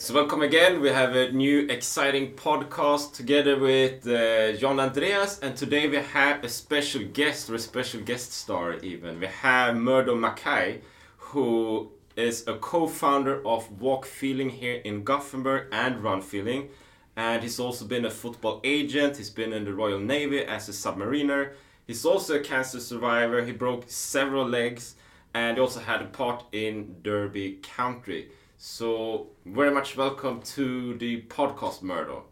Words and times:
So 0.00 0.14
welcome 0.14 0.42
again. 0.42 0.80
We 0.80 0.90
have 0.90 1.16
a 1.16 1.32
new 1.32 1.66
exciting 1.66 2.34
podcast 2.34 3.14
together 3.14 3.58
with 3.58 4.06
uh, 4.06 4.52
John 4.52 4.78
Andreas, 4.78 5.40
and 5.40 5.56
today 5.56 5.88
we 5.88 5.96
have 5.96 6.44
a 6.44 6.48
special 6.48 7.02
guest, 7.02 7.50
or 7.50 7.56
a 7.56 7.58
special 7.58 8.02
guest 8.02 8.32
star 8.32 8.74
even. 8.74 9.18
We 9.18 9.26
have 9.26 9.74
Murdo 9.74 10.14
Mackay, 10.14 10.82
who 11.16 11.90
is 12.14 12.46
a 12.46 12.54
co-founder 12.54 13.44
of 13.44 13.80
Walk 13.80 14.06
Feeling 14.06 14.50
here 14.50 14.80
in 14.84 15.02
Gothenburg 15.02 15.66
and 15.72 16.00
Run 16.00 16.22
Feeling, 16.22 16.68
and 17.16 17.42
he's 17.42 17.58
also 17.58 17.84
been 17.84 18.04
a 18.04 18.10
football 18.10 18.60
agent. 18.62 19.16
He's 19.16 19.30
been 19.30 19.52
in 19.52 19.64
the 19.64 19.74
Royal 19.74 19.98
Navy 19.98 20.44
as 20.44 20.68
a 20.68 20.72
submariner. 20.72 21.54
He's 21.88 22.04
also 22.04 22.36
a 22.36 22.40
cancer 22.40 22.78
survivor. 22.78 23.44
He 23.44 23.50
broke 23.50 23.86
several 23.88 24.46
legs, 24.46 24.94
and 25.34 25.58
also 25.58 25.80
had 25.80 26.02
a 26.02 26.06
part 26.06 26.44
in 26.52 27.02
Derby 27.02 27.58
County. 27.62 28.28
So, 28.60 29.28
very 29.46 29.70
much 29.70 29.96
welcome 29.96 30.42
to 30.56 30.94
the 30.98 31.22
podcast, 31.22 31.80
Murdo. 31.80 32.24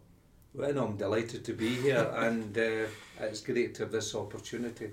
Well, 0.53 0.77
I'm 0.77 0.97
delighted 0.97 1.45
to 1.45 1.53
be 1.53 1.69
here, 1.75 2.11
and 2.17 2.57
uh, 2.57 2.87
it's 3.21 3.39
great 3.39 3.75
to 3.75 3.83
have 3.83 3.93
this 3.93 4.13
opportunity. 4.13 4.87
I 4.87 4.89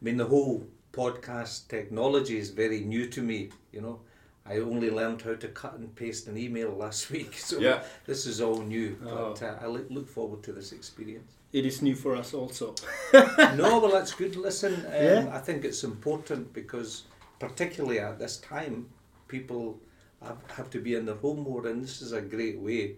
mean, 0.00 0.16
the 0.18 0.26
whole 0.26 0.64
podcast 0.92 1.66
technology 1.66 2.38
is 2.38 2.50
very 2.50 2.80
new 2.80 3.08
to 3.08 3.22
me. 3.22 3.50
You 3.72 3.80
know, 3.80 4.00
I 4.46 4.58
only 4.58 4.88
learned 4.88 5.22
how 5.22 5.34
to 5.34 5.48
cut 5.48 5.74
and 5.74 5.92
paste 5.96 6.28
an 6.28 6.38
email 6.38 6.70
last 6.70 7.10
week, 7.16 7.34
so 7.36 7.58
Yeah. 7.58 7.82
this 8.06 8.24
is 8.24 8.40
all 8.40 8.62
new. 8.62 8.96
Oh. 9.04 9.32
But 9.32 9.42
uh, 9.42 9.56
I 9.60 9.66
look 9.66 9.86
look 9.90 10.08
forward 10.08 10.44
to 10.44 10.52
this 10.52 10.70
experience. 10.70 11.32
It 11.52 11.66
is 11.66 11.82
new 11.82 11.96
for 11.96 12.14
us 12.14 12.32
also. 12.34 12.76
no, 13.12 13.80
well, 13.80 13.90
that's 13.90 14.12
good. 14.14 14.36
Listen, 14.36 14.74
um, 14.86 14.92
Yeah. 14.92 15.30
I 15.32 15.40
think 15.40 15.64
it's 15.64 15.82
important 15.82 16.52
because, 16.52 17.02
particularly 17.40 17.98
at 17.98 18.20
this 18.20 18.36
time, 18.36 18.90
people 19.26 19.80
have, 20.22 20.38
have 20.56 20.70
to 20.70 20.80
be 20.80 20.94
in 20.94 21.06
their 21.06 21.16
home 21.16 21.40
more, 21.40 21.66
and 21.66 21.82
this 21.82 22.02
is 22.02 22.12
a 22.12 22.20
great 22.20 22.58
way 22.58 22.96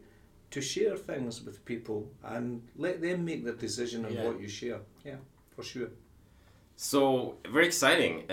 to 0.50 0.60
share 0.60 0.96
things 0.96 1.42
with 1.44 1.64
people 1.64 2.08
and 2.24 2.62
let 2.76 3.00
them 3.00 3.24
make 3.24 3.44
the 3.44 3.52
decision 3.52 4.04
on 4.04 4.12
Yeah. 4.12 4.26
what 4.26 4.40
you 4.40 4.48
share. 4.48 4.80
Yeah, 5.04 5.16
for 5.54 5.62
sure. 5.62 5.90
So 6.76 7.36
very 7.52 7.66
exciting, 7.66 8.24
uh, 8.30 8.32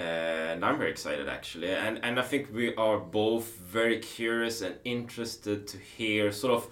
and 0.53 0.63
I'm 0.63 0.77
very 0.77 0.89
excited 0.91 1.27
actually, 1.27 1.69
and 1.69 1.99
and 2.01 2.17
I 2.17 2.23
think 2.23 2.47
we 2.53 2.73
are 2.75 2.97
both 2.97 3.57
very 3.57 3.99
curious 3.99 4.61
and 4.61 4.75
interested 4.85 5.67
to 5.67 5.77
hear 5.77 6.31
sort 6.31 6.53
of 6.53 6.69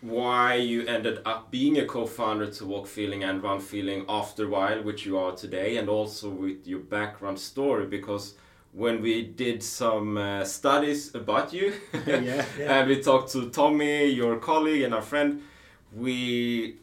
why 0.00 0.54
you 0.56 0.84
ended 0.88 1.20
up 1.24 1.52
being 1.52 1.78
a 1.78 1.86
co-founder 1.86 2.48
to 2.50 2.66
Walk 2.66 2.88
Feeling 2.88 3.22
and 3.22 3.40
Run 3.40 3.60
Feeling 3.60 4.04
after 4.08 4.46
a 4.46 4.48
while, 4.48 4.82
which 4.82 5.06
you 5.06 5.16
are 5.16 5.30
today, 5.36 5.76
and 5.76 5.88
also 5.88 6.28
with 6.28 6.66
your 6.66 6.80
background 6.80 7.38
story 7.38 7.86
because 7.86 8.34
when 8.72 9.02
we 9.02 9.22
did 9.22 9.62
some 9.62 10.16
uh, 10.16 10.44
studies 10.44 11.14
about 11.14 11.52
you 11.52 11.74
yeah, 12.06 12.20
yeah. 12.20 12.44
and 12.58 12.88
we 12.88 13.02
talked 13.02 13.30
to 13.32 13.50
Tommy, 13.50 14.06
your 14.06 14.36
colleague 14.36 14.82
and 14.82 14.94
our 14.94 15.02
friend, 15.02 15.42
we 15.94 16.76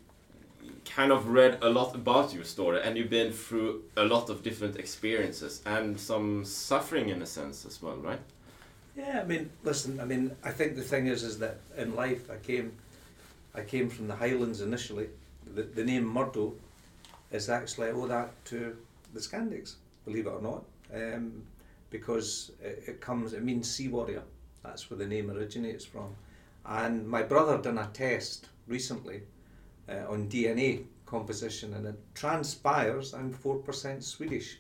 kind 0.86 1.12
of 1.12 1.30
read 1.30 1.58
a 1.62 1.70
lot 1.70 1.96
about 1.96 2.34
your 2.34 2.44
story 2.44 2.82
and 2.84 2.98
you've 2.98 3.10
been 3.10 3.32
through 3.32 3.84
a 3.98 4.04
lot 4.04 4.30
of 4.30 4.44
different 4.44 4.76
experiences 4.76 5.62
and 5.66 6.00
some 6.00 6.44
suffering 6.46 7.10
in 7.10 7.22
a 7.22 7.26
sense 7.26 7.66
as 7.66 7.82
well, 7.82 7.98
right? 7.98 8.20
Yeah, 8.96 9.22
I 9.22 9.24
mean, 9.24 9.50
listen. 9.64 10.00
I 10.00 10.06
mean, 10.06 10.36
I 10.44 10.52
think 10.52 10.76
the 10.76 10.82
thing 10.82 11.08
is, 11.08 11.24
is 11.24 11.40
that 11.40 11.60
in 11.78 11.96
life, 11.96 12.30
I 12.30 12.36
came, 12.36 12.74
I 13.56 13.62
came 13.62 13.90
from 13.90 14.08
the 14.08 14.16
Highlands 14.16 14.60
initially. 14.62 15.08
The, 15.56 15.64
the 15.64 15.86
name 15.86 16.06
Murdo 16.06 16.54
is 17.32 17.50
actually 17.50 17.88
I 17.88 17.92
owe 17.92 18.08
that 18.08 18.32
to 18.46 18.76
the 19.14 19.20
Scandics, 19.20 19.76
believe 20.04 20.26
it 20.26 20.30
or 20.30 20.42
not, 20.42 20.64
um, 20.94 21.44
because 21.90 22.52
it, 22.62 22.84
it 22.88 23.02
comes. 23.02 23.34
It 23.34 23.44
means 23.44 23.70
sea 23.70 23.88
warrior. 23.88 24.24
That's 24.64 24.90
where 24.90 24.98
the 24.98 25.08
name 25.08 25.32
originates 25.32 25.86
from. 25.86 26.16
And 26.66 27.08
my 27.08 27.24
brother 27.24 27.58
done 27.58 27.78
a 27.78 27.88
test 27.94 28.48
recently 28.68 29.22
uh, 29.88 30.06
on 30.12 30.28
DNA 30.30 30.84
composition, 31.06 31.74
and 31.74 31.86
it 31.88 32.00
transpires 32.16 33.14
I'm 33.14 33.32
four 33.34 33.58
percent 33.58 34.04
Swedish. 34.04 34.58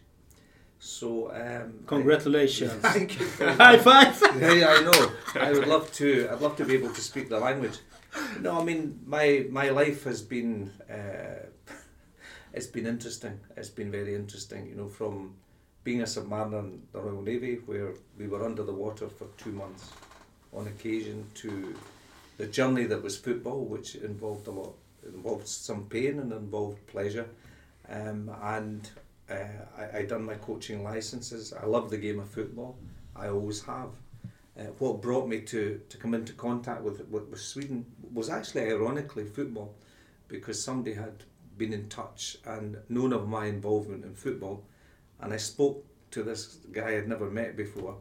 So 0.79 1.29
um, 1.31 1.73
I- 1.85 1.87
Congratulations. 1.87 2.71
Thank 2.81 3.19
you. 3.19 3.27
High 3.37 3.77
five. 3.77 4.17
yeah, 4.39 4.53
yeah, 4.53 4.67
I 4.69 4.81
know. 4.81 5.11
I 5.35 5.51
would 5.51 5.67
love 5.67 5.91
to. 5.93 6.29
I'd 6.31 6.41
love 6.41 6.55
to 6.57 6.65
be 6.65 6.73
able 6.75 6.93
to 6.93 7.01
speak 7.01 7.29
the 7.29 7.39
language. 7.39 7.77
No, 8.41 8.59
I 8.59 8.63
mean 8.63 8.99
my 9.05 9.45
my 9.51 9.69
life 9.69 10.03
has 10.05 10.21
been. 10.21 10.71
Uh, 10.89 11.45
it's 12.53 12.67
been 12.67 12.87
interesting. 12.87 13.39
It's 13.57 13.69
been 13.69 13.91
very 13.91 14.15
interesting. 14.15 14.65
You 14.67 14.75
know, 14.75 14.87
from 14.87 15.35
being 15.89 16.01
a 16.01 16.05
submariner 16.17 16.59
in 16.59 16.81
the 16.93 17.01
Royal 17.01 17.23
Navy, 17.23 17.55
where 17.65 17.91
we 18.19 18.27
were 18.27 18.45
under 18.45 18.61
the 18.61 18.77
water 18.85 19.07
for 19.09 19.27
two 19.39 19.51
months, 19.51 19.85
on 20.53 20.67
occasion, 20.67 21.25
to 21.33 21.75
the 22.37 22.45
journey 22.45 22.83
that 22.83 23.01
was 23.01 23.17
football, 23.17 23.65
which 23.65 23.95
involved 23.95 24.45
a 24.45 24.51
lot. 24.51 24.75
Involved 25.03 25.47
some 25.47 25.85
pain 25.85 26.19
and 26.19 26.31
involved 26.31 26.85
pleasure, 26.85 27.27
um, 27.97 28.29
and 28.43 28.87
uh, 29.31 29.61
I, 29.81 29.97
I 29.99 30.01
done 30.05 30.23
my 30.23 30.35
coaching 30.35 30.83
licenses. 30.83 31.53
I 31.53 31.65
love 31.65 31.89
the 31.89 31.97
game 31.97 32.19
of 32.19 32.29
football. 32.29 32.77
I 33.15 33.29
always 33.29 33.61
have. 33.63 33.89
Uh, 34.59 34.65
what 34.77 35.01
brought 35.01 35.27
me 35.27 35.41
to, 35.41 35.81
to 35.89 35.97
come 35.97 36.13
into 36.13 36.33
contact 36.33 36.83
with, 36.83 36.99
with 37.09 37.25
with 37.29 37.41
Sweden 37.41 37.83
was 38.13 38.29
actually 38.29 38.65
ironically 38.75 39.25
football, 39.25 39.73
because 40.27 40.63
somebody 40.63 40.93
had 40.93 41.23
been 41.57 41.73
in 41.73 41.89
touch 41.89 42.37
and 42.45 42.77
known 42.89 43.11
of 43.11 43.27
my 43.27 43.45
involvement 43.47 44.03
in 44.05 44.13
football, 44.13 44.57
and 45.21 45.33
I 45.33 45.37
spoke 45.37 45.85
to 46.11 46.23
this 46.23 46.57
guy 46.71 46.97
I'd 46.97 47.07
never 47.07 47.29
met 47.29 47.55
before, 47.55 47.97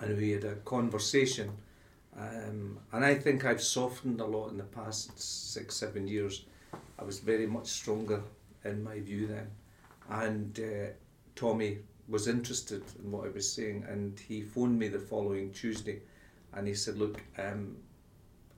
and 0.00 0.16
we 0.16 0.30
had 0.30 0.44
a 0.44 0.56
conversation, 0.56 1.50
um, 2.16 2.78
and 2.92 3.04
I 3.04 3.14
think 3.14 3.44
I've 3.44 3.62
softened 3.62 4.20
a 4.20 4.26
lot 4.26 4.50
in 4.50 4.58
the 4.58 4.64
past 4.64 5.20
six 5.20 5.76
seven 5.76 6.06
years. 6.06 6.44
I 6.98 7.04
was 7.04 7.20
very 7.20 7.46
much 7.46 7.68
stronger 7.68 8.22
in 8.64 8.82
my 8.82 9.00
view 9.00 9.26
then, 9.26 9.50
and 10.08 10.58
uh, 10.60 10.90
Tommy 11.34 11.78
was 12.08 12.28
interested 12.28 12.82
in 13.02 13.10
what 13.10 13.26
I 13.26 13.30
was 13.30 13.50
saying, 13.50 13.84
and 13.88 14.18
he 14.18 14.42
phoned 14.42 14.78
me 14.78 14.88
the 14.88 14.98
following 14.98 15.52
Tuesday, 15.52 16.02
and 16.52 16.66
he 16.66 16.74
said, 16.74 16.98
"Look, 16.98 17.22
um, 17.38 17.76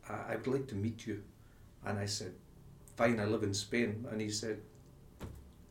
I, 0.09 0.33
I 0.33 0.37
would 0.37 0.47
like 0.47 0.67
to 0.69 0.75
meet 0.75 1.07
you," 1.07 1.23
and 1.87 1.99
I 1.99 2.07
said, 2.07 2.33
"Fine, 2.97 3.21
I 3.21 3.25
live 3.25 3.45
in 3.45 3.55
Spain," 3.55 4.07
and 4.11 4.21
he 4.21 4.31
said, 4.31 4.61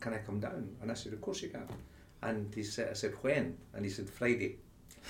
"Can 0.02 0.14
I 0.14 0.18
come 0.18 0.40
down?" 0.40 0.76
And 0.82 0.92
I 0.92 0.96
said, 0.96 1.14
"Of 1.14 1.22
course 1.22 1.42
you 1.42 1.50
can," 1.50 1.68
and 2.22 2.54
he 2.54 2.64
said, 2.64 2.90
"I 2.90 2.94
said 2.94 3.14
when?" 3.22 3.58
And 3.74 3.86
he 3.86 3.92
said, 3.92 4.10
"Friday," 4.10 4.58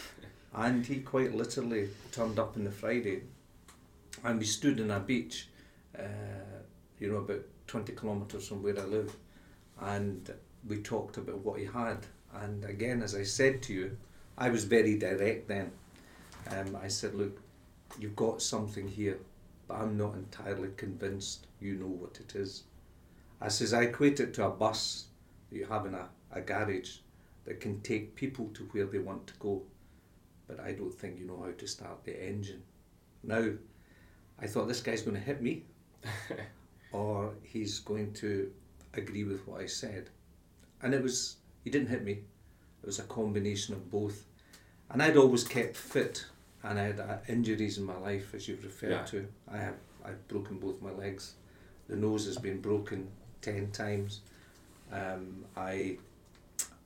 and 0.54 0.86
he 0.86 1.00
quite 1.02 1.34
literally 1.34 1.90
turned 2.12 2.38
up 2.38 2.56
on 2.56 2.64
the 2.64 2.72
Friday, 2.72 3.24
and 4.24 4.40
we 4.40 4.46
stood 4.46 4.80
on 4.80 4.92
a 4.92 5.00
beach, 5.00 5.48
uh, 5.98 6.04
you 7.00 7.10
know, 7.10 7.18
about 7.18 7.42
twenty 7.68 7.94
kilometres 7.94 8.48
from 8.48 8.62
where 8.62 8.80
I 8.80 8.84
live, 8.84 9.16
and 9.80 10.32
we 10.68 10.82
talked 10.82 11.18
about 11.18 11.40
what 11.40 11.60
he 11.60 11.66
had. 11.66 12.06
And 12.34 12.64
again, 12.66 13.02
as 13.02 13.16
I 13.16 13.24
said 13.24 13.62
to 13.64 13.74
you, 13.74 13.98
I 14.38 14.50
was 14.50 14.64
very 14.64 14.98
direct 14.98 15.48
then. 15.48 15.72
Um, 16.50 16.78
I 16.82 16.88
said, 16.88 17.14
look, 17.14 17.42
you've 18.00 18.16
got 18.16 18.42
something 18.42 18.88
here, 18.88 19.20
but 19.68 19.76
I'm 19.76 19.98
not 19.98 20.16
entirely 20.16 20.70
convinced 20.78 21.48
you 21.60 21.76
know 21.76 21.88
what 21.88 22.20
it 22.20 22.36
is. 22.36 22.64
I 23.42 23.48
says, 23.48 23.74
I 23.74 23.84
equate 23.84 24.20
it 24.20 24.34
to 24.36 24.46
a 24.46 24.50
bus 24.52 25.06
that 25.50 25.58
you 25.58 25.66
have 25.66 25.86
in 25.86 25.96
a, 25.96 26.08
a 26.32 26.42
garage 26.42 26.98
that 27.46 27.60
can 27.60 27.82
take 27.82 28.16
people 28.16 28.50
to 28.54 28.64
where 28.72 28.86
they 28.86 29.00
want 29.00 29.26
to 29.28 29.34
go, 29.40 29.64
but 30.48 30.60
I 30.60 30.74
don't 30.74 30.94
think 30.94 31.20
you 31.20 31.26
know 31.26 31.42
how 31.44 31.52
to 31.58 31.68
start 31.68 32.04
the 32.04 32.24
engine. 32.24 32.62
Now, 33.24 33.50
I 34.40 34.48
thought 34.48 34.68
this 34.68 34.82
guy's 34.82 35.02
going 35.02 35.18
to 35.18 35.24
hit 35.24 35.42
me, 35.42 35.64
or 36.92 37.34
he's 37.44 37.80
going 37.80 38.14
to 38.14 38.52
agree 38.94 39.24
with 39.24 39.48
what 39.48 39.62
I 39.62 39.66
said. 39.66 40.10
And 40.82 40.94
it 40.94 41.02
was, 41.02 41.38
he 41.64 41.70
didn't 41.70 41.90
hit 41.90 42.04
me, 42.04 42.12
it 42.12 42.86
was 42.86 43.00
a 43.00 43.04
combination 43.04 43.74
of 43.74 43.90
both. 43.90 44.26
And 44.90 45.02
I'd 45.02 45.18
always 45.18 45.44
kept 45.44 45.78
fit, 45.78 46.26
and 46.64 46.78
I 46.78 46.84
had 46.84 47.00
uh, 47.00 47.18
injuries 47.28 47.78
in 47.78 47.86
my 47.86 47.98
life, 47.98 48.34
as 48.36 48.48
you've 48.48 48.64
referred 48.64 48.92
Yeah. 48.92 49.04
to. 49.06 49.28
I 49.52 49.58
have, 49.58 49.76
I've 50.06 50.28
broken 50.28 50.58
both 50.60 50.82
my 50.82 50.92
legs. 50.92 51.34
The 51.88 51.96
nose 51.96 52.26
has 52.26 52.38
been 52.38 52.62
broken 52.62 53.08
10 53.42 53.72
times. 53.72 54.22
Um, 54.92 55.46
I 55.56 55.98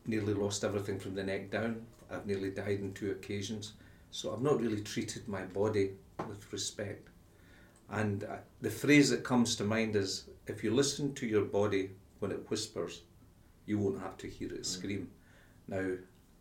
nearly 0.06 0.34
lost 0.34 0.64
everything 0.64 1.00
from 1.00 1.16
the 1.16 1.24
neck 1.24 1.50
down. 1.52 1.86
I've 2.12 2.26
nearly 2.26 2.52
died 2.52 2.82
on 2.82 2.94
two 2.94 3.12
occasions. 3.12 3.74
So 4.12 4.34
I've 4.34 4.42
not 4.42 4.62
really 4.62 4.82
treated 4.82 5.28
my 5.28 5.42
body 5.42 5.92
with 6.28 6.52
respect. 6.54 7.10
And 7.90 8.24
uh, 8.24 8.38
the 8.62 8.70
phrase 8.70 9.10
that 9.10 9.24
comes 9.24 9.56
to 9.58 9.64
mind 9.64 9.96
is 9.96 10.30
if 10.48 10.64
you 10.64 10.74
listen 10.74 11.14
to 11.16 11.26
your 11.26 11.46
body 11.46 11.92
when 12.20 12.32
it 12.32 12.50
whispers, 12.50 13.02
You 13.66 13.80
won't 13.80 14.02
have 14.02 14.18
to 14.18 14.28
hear 14.28 14.54
it 14.54 14.66
scream. 14.66 15.10
Now, 15.68 15.94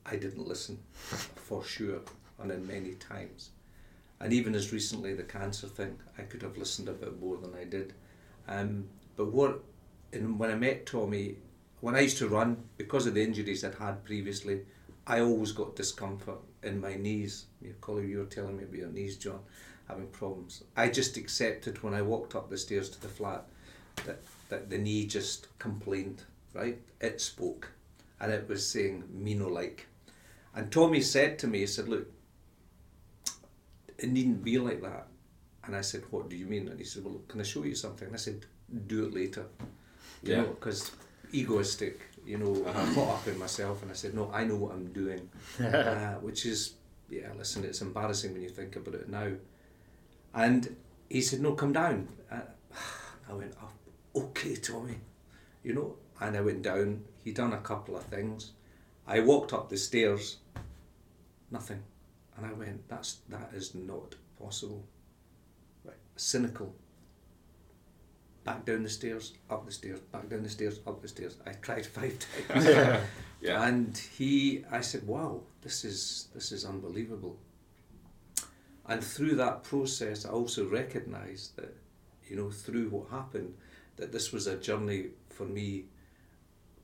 I 0.04 0.16
didn't 0.16 0.46
listen, 0.46 0.78
for 0.92 1.64
sure, 1.64 2.00
and 2.38 2.50
in 2.50 2.66
many 2.66 2.92
times. 2.94 3.50
And 4.20 4.32
even 4.32 4.54
as 4.54 4.72
recently 4.72 5.14
the 5.14 5.22
cancer 5.22 5.66
thing, 5.66 5.98
I 6.18 6.22
could 6.22 6.42
have 6.42 6.58
listened 6.58 6.88
a 6.88 6.92
bit 6.92 7.20
more 7.20 7.36
than 7.38 7.54
I 7.54 7.64
did. 7.64 7.94
Um, 8.46 8.84
but 9.16 9.32
what, 9.32 9.62
and 10.14 10.38
when 10.38 10.50
I 10.50 10.54
met 10.54 10.86
Tommy, 10.86 11.36
when 11.80 11.94
I 11.94 12.00
used 12.00 12.18
to 12.18 12.28
run, 12.28 12.56
because 12.76 13.06
of 13.06 13.14
the 13.14 13.22
injuries 13.22 13.64
I'd 13.64 13.74
had 13.74 14.04
previously, 14.04 14.62
I 15.06 15.20
always 15.20 15.52
got 15.52 15.76
discomfort 15.76 16.38
in 16.62 16.80
my 16.80 16.94
knees. 16.94 17.46
You 17.60 17.74
Colin, 17.80 18.08
you 18.08 18.18
were 18.18 18.24
telling 18.24 18.56
me 18.56 18.64
about 18.64 18.76
your 18.76 18.88
knees, 18.88 19.16
John, 19.18 19.40
having 19.88 20.06
problems. 20.06 20.64
I 20.76 20.88
just 20.88 21.16
accepted 21.16 21.82
when 21.82 21.94
I 21.94 22.02
walked 22.02 22.34
up 22.34 22.48
the 22.48 22.56
stairs 22.56 22.88
to 22.90 23.00
the 23.00 23.08
flat 23.08 23.44
that, 24.06 24.22
that 24.48 24.70
the 24.70 24.78
knee 24.78 25.06
just 25.06 25.48
complained, 25.58 26.22
right? 26.54 26.78
It 27.00 27.20
spoke. 27.20 27.72
And 28.20 28.32
it 28.32 28.48
was 28.48 28.66
saying, 28.66 29.04
me 29.12 29.34
no 29.34 29.48
like. 29.48 29.86
And 30.54 30.70
Tommy 30.70 31.00
said 31.00 31.38
to 31.40 31.46
me, 31.46 31.60
he 31.60 31.66
said, 31.66 31.88
look, 31.88 32.06
it 33.98 34.08
needn't 34.10 34.42
be 34.42 34.58
like 34.58 34.80
that. 34.82 35.08
And 35.64 35.74
I 35.74 35.80
said, 35.80 36.04
what 36.10 36.30
do 36.30 36.36
you 36.36 36.46
mean? 36.46 36.68
And 36.68 36.78
he 36.78 36.84
said, 36.84 37.04
well, 37.04 37.20
can 37.28 37.40
I 37.40 37.44
show 37.44 37.64
you 37.64 37.74
something? 37.74 38.06
And 38.06 38.14
I 38.14 38.18
said, 38.18 38.46
do 38.86 39.04
it 39.04 39.14
later. 39.14 39.46
You 40.24 40.32
Yeah. 40.32 40.42
know, 40.42 40.48
because 40.48 40.90
egoistic, 41.32 42.00
you 42.24 42.38
know, 42.38 42.66
I 42.66 42.94
caught 42.94 43.20
up 43.20 43.28
in 43.28 43.38
myself 43.38 43.82
and 43.82 43.90
I 43.90 43.94
said, 43.94 44.14
no, 44.14 44.30
I 44.32 44.44
know 44.44 44.56
what 44.56 44.72
I'm 44.72 44.92
doing. 44.92 45.28
uh, 45.60 46.14
which 46.14 46.46
is, 46.46 46.74
yeah, 47.10 47.28
listen, 47.36 47.64
it's 47.64 47.82
embarrassing 47.82 48.32
when 48.32 48.42
you 48.42 48.48
think 48.48 48.76
about 48.76 48.94
it 48.94 49.08
now. 49.08 49.32
And 50.32 50.76
he 51.08 51.20
said, 51.20 51.40
no, 51.40 51.52
come 51.52 51.72
down. 51.72 52.08
Uh, 52.30 52.40
I 53.30 53.34
went, 53.34 53.54
oh, 53.62 54.20
okay, 54.22 54.56
Tommy. 54.56 54.96
You 55.62 55.74
know, 55.74 55.96
and 56.20 56.36
I 56.36 56.40
went 56.40 56.62
down. 56.62 57.04
He 57.22 57.32
done 57.32 57.52
a 57.52 57.58
couple 57.60 57.96
of 57.96 58.04
things. 58.04 58.52
I 59.06 59.20
walked 59.20 59.52
up 59.52 59.68
the 59.68 59.76
stairs, 59.76 60.38
nothing. 61.50 61.82
And 62.36 62.46
I 62.46 62.52
went, 62.52 62.88
that's, 62.88 63.18
that 63.28 63.50
is 63.54 63.74
not 63.74 64.14
possible. 64.38 64.84
Right. 65.84 65.96
Cynical. 66.16 66.74
Back 68.44 68.66
down 68.66 68.82
the 68.82 68.90
stairs, 68.90 69.32
up 69.48 69.64
the 69.64 69.72
stairs, 69.72 70.00
back 70.00 70.28
down 70.28 70.42
the 70.42 70.50
stairs, 70.50 70.80
up 70.86 71.00
the 71.00 71.08
stairs. 71.08 71.36
I 71.46 71.52
tried 71.52 71.86
five 71.98 72.18
times. 72.48 72.66
Yeah. 73.40 73.62
And 73.62 73.96
he, 73.96 74.64
I 74.70 74.80
said, 74.80 75.06
"Wow, 75.06 75.42
this 75.60 75.84
is 75.84 76.28
this 76.34 76.50
is 76.50 76.64
unbelievable." 76.64 77.38
And 78.86 79.02
through 79.02 79.36
that 79.36 79.64
process, 79.64 80.24
I 80.24 80.30
also 80.30 80.66
recognised 80.66 81.56
that, 81.56 81.74
you 82.26 82.36
know, 82.36 82.50
through 82.50 82.88
what 82.90 83.10
happened, 83.10 83.54
that 83.96 84.12
this 84.12 84.32
was 84.32 84.46
a 84.46 84.56
journey 84.56 85.08
for 85.30 85.44
me. 85.44 85.86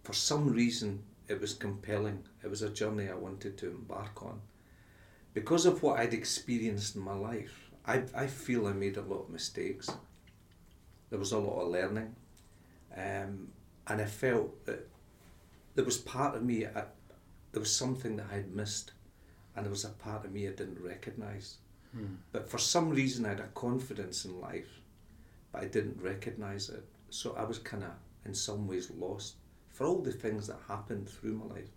For 0.03 0.13
some 0.13 0.49
reason, 0.49 1.03
it 1.29 1.41
was 1.41 1.55
compelling. 1.55 2.25
It 2.43 2.49
was 2.49 2.63
a 2.63 2.71
journey 2.71 3.09
I 3.09 3.15
wanted 3.15 3.57
to 3.59 3.71
embark 3.71 4.23
on. 4.23 4.41
Because 5.33 5.65
of 5.65 5.83
what 5.83 6.01
I'd 6.01 6.15
experienced 6.15 6.97
in 6.97 7.03
my 7.03 7.15
life, 7.15 7.71
I, 7.87 8.03
I 8.15 8.27
feel 8.27 8.67
I 8.67 8.73
made 8.73 8.97
a 8.97 9.03
lot 9.03 9.25
of 9.25 9.31
mistakes. 9.31 9.89
There 11.11 11.19
was 11.19 11.33
a 11.33 11.39
lot 11.39 11.61
of 11.61 11.69
learning. 11.69 12.15
Um, 12.97 13.49
and 13.87 14.01
I 14.01 14.05
felt 14.05 14.65
that 14.67 14.89
there 15.75 15.85
was 15.85 15.99
part 15.99 16.35
of 16.37 16.43
me, 16.43 16.67
I, 16.67 16.85
there 17.53 17.61
was 17.61 17.75
something 17.75 18.17
that 18.17 18.27
I 18.31 18.37
had 18.37 18.55
missed, 18.55 18.93
and 19.55 19.65
there 19.65 19.71
was 19.71 19.85
a 19.85 19.91
part 19.91 20.25
of 20.25 20.33
me 20.33 20.47
I 20.47 20.53
didn't 20.53 20.81
recognise. 20.81 21.59
But 22.33 22.49
for 22.49 22.59
some 22.59 22.91
reason, 22.91 23.27
I 23.27 23.31
had 23.31 23.41
a 23.41 23.49
confidence 23.49 24.25
in 24.25 24.41
life, 24.41 24.81
but 25.53 25.63
I 25.63 25.67
didn't 25.67 26.01
recognise 26.01 26.69
it. 26.69 26.85
So 27.11 27.35
I 27.37 27.45
was 27.45 27.59
kind 27.59 27.83
of, 27.83 27.91
in 28.25 28.35
some 28.35 28.69
ways, 28.69 28.91
lost 28.93 29.35
for 29.73 29.87
all 29.87 30.01
the 30.01 30.13
things 30.13 30.47
that 30.47 30.59
happened 30.69 31.09
through 31.09 31.35
my 31.35 31.55
life. 31.55 31.71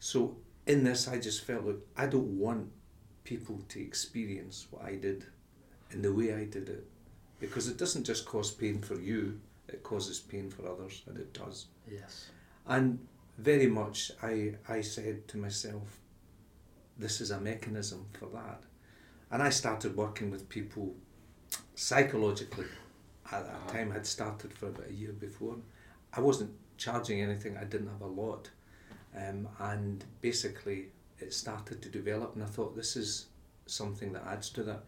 So 0.00 0.36
in 0.66 0.82
this, 0.82 1.06
I 1.06 1.18
just 1.20 1.44
felt 1.44 1.64
like 1.64 1.78
I 1.96 2.06
don't 2.06 2.38
want 2.38 2.70
people 3.22 3.60
to 3.68 3.80
experience 3.80 4.66
what 4.70 4.84
I 4.84 4.96
did 4.96 5.26
in 5.92 6.02
the 6.02 6.12
way 6.12 6.34
I 6.34 6.44
did 6.44 6.68
it, 6.68 6.84
because 7.40 7.68
it 7.68 7.76
doesn't 7.76 8.04
just 8.04 8.26
cause 8.26 8.50
pain 8.50 8.80
for 8.80 9.00
you; 9.00 9.40
it 9.68 9.82
causes 9.82 10.20
pain 10.20 10.50
for 10.50 10.68
others, 10.68 11.02
and 11.06 11.18
it 11.18 11.32
does. 11.32 11.66
Yes. 11.90 12.30
And 12.66 12.98
very 13.38 13.66
much 13.66 14.10
I, 14.22 14.54
I 14.68 14.80
said 14.80 15.28
to 15.28 15.36
myself, 15.36 15.98
this 16.98 17.20
is 17.20 17.30
a 17.30 17.40
mechanism 17.40 18.06
for 18.18 18.26
that. 18.30 18.62
And 19.30 19.42
I 19.42 19.50
started 19.50 19.96
working 19.96 20.30
with 20.30 20.48
people 20.48 20.94
psychologically. 21.74 22.66
At 23.30 23.46
that 23.46 23.68
time, 23.68 23.92
I'd 23.92 24.06
started 24.06 24.52
for 24.52 24.68
about 24.68 24.88
a 24.88 24.92
year 24.92 25.12
before. 25.12 25.56
I 26.12 26.20
wasn't 26.20 26.52
charging 26.78 27.20
anything, 27.20 27.56
I 27.56 27.64
didn't 27.64 27.88
have 27.88 28.02
a 28.02 28.06
lot. 28.06 28.50
Um, 29.16 29.48
and 29.58 30.04
basically, 30.20 30.86
it 31.18 31.34
started 31.34 31.82
to 31.82 31.88
develop, 31.88 32.34
and 32.34 32.44
I 32.44 32.46
thought 32.46 32.76
this 32.76 32.96
is 32.96 33.26
something 33.66 34.12
that 34.12 34.24
adds 34.26 34.48
to 34.50 34.62
that. 34.64 34.84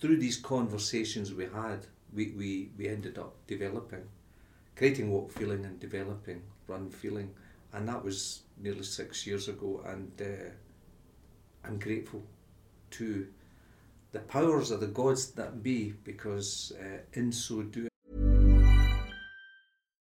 Through 0.00 0.18
these 0.18 0.36
conversations 0.36 1.32
we 1.32 1.44
had, 1.44 1.86
we, 2.12 2.32
we, 2.36 2.70
we 2.76 2.88
ended 2.88 3.18
up 3.18 3.34
developing 3.46 4.04
creating 4.76 5.10
walk 5.10 5.30
feeling 5.30 5.64
and 5.64 5.78
developing 5.78 6.42
run 6.66 6.90
feeling 6.90 7.32
and 7.72 7.88
that 7.88 8.02
was 8.04 8.42
nearly 8.60 8.82
six 8.82 9.26
years 9.26 9.48
ago 9.48 9.82
and 9.86 10.10
uh, 10.20 10.50
I'm 11.64 11.78
grateful 11.78 12.22
to 12.92 13.26
the 14.12 14.20
powers 14.20 14.70
of 14.70 14.80
the 14.80 14.86
gods 14.86 15.32
that 15.32 15.62
be 15.62 15.94
because 16.04 16.72
uh, 16.80 16.98
in 17.12 17.32
so 17.32 17.62
doing 17.62 17.88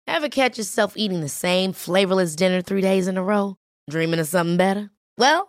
Ever 0.07 0.27
catch 0.27 0.57
yourself 0.57 0.97
eating 0.97 1.21
the 1.21 1.29
same 1.29 1.71
flavorless 1.71 2.35
dinner 2.35 2.61
three 2.61 2.81
days 2.81 3.07
in 3.07 3.15
a 3.15 3.23
row? 3.23 3.55
Dreaming 3.89 4.19
of 4.19 4.27
something 4.27 4.57
better? 4.57 4.89
Well, 5.17 5.48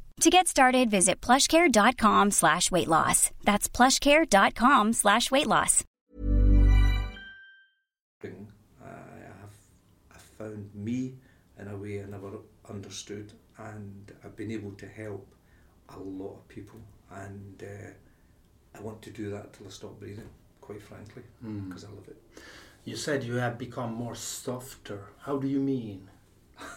To 0.21 0.29
get 0.29 0.47
started, 0.47 0.91
visit 0.91 1.19
plushcare.com 1.19 2.29
slash 2.29 2.69
weight 2.69 2.87
loss. 2.87 3.31
That's 3.43 3.67
plushcare.com 3.67 4.93
slash 4.93 5.31
weight 5.31 5.47
loss. 5.47 5.83
I 8.23 8.27
have 8.27 9.55
I 10.13 10.17
found 10.37 10.69
me 10.75 11.15
in 11.59 11.67
a 11.69 11.75
way 11.75 12.03
I 12.03 12.05
never 12.05 12.33
understood 12.69 13.33
and 13.57 14.11
I've 14.23 14.35
been 14.35 14.51
able 14.51 14.73
to 14.73 14.85
help 14.87 15.25
a 15.89 15.97
lot 15.97 16.35
of 16.35 16.47
people 16.47 16.79
and 17.09 17.63
uh, 17.63 18.77
I 18.77 18.81
want 18.81 19.01
to 19.01 19.09
do 19.09 19.31
that 19.31 19.53
till 19.53 19.65
I 19.65 19.69
stop 19.71 19.99
breathing 19.99 20.29
quite 20.61 20.83
frankly 20.83 21.23
because 21.67 21.83
I 21.83 21.87
love 21.87 22.07
it 22.07 22.21
You 22.85 22.95
said 22.95 23.23
you 23.23 23.37
have 23.37 23.57
become 23.57 23.95
more 23.95 24.13
softer. 24.13 25.05
How 25.21 25.37
do 25.37 25.47
you 25.47 25.59
mean? 25.59 26.09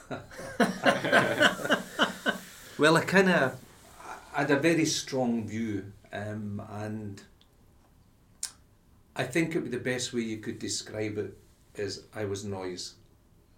Well, 2.77 2.97
I 2.97 3.05
kind 3.05 3.31
of 3.31 3.57
had 4.33 4.51
a 4.51 4.59
very 4.59 4.85
strong 4.85 5.47
view, 5.47 5.93
um, 6.13 6.61
and 6.73 7.23
I 9.15 9.23
think 9.23 9.55
it 9.55 9.61
would 9.61 9.71
be 9.71 9.77
the 9.77 9.85
best 9.85 10.13
way 10.13 10.23
you 10.23 10.39
could 10.39 10.59
describe 10.59 11.17
it 11.19 11.37
is 11.77 12.03
I 12.13 12.25
was 12.25 12.45
noise. 12.45 12.95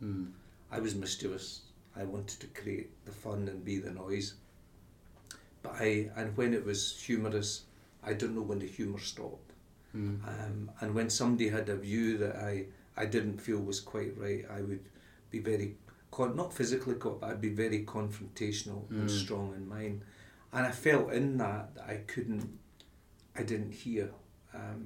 Mm. 0.02 0.32
I 0.70 0.80
was 0.80 0.94
mischievous. 0.94 1.62
I 1.96 2.04
wanted 2.04 2.40
to 2.40 2.46
create 2.48 2.90
the 3.06 3.12
fun 3.12 3.48
and 3.48 3.64
be 3.64 3.78
the 3.78 3.90
noise. 3.90 4.34
But 5.62 5.76
I, 5.80 6.10
and 6.14 6.36
when 6.36 6.52
it 6.52 6.64
was 6.64 7.00
humorous, 7.00 7.62
I 8.04 8.12
don't 8.12 8.34
know 8.34 8.42
when 8.42 8.58
the 8.58 8.66
humour 8.66 8.98
stopped. 8.98 9.52
Mm. 9.96 10.22
Um, 10.28 10.70
and 10.80 10.94
when 10.94 11.08
somebody 11.08 11.48
had 11.48 11.70
a 11.70 11.76
view 11.76 12.18
that 12.18 12.36
I, 12.36 12.66
I 12.98 13.06
didn't 13.06 13.40
feel 13.40 13.60
was 13.60 13.80
quite 13.80 14.12
right, 14.18 14.44
I 14.54 14.60
would 14.60 14.84
be 15.30 15.38
very, 15.38 15.76
con- 16.16 16.34
not 16.36 16.52
physically, 16.52 16.94
co- 16.94 17.18
but 17.20 17.28
I'd 17.30 17.40
be 17.40 17.50
very 17.64 17.84
confrontational 17.84 18.88
and 18.90 19.08
Mm. 19.10 19.22
strong 19.24 19.54
in 19.54 19.68
mine. 19.68 20.02
And 20.52 20.64
I 20.66 20.72
felt 20.72 21.12
in 21.12 21.36
that 21.38 21.74
that 21.74 21.86
I 21.94 21.96
couldn't, 22.12 22.48
I 23.34 23.42
didn't 23.42 23.72
hear. 23.84 24.10
Um, 24.54 24.82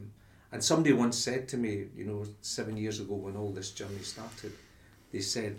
and 0.53 0.63
somebody 0.65 0.93
once 0.93 1.17
said 1.17 1.47
to 1.49 1.57
me, 1.57 1.73
you 1.97 2.05
know, 2.05 2.27
seven 2.43 2.77
years 2.77 2.99
ago 3.01 3.15
when 3.15 3.37
all 3.37 3.53
this 3.53 3.71
journey 3.71 4.03
started, 4.03 4.53
they 5.13 5.21
said, 5.21 5.57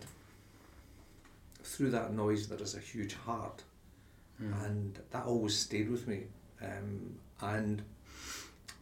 through 1.64 1.92
that 1.92 2.14
noise 2.14 2.48
there 2.50 2.62
is 2.62 2.76
a 2.76 2.80
huge 2.80 3.14
heart. 3.14 3.64
Mm. 4.42 4.66
And 4.66 5.00
that 5.12 5.26
always 5.26 5.56
stayed 5.58 5.90
with 5.90 6.06
me. 6.08 6.20
Um, 6.62 7.18
and 7.42 7.82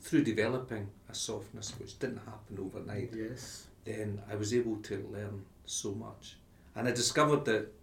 through 0.02 0.24
developing 0.24 0.90
a 1.10 1.14
softness, 1.14 1.78
which 1.80 2.00
didn't 2.00 2.24
happen 2.26 2.58
overnight, 2.60 3.12
Yes. 3.14 3.68
then 3.86 4.22
I 4.32 4.36
was 4.36 4.54
able 4.54 4.78
to 4.90 4.96
learn 5.12 5.46
so 5.66 5.94
much. 5.94 6.38
And 6.80 6.88
I 6.88 6.92
discovered 6.92 7.44
that 7.44 7.74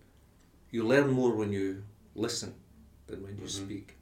you 0.71 0.83
learn 0.83 1.11
more 1.11 1.35
when 1.35 1.53
you 1.53 1.85
listen 2.15 2.55
than 3.07 3.23
when 3.23 3.37
you 3.37 3.45
Mhm. 3.45 3.51
speak. 3.51 3.99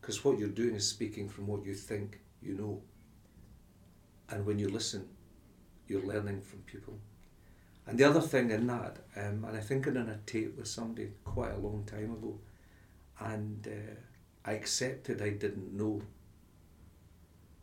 Because 0.00 0.24
what 0.24 0.40
you're 0.40 0.56
doing 0.62 0.74
is 0.74 0.88
speaking 0.88 1.28
from 1.28 1.46
what 1.46 1.64
you 1.64 1.72
think 1.72 2.20
you 2.42 2.54
know. 2.54 2.82
And 4.28 4.44
when 4.44 4.58
you 4.58 4.68
listen, 4.70 5.08
you're 5.86 6.02
learning 6.02 6.40
from 6.40 6.62
people. 6.62 6.98
And 7.86 7.96
the 7.96 8.02
other 8.02 8.20
thing 8.20 8.50
in 8.50 8.66
that, 8.66 8.98
um, 9.14 9.44
and 9.44 9.56
I 9.56 9.60
think 9.60 9.86
I 9.86 9.90
done 9.90 10.08
a 10.08 10.18
tape 10.26 10.56
with 10.56 10.66
somebody 10.66 11.12
quite 11.24 11.52
a 11.52 11.58
long 11.58 11.84
time 11.84 12.10
ago, 12.10 12.40
and 13.20 13.68
uh, 13.68 13.94
I 14.44 14.54
accepted 14.54 15.22
I 15.22 15.30
didn't 15.30 15.72
know. 15.74 16.02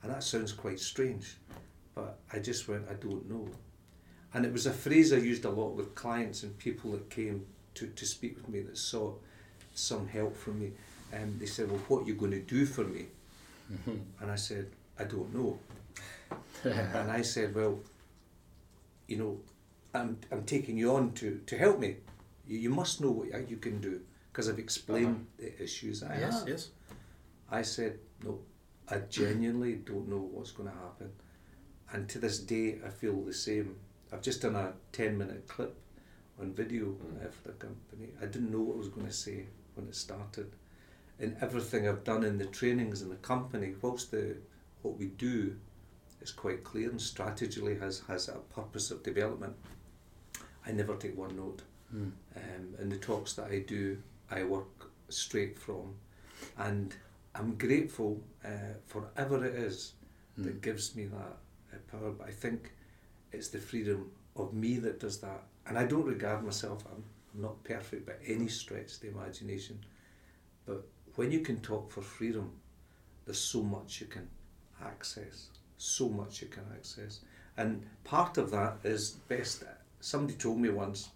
And 0.02 0.10
that 0.10 0.24
sounds 0.24 0.54
quite 0.54 0.80
strange, 0.80 1.38
but 1.94 2.18
I 2.32 2.40
just 2.40 2.70
went, 2.70 2.88
I 2.88 2.94
don't 2.94 3.28
know. 3.30 3.50
And 4.36 4.46
it 4.46 4.52
was 4.52 4.66
a 4.66 4.72
phrase 4.74 5.14
I 5.14 5.18
used 5.18 5.46
a 5.46 5.50
lot 5.50 5.76
with 5.76 5.96
clients 5.96 6.44
and 6.44 6.58
people 6.58 6.92
that 6.92 7.10
came 7.10 7.46
to, 7.76 7.88
to 7.88 8.06
speak 8.06 8.36
with 8.36 8.50
me 8.50 8.60
that 8.64 8.78
sought 8.78 9.22
some 9.74 10.10
help 10.10 10.36
from 10.36 10.60
me. 10.60 10.72
And 11.14 11.40
they 11.40 11.46
said, 11.46 11.72
Well, 11.72 11.80
what 11.88 12.04
are 12.04 12.08
you 12.08 12.16
going 12.16 12.32
to 12.32 12.42
do 12.42 12.66
for 12.66 12.84
me? 12.84 13.06
Mm-hmm. 13.72 13.98
And 14.22 14.30
I 14.30 14.36
said, 14.36 14.68
I 15.00 15.06
don't 15.06 15.34
know. 15.34 15.58
and 16.66 17.10
I 17.10 17.22
said, 17.22 17.56
Well, 17.56 17.80
you 19.08 19.16
know, 19.16 19.38
I'm, 19.94 20.18
I'm 20.30 20.44
taking 20.44 20.78
you 20.78 20.94
on 20.94 21.14
to, 21.14 21.40
to 21.46 21.58
help 21.58 21.80
me. 21.80 21.96
You, 22.46 22.58
you 22.60 22.70
must 22.70 23.00
know 23.00 23.12
what 23.12 23.50
you 23.50 23.56
can 23.56 23.80
do 23.80 24.02
because 24.32 24.50
I've 24.50 24.60
explained 24.60 25.28
uh-huh. 25.40 25.52
the 25.56 25.64
issues 25.64 26.04
I 26.04 26.20
yes. 26.20 26.40
have. 26.40 26.50
Yes. 26.50 26.70
I 27.50 27.62
said, 27.62 28.00
no, 28.22 28.40
I 28.90 28.98
genuinely 29.10 29.76
don't 29.76 30.10
know 30.10 30.28
what's 30.34 30.52
going 30.52 30.68
to 30.68 30.76
happen. 30.76 31.10
And 31.94 32.10
to 32.10 32.20
this 32.20 32.40
day, 32.40 32.80
I 32.86 32.90
feel 32.90 33.22
the 33.22 33.34
same. 33.34 33.78
I've 34.16 34.22
just 34.22 34.42
done 34.42 34.56
a 34.56 34.72
10 34.94 35.18
minute 35.18 35.46
clip 35.50 35.76
on 36.40 36.54
video 36.54 36.96
uh, 37.22 37.28
for 37.30 37.50
the 37.50 37.54
company. 37.56 38.12
I 38.22 38.26
didn't 38.28 38.50
know 38.50 38.62
what 38.62 38.76
I 38.76 38.78
was 38.78 38.88
going 38.88 39.08
to 39.08 39.12
say 39.12 39.44
when 39.74 39.88
it 39.90 39.96
started. 39.96 40.54
And 41.20 41.36
everything 41.42 41.86
I've 41.86 42.06
done 42.06 42.24
in 42.24 42.38
the 42.38 42.46
trainings 42.46 43.02
in 43.02 43.10
the 43.10 43.16
company, 43.16 43.74
whilst 43.82 44.12
the 44.12 44.38
what 44.84 44.98
we 44.98 45.08
do 45.08 45.58
is 46.22 46.32
quite 46.32 46.64
clear 46.64 46.90
and 46.90 47.02
strategically 47.02 47.78
has, 47.80 48.04
has 48.08 48.30
a 48.30 48.36
purpose 48.56 48.90
of 48.90 49.04
development, 49.04 49.54
I 50.66 50.72
never 50.72 50.96
take 50.96 51.18
one 51.18 51.36
note. 51.36 51.64
Mm. 51.94 52.12
Um, 52.38 52.76
in 52.80 52.88
the 52.88 52.98
talks 52.98 53.34
that 53.34 53.52
I 53.52 53.60
do, 53.60 53.98
I 54.32 54.44
work 54.44 54.92
straight 55.10 55.60
from, 55.60 55.96
and 56.58 56.96
I'm 57.34 57.56
grateful 57.56 58.22
uh, 58.46 58.76
for 58.86 59.02
whatever 59.02 59.44
it 59.46 59.56
is 59.56 59.92
that 60.38 60.56
Mm. 60.56 60.62
gives 60.62 60.96
me 60.96 61.06
that 61.06 61.38
uh, 61.74 61.78
power. 61.92 62.12
But 62.12 62.28
I 62.28 62.32
think 62.32 62.72
it's 63.36 63.50
the 63.50 63.60
freedom 63.60 64.12
of 64.36 64.54
me 64.54 64.78
that 64.78 65.00
does 65.00 65.20
that, 65.20 65.44
and 65.68 65.78
I 65.78 65.86
don't 65.86 66.06
regard 66.06 66.44
myself. 66.44 66.84
I'm, 66.92 67.04
not 67.38 67.62
perfect 67.66 68.06
by 68.06 68.14
any 68.26 68.48
stretch 68.48 68.94
of 68.94 69.02
the 69.02 69.10
imagination, 69.10 69.78
but 70.66 70.88
when 71.18 71.34
you 71.34 71.42
can 71.42 71.60
talk 71.60 71.92
for 71.92 72.02
freedom, 72.02 72.50
there's 73.26 73.42
so 73.42 73.62
much 73.62 74.00
you 74.00 74.08
can 74.08 74.26
access. 74.82 75.48
So 75.78 76.08
much 76.08 76.42
you 76.42 76.48
can 76.48 76.64
access, 76.74 77.20
and 77.58 77.86
part 78.06 78.38
of 78.38 78.52
that 78.52 78.78
is 78.86 79.18
best. 79.28 79.66
Somebody 80.00 80.36
told 80.36 80.60
me 80.60 80.70
once. 80.70 81.10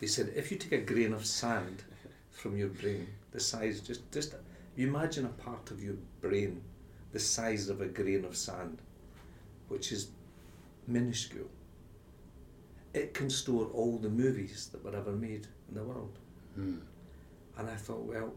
They 0.00 0.08
said 0.08 0.32
if 0.34 0.50
you 0.50 0.56
take 0.56 0.72
a 0.72 0.92
grain 0.92 1.12
of 1.12 1.24
sand 1.24 1.84
from 2.32 2.56
your 2.56 2.70
brain, 2.70 3.06
the 3.30 3.38
size 3.38 3.80
just 3.80 4.10
just 4.10 4.34
you 4.74 4.88
imagine 4.88 5.26
a 5.26 5.42
part 5.44 5.70
of 5.70 5.80
your 5.80 5.96
brain 6.20 6.60
the 7.12 7.18
size 7.18 7.68
of 7.68 7.80
a 7.80 7.86
grain 7.86 8.24
of 8.24 8.36
sand, 8.36 8.78
which 9.68 9.92
is 9.92 10.08
minuscule. 10.88 11.50
It 12.94 13.14
can 13.14 13.30
store 13.30 13.66
all 13.66 13.98
the 13.98 14.08
movies 14.08 14.70
that 14.72 14.84
were 14.84 14.96
ever 14.96 15.12
made 15.12 15.46
in 15.68 15.74
the 15.74 15.84
world. 15.84 16.18
Mm. 16.58 16.80
And 17.58 17.70
I 17.70 17.74
thought, 17.74 18.04
well, 18.04 18.32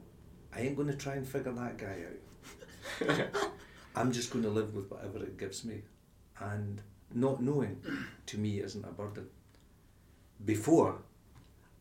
I 0.54 0.62
ain't 0.62 0.76
going 0.76 0.90
to 0.90 0.96
try 0.96 1.14
and 1.14 1.28
figure 1.28 1.54
that 1.54 1.78
guy 1.78 1.98
out. 2.08 3.28
I'm 3.96 4.12
just 4.12 4.32
going 4.32 4.44
to 4.44 4.50
live 4.50 4.76
with 4.76 4.92
whatever 4.92 5.24
it 5.24 5.38
gives 5.38 5.64
me. 5.64 5.82
And 6.40 6.82
not 7.14 7.42
knowing 7.42 7.82
to 8.28 8.38
me 8.38 8.60
isn't 8.60 8.84
a 8.84 8.92
burden. 8.92 9.28
Before, 10.44 10.98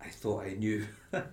I 0.00 0.08
thought 0.08 0.44
I 0.44 0.54
knew, 0.54 0.86
and 1.12 1.24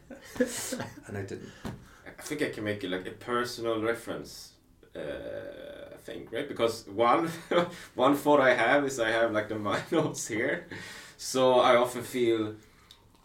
I 1.10 1.22
didn't. 1.22 1.50
I 1.66 2.22
think 2.22 2.42
I 2.42 2.50
can 2.50 2.64
make 2.64 2.84
it 2.84 2.90
like 2.90 3.06
a 3.06 3.12
personal 3.12 3.82
reference 3.82 4.54
uh, 4.96 5.77
thing, 6.08 6.28
right? 6.32 6.48
Because 6.48 6.88
one 6.88 7.28
one 7.96 8.16
thought 8.16 8.40
I 8.40 8.54
have 8.54 8.86
is 8.86 9.00
I 9.00 9.12
have 9.12 9.32
like 9.32 9.50
the 9.50 9.60
my 9.72 9.80
notes 9.92 10.28
here, 10.28 10.68
so 11.18 11.60
I 11.70 11.76
often 11.76 12.04
feel 12.04 12.56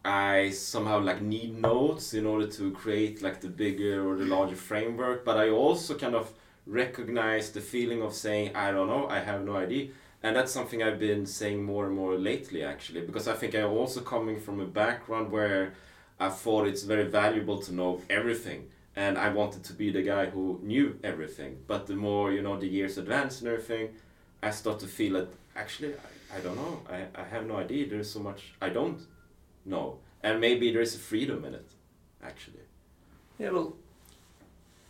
I 0.05 0.51
somehow 0.51 0.99
like 1.01 1.23
need 1.23 1.53
notes 1.59 2.13
in 2.15 2.27
order 2.27 2.47
to 2.59 2.73
create 2.73 3.23
like 3.23 3.41
the 3.41 3.49
bigger 3.49 4.07
or 4.07 4.17
the 4.17 4.27
larger 4.27 4.57
framework. 4.57 5.25
But 5.25 5.37
I 5.39 5.49
also 5.51 5.97
kind 5.97 6.15
of 6.15 6.33
recognize 6.67 7.51
the 7.53 7.61
feeling 7.61 8.03
of 8.03 8.13
saying 8.15 8.57
I 8.57 8.73
don't 8.73 8.89
know, 8.89 9.07
I 9.09 9.21
have 9.21 9.43
no 9.45 9.57
idea. 9.57 9.89
And 10.25 10.37
that's 10.37 10.53
something 10.53 10.83
I've 10.83 11.01
been 11.01 11.27
saying 11.27 11.65
more 11.65 11.87
and 11.87 11.97
more 11.97 12.15
lately, 12.17 12.63
actually, 12.63 13.01
because 13.01 13.27
I 13.27 13.35
think 13.35 13.57
I'm 13.57 13.73
also 13.73 14.01
coming 14.03 14.39
from 14.39 14.61
a 14.61 14.67
background 14.83 15.33
where 15.33 15.75
I 16.21 16.29
thought 16.29 16.69
it's 16.69 16.85
very 16.85 17.09
valuable 17.21 17.59
to 17.63 17.75
know 17.75 18.01
everything 18.09 18.69
and 18.97 19.17
I 19.19 19.31
wanted 19.31 19.65
to 19.65 19.73
be 19.73 19.91
the 19.91 20.03
guy 20.03 20.27
who 20.27 20.61
knew 20.63 20.99
everything. 21.03 21.59
But 21.67 21.87
the 21.87 21.95
more 21.97 22.33
you 22.33 22.43
know, 22.43 22.59
the 22.59 22.67
years 22.69 22.99
advance 22.99 23.41
and 23.41 23.49
everything, 23.49 23.91
I 24.43 24.51
start 24.51 24.81
to 24.81 24.87
feel 24.87 25.15
that 25.15 25.29
actually 25.57 25.95
I, 25.95 26.39
I 26.39 26.41
don't 26.41 26.57
know. 26.57 26.83
I, 26.91 27.07
I 27.21 27.25
have 27.25 27.47
no 27.47 27.57
idea. 27.57 27.89
There's 27.89 28.11
so 28.11 28.21
much 28.21 28.55
I 28.61 28.69
don't 28.69 29.01
know, 29.65 29.99
and 30.23 30.41
maybe 30.41 30.73
there's 30.73 30.95
a 30.95 30.99
freedom 30.99 31.45
in 31.45 31.55
it, 31.55 31.71
actually. 32.23 32.65
Yeah, 33.39 33.51
well, 33.51 33.77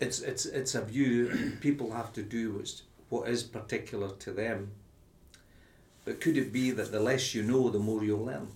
it's 0.00 0.20
it's 0.20 0.46
it's 0.46 0.74
a 0.74 0.82
view 0.84 1.56
people 1.60 1.92
have 1.92 2.12
to 2.14 2.22
do 2.22 2.54
what's, 2.54 2.82
what 3.08 3.28
is 3.28 3.42
particular 3.42 4.10
to 4.18 4.32
them. 4.32 4.72
But 6.04 6.20
could 6.20 6.36
it 6.36 6.52
be 6.52 6.72
that 6.72 6.90
the 6.90 6.98
less 6.98 7.32
you 7.34 7.44
know, 7.44 7.70
the 7.70 7.78
more 7.78 8.02
you'll 8.04 8.24
learn? 8.24 8.48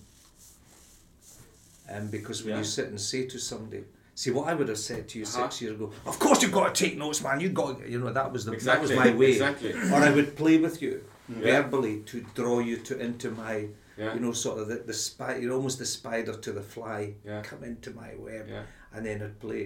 Um, 1.89 2.07
because 2.09 2.43
when 2.43 2.53
Yeah. 2.53 2.57
you 2.59 2.65
sit 2.65 2.89
and 2.89 2.99
say 2.99 3.25
to 3.27 3.39
somebody, 3.39 3.85
see 4.17 4.31
what 4.31 4.47
I 4.47 4.55
would 4.55 4.67
have 4.69 4.79
said 4.79 5.07
to 5.09 5.19
you 5.19 5.25
Uh-huh. 5.25 5.43
six 5.43 5.61
years 5.61 5.75
ago, 5.75 5.91
of 6.07 6.17
course 6.17 6.41
you've 6.41 6.51
got 6.59 6.73
to 6.73 6.83
take 6.85 6.97
notes, 6.97 7.21
man. 7.21 7.39
You 7.39 7.49
got, 7.49 7.79
to, 7.79 7.89
you 7.93 7.99
know, 7.99 8.11
that 8.11 8.31
was 8.33 8.45
the 8.45 8.51
Exactly, 8.51 8.95
that 8.95 8.97
was 8.97 9.05
my 9.13 9.15
way. 9.15 9.31
exactly. 9.33 9.73
Or 9.73 9.99
I 10.07 10.09
would 10.09 10.35
play 10.35 10.57
with 10.57 10.81
you 10.81 11.03
Yeah. 11.29 11.61
verbally 11.61 12.01
to 12.09 12.25
draw 12.33 12.57
you 12.69 12.77
to 12.87 12.93
into 12.99 13.29
my, 13.29 13.55
Yeah. 13.95 14.15
you 14.15 14.19
know, 14.23 14.31
sort 14.45 14.57
of 14.61 14.65
the 14.69 14.77
the 14.77 14.93
spy. 15.07 15.31
You're 15.41 15.53
almost 15.59 15.77
the 15.77 15.85
spider 15.85 16.33
to 16.45 16.51
the 16.51 16.63
fly. 16.75 17.01
Yeah. 17.29 17.41
Come 17.49 17.63
into 17.71 17.89
my 17.91 18.11
web 18.27 18.45
Yeah. 18.49 18.63
and 18.93 19.05
then 19.05 19.21
I'd 19.21 19.39
play. 19.39 19.63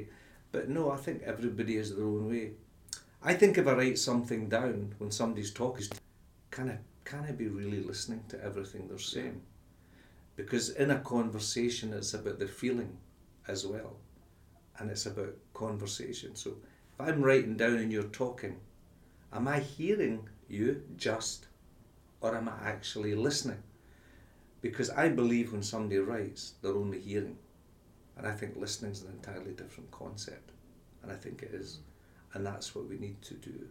But 0.52 0.68
no, 0.68 0.92
I 0.92 0.98
think 1.06 1.18
everybody 1.34 1.78
has 1.78 1.88
their 1.96 2.04
own 2.14 2.28
way. 2.34 2.46
I 3.24 3.34
think 3.40 3.58
if 3.58 3.66
I 3.68 3.74
write 3.74 4.00
something 4.00 4.50
down 4.50 4.96
when 5.00 5.12
somebody's 5.12 5.54
talking, 5.62 5.86
can 6.56 6.66
I 6.76 6.78
can 7.10 7.24
I 7.30 7.32
be 7.44 7.48
really 7.48 7.82
listening 7.92 8.24
to 8.32 8.36
everything 8.44 8.88
they're 8.90 9.08
saying? 9.16 9.40
Because 10.36 10.66
in 10.84 10.92
a 10.92 11.00
conversation, 11.00 11.94
it's 11.94 12.14
about 12.14 12.38
the 12.40 12.48
feeling 12.62 12.92
as 13.48 13.66
well, 13.66 13.92
and 14.78 14.90
it's 14.90 15.06
about 15.06 15.36
conversation. 15.54 16.36
So 16.36 16.52
if 16.94 17.02
I'm 17.02 17.22
writing 17.22 17.56
down 17.58 17.76
and 17.76 17.92
you're 17.92 18.04
talking, 18.04 18.58
am 19.34 19.48
I 19.48 19.60
hearing 19.60 20.28
you 20.48 20.84
just, 20.98 21.48
or 22.22 22.36
am 22.36 22.50
I 22.50 22.68
actually 22.68 23.16
listening? 23.16 23.62
Because 24.62 24.90
I 24.92 25.10
believe 25.10 25.52
when 25.52 25.64
somebody 25.64 26.00
writes, 26.00 26.54
they're 26.62 26.74
only 26.74 27.00
hearing. 27.00 27.38
And 28.18 28.28
I 28.28 28.32
think 28.32 28.56
listening 28.56 28.92
is 28.92 29.02
an 29.02 29.12
entirely 29.12 29.52
different 29.52 29.90
concept. 29.92 30.52
And 31.02 31.12
I 31.12 31.16
think 31.16 31.42
it 31.42 31.54
is. 31.54 31.80
And 32.34 32.46
that's 32.46 32.76
what 32.76 32.88
we 32.88 32.98
need 32.98 33.22
to 33.24 33.34
do. 33.34 33.68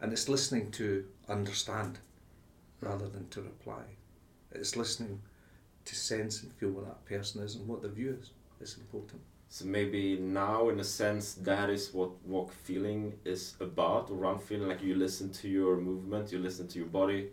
And 0.00 0.12
it's 0.12 0.28
listening 0.28 0.70
to 0.72 1.04
understand 1.28 1.98
rather 2.80 3.08
than 3.08 3.28
to 3.30 3.42
reply. 3.42 3.82
It's 4.52 4.76
listening 4.76 5.20
to 5.84 5.94
sense 5.94 6.42
and 6.42 6.52
feel 6.52 6.70
what 6.70 6.84
that 6.84 7.04
person 7.06 7.42
is 7.42 7.54
and 7.54 7.66
what 7.66 7.82
their 7.82 7.90
view 7.90 8.16
is. 8.20 8.30
It's 8.60 8.76
important. 8.76 9.22
So 9.50 9.64
maybe 9.64 10.18
now, 10.18 10.68
in 10.68 10.78
a 10.78 10.84
sense, 10.84 11.34
that 11.34 11.70
is 11.70 11.94
what 11.94 12.22
walk 12.26 12.52
feeling 12.52 13.14
is 13.24 13.54
about, 13.60 14.10
or 14.10 14.16
run 14.16 14.38
feeling. 14.38 14.68
Like 14.68 14.82
you 14.82 14.94
listen 14.94 15.30
to 15.32 15.48
your 15.48 15.76
movement, 15.78 16.30
you 16.30 16.38
listen 16.38 16.68
to 16.68 16.78
your 16.78 16.88
body, 16.88 17.30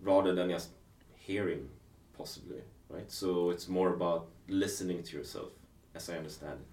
rather 0.00 0.34
than 0.34 0.50
just 0.50 0.70
hearing, 1.16 1.68
possibly, 2.16 2.62
right? 2.88 3.10
So 3.10 3.50
it's 3.50 3.68
more 3.68 3.92
about 3.94 4.28
listening 4.48 5.02
to 5.02 5.16
yourself, 5.16 5.50
as 5.94 6.08
I 6.08 6.16
understand 6.18 6.60
it. 6.60 6.66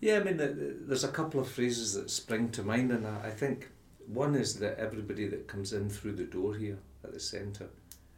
Yeah, 0.00 0.20
I 0.20 0.24
mean, 0.24 0.36
the- 0.38 0.54
the- 0.54 0.76
there's 0.86 1.04
a 1.04 1.12
couple 1.12 1.40
of 1.40 1.48
phrases 1.48 1.92
that 1.94 2.08
spring 2.08 2.50
to 2.52 2.62
mind 2.62 2.90
in 2.90 3.02
that. 3.02 3.24
I 3.24 3.30
think 3.30 3.68
one 4.06 4.34
is 4.34 4.58
that 4.60 4.78
everybody 4.78 5.26
that 5.28 5.48
comes 5.48 5.72
in 5.72 5.90
through 5.90 6.12
the 6.12 6.24
door 6.24 6.54
here 6.54 6.78
at 7.04 7.12
the 7.12 7.20
centre 7.20 7.68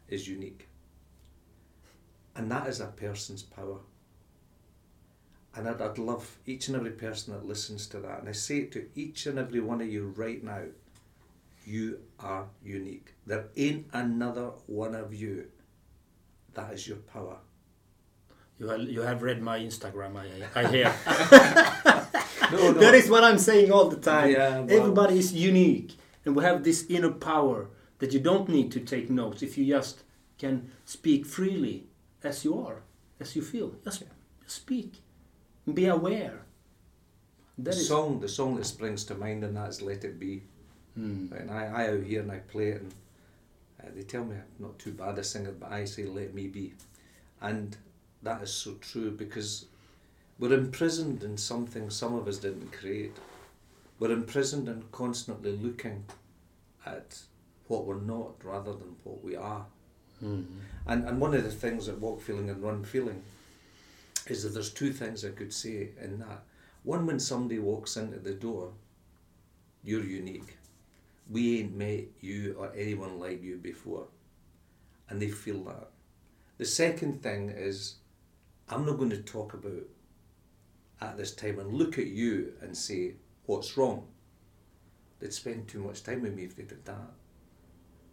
is 0.07 0.27
unique. 0.27 0.67
And 2.35 2.49
that 2.49 2.67
is 2.67 2.79
a 2.79 2.87
person's 2.87 3.43
power. 3.43 3.79
And 5.55 5.67
I'd, 5.67 5.81
I'd 5.81 5.97
love 5.97 6.37
each 6.45 6.67
and 6.67 6.77
every 6.77 6.91
person 6.91 7.33
that 7.33 7.45
listens 7.45 7.87
to 7.87 7.99
that, 7.99 8.19
and 8.19 8.29
I 8.29 8.31
say 8.31 8.59
it 8.59 8.71
to 8.73 8.87
each 8.95 9.25
and 9.25 9.37
every 9.37 9.59
one 9.59 9.81
of 9.81 9.87
you 9.91 10.13
right 10.15 10.41
now 10.43 10.61
you 11.65 11.99
are 12.19 12.45
unique. 12.63 13.13
There 13.27 13.45
ain't 13.55 13.87
another 13.93 14.51
one 14.65 14.95
of 14.95 15.13
you. 15.13 15.45
That 16.53 16.73
is 16.73 16.87
your 16.87 16.97
power. 16.97 17.37
You 18.59 18.67
have, 18.67 18.81
you 18.81 19.01
have 19.01 19.21
read 19.23 19.41
my 19.41 19.59
Instagram, 19.59 20.15
I, 20.17 20.59
I 20.59 20.67
hear. 20.67 20.93
No, 22.51 22.57
no. 22.57 22.73
that 22.81 22.93
is 22.93 23.09
what 23.09 23.23
I'm 23.23 23.37
saying 23.37 23.71
all 23.71 23.87
the 23.87 23.95
time. 23.95 24.31
Yeah, 24.31 24.59
well- 24.59 24.77
Everybody 24.77 25.17
is 25.19 25.33
unique, 25.33 25.95
and 26.25 26.35
we 26.35 26.43
have 26.43 26.65
this 26.65 26.85
inner 26.89 27.11
power 27.11 27.69
that 27.99 28.11
you 28.11 28.19
don't 28.19 28.49
need 28.49 28.73
to 28.73 28.81
take 28.81 29.09
notes 29.09 29.41
if 29.41 29.57
you 29.57 29.65
just 29.65 30.03
can 30.37 30.69
speak 30.83 31.25
freely 31.25 31.85
as 32.23 32.43
you 32.43 32.59
are, 32.59 32.81
as 33.21 33.37
you 33.37 33.41
feel. 33.41 33.71
Just, 33.85 34.03
just 34.43 34.55
speak, 34.55 34.95
be 35.73 35.85
aware. 35.87 36.41
The 37.57 37.71
is 37.71 37.87
song, 37.87 38.19
the 38.19 38.27
song 38.27 38.55
that 38.55 38.65
springs 38.65 39.03
to 39.05 39.15
mind 39.15 39.43
and 39.43 39.55
that 39.55 39.69
is 39.69 39.81
"Let 39.81 40.03
It 40.03 40.19
Be." 40.19 40.43
Right, 41.31 41.41
and 41.41 41.51
I, 41.51 41.65
I 41.65 41.89
out 41.89 42.03
here 42.03 42.21
and 42.21 42.31
I 42.31 42.39
play 42.39 42.69
it, 42.69 42.81
and 42.81 42.93
uh, 43.81 43.89
they 43.95 44.03
tell 44.03 44.25
me 44.25 44.35
I'm 44.35 44.65
not 44.65 44.79
too 44.79 44.91
bad 44.91 45.17
a 45.17 45.23
singer, 45.23 45.51
but 45.51 45.71
I 45.71 45.85
say 45.85 46.05
"Let 46.05 46.33
me 46.33 46.47
be," 46.47 46.73
and 47.41 47.77
that 48.23 48.41
is 48.41 48.51
so 48.51 48.73
true 48.75 49.11
because 49.11 49.65
we're 50.39 50.53
imprisoned 50.53 51.23
in 51.23 51.37
something 51.37 51.89
some 51.89 52.15
of 52.15 52.27
us 52.27 52.37
didn't 52.37 52.73
create. 52.73 53.15
We're 53.99 54.11
imprisoned 54.11 54.67
and 54.67 54.91
constantly 54.91 55.51
looking 55.55 56.05
at 56.85 57.19
what 57.67 57.85
we're 57.85 58.01
not 58.01 58.43
rather 58.43 58.73
than 58.73 58.95
what 59.03 59.23
we 59.23 59.35
are. 59.35 59.65
And 60.21 61.07
and 61.07 61.19
one 61.19 61.33
of 61.33 61.43
the 61.43 61.51
things 61.51 61.85
that 61.85 61.99
walk 61.99 62.21
feeling 62.21 62.49
and 62.49 62.61
run 62.61 62.83
feeling 62.83 63.23
is 64.27 64.43
that 64.43 64.49
there's 64.49 64.71
two 64.71 64.91
things 64.93 65.25
I 65.25 65.29
could 65.29 65.53
say 65.53 65.89
in 66.01 66.19
that. 66.19 66.43
One, 66.83 67.05
when 67.05 67.19
somebody 67.19 67.59
walks 67.59 67.97
into 67.97 68.19
the 68.19 68.33
door, 68.33 68.71
you're 69.83 70.03
unique. 70.03 70.57
We 71.29 71.59
ain't 71.59 71.75
met 71.75 72.05
you 72.19 72.55
or 72.57 72.71
anyone 72.75 73.19
like 73.19 73.41
you 73.41 73.57
before. 73.57 74.07
And 75.09 75.21
they 75.21 75.29
feel 75.29 75.63
that. 75.65 75.89
The 76.57 76.65
second 76.65 77.23
thing 77.23 77.49
is, 77.49 77.95
I'm 78.69 78.85
not 78.85 78.97
going 78.97 79.09
to 79.11 79.21
talk 79.21 79.53
about 79.53 79.83
at 81.01 81.17
this 81.17 81.33
time 81.33 81.59
and 81.59 81.73
look 81.73 81.97
at 81.97 82.07
you 82.07 82.53
and 82.61 82.75
say, 82.77 83.15
what's 83.45 83.77
wrong? 83.77 84.07
They'd 85.19 85.33
spend 85.33 85.67
too 85.67 85.79
much 85.83 86.03
time 86.03 86.21
with 86.21 86.35
me 86.35 86.43
if 86.43 86.55
they 86.55 86.63
did 86.63 86.85
that. 86.85 87.11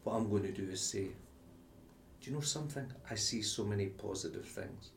What 0.05 0.15
I'm 0.15 0.31
going 0.31 0.45
to 0.45 0.53
do 0.53 0.69
is 0.71 0.81
say, 0.81 1.09
do 2.21 2.31
you 2.31 2.33
know 2.33 2.40
something? 2.42 2.90
I 3.11 3.14
see 3.14 3.42
so 3.42 3.64
many 3.64 3.87
positive 3.87 4.47
things. 4.47 4.90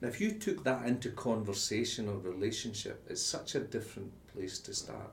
Now, 0.00 0.08
if 0.08 0.20
you 0.20 0.32
took 0.32 0.64
that 0.64 0.86
into 0.86 1.10
conversation 1.10 2.08
or 2.08 2.16
relationship, 2.16 3.04
it's 3.08 3.22
such 3.22 3.54
a 3.54 3.60
different 3.60 4.12
place 4.32 4.58
to 4.60 4.72
start. 4.72 5.12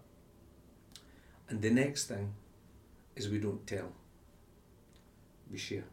And 1.49 1.61
the 1.61 1.69
next 1.69 2.05
thing 2.05 2.33
is 3.15 3.29
we 3.29 3.39
don't 3.39 3.65
tell, 3.67 3.91
we 5.51 5.57
share. 5.57 5.85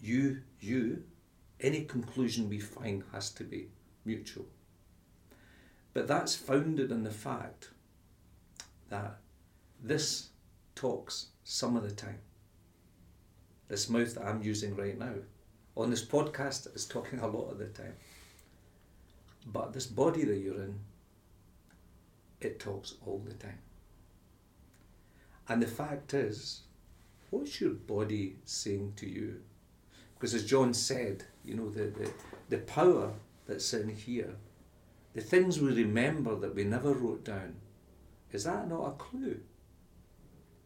You, 0.00 0.42
you, 0.60 1.02
any 1.60 1.84
conclusion 1.84 2.48
we 2.48 2.60
find 2.60 3.02
has 3.12 3.30
to 3.32 3.44
be 3.44 3.70
mutual. 4.04 4.46
But 5.94 6.06
that's 6.06 6.36
founded 6.36 6.92
in 6.92 7.02
the 7.02 7.10
fact 7.10 7.70
that 8.90 9.18
this 9.82 10.28
talks 10.74 11.28
some 11.42 11.76
of 11.76 11.82
the 11.82 11.94
time. 11.94 12.18
This 13.68 13.88
mouth 13.88 14.14
that 14.14 14.26
I'm 14.26 14.42
using 14.42 14.76
right 14.76 14.96
now 14.96 15.14
on 15.76 15.90
this 15.90 16.04
podcast 16.04 16.74
is 16.74 16.86
talking 16.86 17.20
a 17.20 17.26
lot 17.26 17.50
of 17.50 17.58
the 17.58 17.66
time. 17.66 17.94
But 19.46 19.72
this 19.72 19.86
body 19.86 20.24
that 20.24 20.38
you're 20.38 20.62
in, 20.62 20.78
it 22.40 22.58
talks 22.58 22.94
all 23.04 23.22
the 23.24 23.34
time. 23.34 23.58
And 25.48 25.62
the 25.62 25.66
fact 25.66 26.14
is, 26.14 26.62
what's 27.30 27.60
your 27.60 27.70
body 27.70 28.36
saying 28.44 28.94
to 28.96 29.08
you? 29.08 29.42
Because 30.14 30.34
as 30.34 30.46
John 30.46 30.72
said, 30.72 31.24
you 31.44 31.54
know, 31.54 31.70
the, 31.70 31.84
the, 31.84 32.10
the 32.48 32.58
power 32.58 33.12
that's 33.46 33.72
in 33.74 33.90
here, 33.90 34.34
the 35.14 35.20
things 35.20 35.60
we 35.60 35.72
remember 35.72 36.34
that 36.36 36.54
we 36.54 36.64
never 36.64 36.92
wrote 36.92 37.24
down, 37.24 37.54
is 38.32 38.44
that 38.44 38.68
not 38.68 38.86
a 38.86 38.90
clue? 38.92 39.40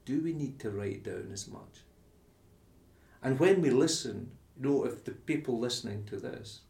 Do 0.04 0.22
we 0.22 0.32
need 0.32 0.58
to 0.60 0.70
write 0.70 1.04
down 1.04 1.30
as 1.32 1.46
much? 1.46 1.84
And 3.22 3.38
when 3.38 3.60
we 3.60 3.70
listen, 3.70 4.30
know, 4.60 4.84
if 4.84 5.04
the 5.04 5.12
people 5.12 5.58
listening 5.58 6.04
to 6.04 6.16
this, 6.16 6.60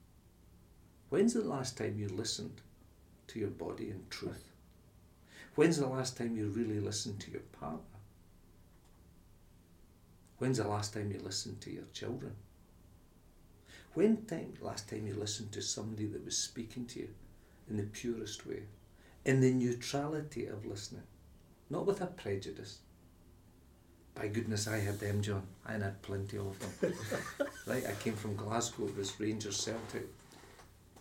when's 1.09 1.35
the 1.35 1.43
last 1.43 1.77
time 1.77 1.99
you 1.99 2.09
listened 2.09 2.61
to 3.29 3.39
your 3.39 3.51
body 3.51 3.91
in 3.91 4.03
truth? 4.11 4.45
When's 5.57 5.79
the 5.79 5.87
last 5.87 6.17
time 6.17 6.37
you 6.37 6.49
really 6.49 6.81
listened 6.81 7.21
to 7.21 7.31
your 7.31 7.43
partner? 7.61 7.81
When's 10.39 10.59
the 10.59 10.69
last 10.69 10.95
time 10.95 11.11
you 11.13 11.19
listened 11.19 11.61
to 11.63 11.71
your 11.71 11.85
children? 11.93 12.35
When 13.93 14.25
time 14.25 14.55
last 14.61 14.89
time 14.89 15.07
you 15.07 15.15
listened 15.15 15.53
to 15.53 15.63
somebody 15.63 16.07
that 16.07 16.25
was 16.25 16.39
speaking 16.39 16.87
to 16.87 17.01
you 17.01 17.09
in 17.69 17.77
the 17.77 17.83
purest 17.83 18.47
way, 18.47 18.63
in 19.25 19.41
the 19.41 19.53
neutrality 19.53 20.47
of 20.47 20.65
listening, 20.65 21.03
not 21.69 21.87
with 21.87 22.01
a 22.01 22.07
prejudice? 22.07 22.79
By 24.15 24.29
goodness, 24.29 24.67
I 24.69 24.79
had 24.79 24.99
them, 25.01 25.23
John. 25.23 25.43
I 25.67 25.73
had 25.73 26.03
plenty 26.03 26.37
of 26.39 26.59
them. 26.81 26.93
right, 27.67 27.85
I 27.87 27.93
came 28.03 28.15
from 28.15 28.37
Glasgow. 28.37 28.87
It 28.87 28.97
was 28.97 29.19
Rangers 29.19 29.57
Celtic. 29.57 30.07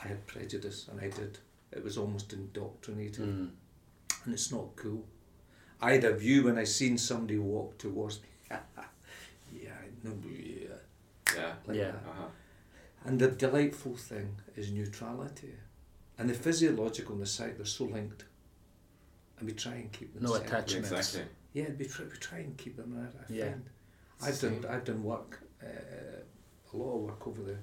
I 0.01 0.07
had 0.07 0.25
prejudice, 0.27 0.87
and 0.89 0.99
I 1.01 1.09
did. 1.09 1.37
It 1.71 1.83
was 1.83 1.97
almost 1.97 2.31
indoctrinated, 2.33 3.27
and 3.27 3.51
it's 4.33 4.51
not 4.51 4.75
cool. 4.75 5.05
I 5.81 5.93
had 5.93 6.03
a 6.03 6.13
view 6.15 6.43
when 6.43 6.57
I 6.57 6.63
seen 6.65 6.97
somebody 6.97 7.37
walk 7.37 7.77
towards 7.77 8.21
me. 8.21 8.27
yeah, 9.53 9.71
I 9.71 10.07
know. 10.07 10.13
Yeah, 10.27 10.67
Yeah. 11.35 11.53
like 11.67 11.77
Yeah. 11.77 11.87
Uh-huh. 11.89 12.25
And 13.05 13.19
the 13.19 13.29
delightful 13.29 13.95
thing 13.95 14.35
is 14.55 14.71
neutrality. 14.71 15.53
And 16.17 16.29
the 16.29 16.33
physiological 16.33 17.13
and 17.13 17.21
the 17.21 17.25
psych, 17.27 17.55
they're 17.57 17.65
so 17.65 17.85
linked. 17.85 18.25
And 19.37 19.47
we 19.47 19.53
try 19.53 19.73
and 19.75 19.91
keep 19.91 20.13
them 20.13 20.23
No 20.23 20.33
separate. 20.33 20.47
attachments. 20.49 20.91
Exactly. 20.91 21.21
Yeah, 21.53 21.69
we 21.77 21.85
try, 21.85 22.05
we 22.05 22.17
try 22.17 22.37
and 22.39 22.57
keep 22.57 22.75
them 22.77 22.97
out. 23.01 23.13
I 23.19 23.33
Yeah. 23.33 23.49
find. 23.51 23.69
I've 24.21 24.39
done 24.41 24.65
I've 24.69 24.83
done 24.83 25.03
work, 25.03 25.39
uh, 25.63 26.21
a 26.73 26.77
lot 26.77 26.95
of 26.95 27.01
work 27.01 27.27
over 27.27 27.41
the 27.41 27.57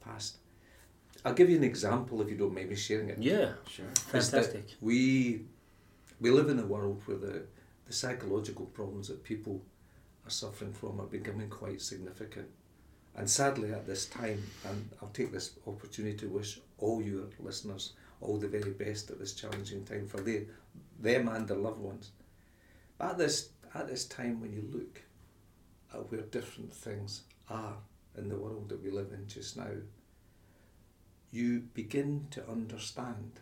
past. 0.00 0.38
I'll 1.24 1.34
give 1.34 1.50
you 1.50 1.56
an 1.56 1.64
example 1.64 2.22
if 2.22 2.28
you 2.30 2.36
don't 2.36 2.54
mind 2.54 2.68
me 2.70 2.76
sharing 2.76 3.10
it. 3.10 3.18
Yeah, 3.18 3.54
Sure. 3.66 3.86
fantastic. 3.94 4.76
We 4.80 5.44
we 6.20 6.30
live 6.30 6.48
in 6.48 6.58
a 6.58 6.66
world 6.66 7.02
where 7.06 7.18
the, 7.18 7.42
the 7.86 7.92
psychological 7.92 8.66
problems 8.66 9.08
that 9.08 9.22
people 9.22 9.62
are 10.26 10.30
suffering 10.30 10.72
from 10.72 11.00
are 11.00 11.06
becoming 11.06 11.48
quite 11.50 11.80
significant. 11.80 12.48
And 13.14 13.28
sadly, 13.28 13.72
at 13.72 13.84
this 13.86 14.06
time, 14.06 14.42
and 14.64 14.88
I'll 15.02 15.08
take 15.10 15.32
this 15.32 15.54
opportunity 15.66 16.16
to 16.18 16.28
wish 16.28 16.60
all 16.78 17.02
your 17.02 17.24
listeners 17.40 17.92
all 18.20 18.36
the 18.38 18.48
very 18.48 18.70
best 18.72 19.10
at 19.10 19.18
this 19.18 19.32
challenging 19.34 19.84
time 19.84 20.06
for 20.06 20.20
they, 20.20 20.46
them 21.00 21.28
and 21.28 21.46
their 21.48 21.56
loved 21.56 21.80
ones. 21.80 22.12
At 23.00 23.18
this, 23.18 23.50
at 23.74 23.88
this 23.88 24.04
time, 24.06 24.40
when 24.40 24.52
you 24.52 24.68
look 24.72 25.02
at 25.94 26.10
where 26.10 26.22
different 26.22 26.72
things 26.72 27.22
are 27.48 27.76
in 28.16 28.28
the 28.28 28.36
world 28.36 28.68
that 28.68 28.82
we 28.82 28.90
live 28.90 29.12
in 29.12 29.26
just 29.28 29.56
now, 29.56 29.70
you 31.30 31.60
begin 31.74 32.26
to 32.30 32.48
understand 32.48 33.40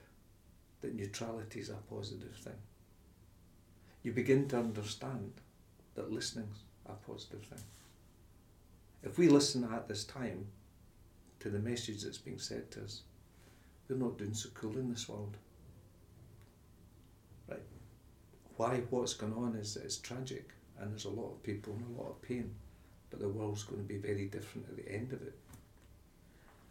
that 0.81 0.95
neutrality 0.95 1.61
is 1.61 1.71
a 1.71 1.75
positive 1.89 2.37
thing. 2.37 2.59
You 4.03 4.13
begin 4.13 4.49
to 4.49 4.59
understand 4.59 5.33
that 5.95 6.13
listening's 6.13 6.59
a 6.87 6.93
positive 6.93 7.43
thing. 7.43 7.63
If 9.03 9.19
we 9.19 9.29
listen 9.29 9.65
at 9.73 9.89
this 9.89 10.05
time 10.05 10.47
to 11.41 11.49
the 11.49 11.59
message 11.59 12.03
that's 12.03 12.19
being 12.19 12.39
said 12.39 12.71
to 12.73 12.85
us, 12.85 13.03
we're 13.89 13.97
not 13.97 14.19
doing 14.19 14.35
so 14.35 14.49
cool 14.53 14.77
in 14.77 14.91
this 14.91 15.09
world. 15.09 15.37
Right? 17.49 17.63
Why 18.57 18.83
what's 18.91 19.15
going 19.15 19.35
on 19.35 19.57
is 19.57 19.77
is 19.77 19.99
tragic, 19.99 20.51
and 20.79 20.93
there's 20.93 21.05
a 21.05 21.11
lot 21.11 21.33
of 21.33 21.43
people 21.43 21.75
in 21.75 21.95
a 21.95 22.01
lot 22.01 22.11
of 22.11 22.23
pain, 22.23 22.55
but 23.11 23.21
the 23.21 23.29
world's 23.29 23.65
going 23.65 23.81
to 23.81 23.89
be 23.89 23.99
very 23.99 24.27
different 24.27 24.69
at 24.69 24.77
the 24.77 24.91
end 24.93 25.13
of 25.13 25.23
it. 25.23 25.35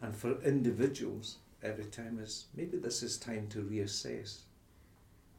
And 0.02 0.14
for 0.14 0.40
individuals, 0.42 1.36
every 1.62 1.86
time 1.86 2.18
is 2.22 2.46
maybe 2.54 2.78
this 2.78 3.02
is 3.02 3.16
time 3.16 3.46
to 3.48 3.62
reassess 3.62 4.40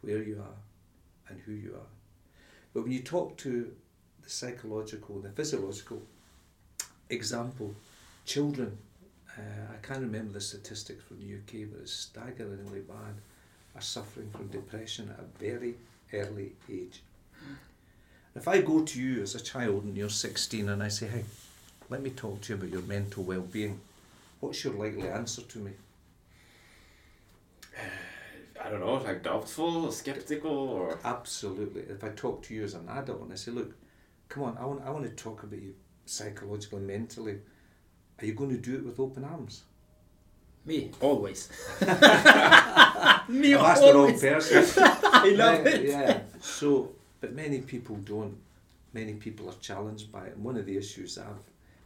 where 0.02 0.24
you 0.24 0.40
are 0.40 1.30
and 1.30 1.40
who 1.42 1.52
you 1.52 1.76
are. 1.76 1.90
But 2.74 2.84
when 2.84 2.92
you 2.92 3.02
talk 3.02 3.38
to 3.38 3.72
the 4.24 4.30
psychological, 4.30 5.20
the 5.20 5.30
physiological 5.30 6.02
example, 7.10 7.74
children, 8.26 8.78
uh, 9.38 9.74
I 9.74 9.86
can't 9.86 10.02
remember 10.02 10.34
the 10.34 10.42
statistics 10.42 11.04
from 11.04 11.20
the 11.20 11.36
UK, 11.36 11.70
but 11.72 11.82
it's 11.82 11.94
staggeringly 11.94 12.82
bad, 12.82 13.16
are 13.76 13.82
suffering 13.82 14.30
from 14.32 14.48
depression 14.48 15.10
at 15.10 15.20
a 15.20 15.44
very 15.44 15.76
early 16.13 16.54
age. 16.70 17.02
If 18.36 18.48
I 18.48 18.62
go 18.62 18.84
to 18.84 19.02
you 19.02 19.24
as 19.24 19.34
a 19.34 19.39
child 19.39 19.84
and 19.84 19.98
you're 19.98 20.10
16 20.10 20.70
and 20.70 20.84
I 20.84 20.89
say, 20.89 21.08
hey, 21.08 21.24
let 21.89 22.02
me 22.02 22.12
talk 22.12 22.41
to 22.41 22.54
you 22.54 22.60
about 22.60 22.70
your 22.70 22.84
mental 22.84 23.24
well-being, 23.24 23.80
what's 24.39 24.63
your 24.63 24.74
likely 24.74 25.08
answer 25.10 25.41
to 25.41 25.58
me? 25.58 25.72
I 28.63 28.70
don't 28.70 28.82
know, 28.82 28.96
like 28.96 29.24
doubtful, 29.24 29.86
or 29.86 29.91
skeptical, 29.91 30.52
or 30.52 31.00
Absolutely. 31.04 31.82
If 31.82 32.04
I 32.04 32.10
talk 32.10 32.43
to 32.43 32.54
you 32.54 32.63
as 32.63 32.74
an 32.74 32.89
adult 32.89 33.22
and 33.22 33.32
I 33.32 33.36
say, 33.36 33.52
look, 33.52 33.74
come 34.30 34.43
on, 34.43 34.58
I 34.60 34.65
want, 34.65 34.84
I 34.86 34.89
want 34.89 35.06
to 35.06 35.12
talk 35.12 35.43
about 35.43 35.62
you 35.62 35.74
psychologically, 36.06 36.82
mentally, 36.82 37.39
are 38.20 38.26
you 38.26 38.34
going 38.34 38.50
to 38.50 38.58
do 38.58 38.76
it 38.76 38.86
with 38.86 39.00
open 39.00 39.24
arms? 39.24 39.63
Me, 40.67 40.91
always. 41.01 41.49
Me, 41.82 41.88
I've 43.56 43.62
asked 43.62 43.82
the 43.82 43.91
wrong 43.93 43.95
always. 43.95 44.21
person. 44.21 44.63
I 45.03 45.30
love 45.36 45.65
yeah, 45.65 45.71
it. 45.71 45.86
Yeah. 45.86 46.19
So, 46.41 46.91
but 47.21 47.34
many 47.34 47.60
people 47.62 47.95
don't. 47.97 48.36
Many 48.93 49.13
people 49.13 49.49
are 49.49 49.56
challenged 49.62 50.12
by 50.12 50.25
it. 50.25 50.36
And 50.36 50.43
one 50.43 50.58
of 50.58 50.65
the 50.65 50.77
issues 50.77 51.17
I've, 51.17 51.25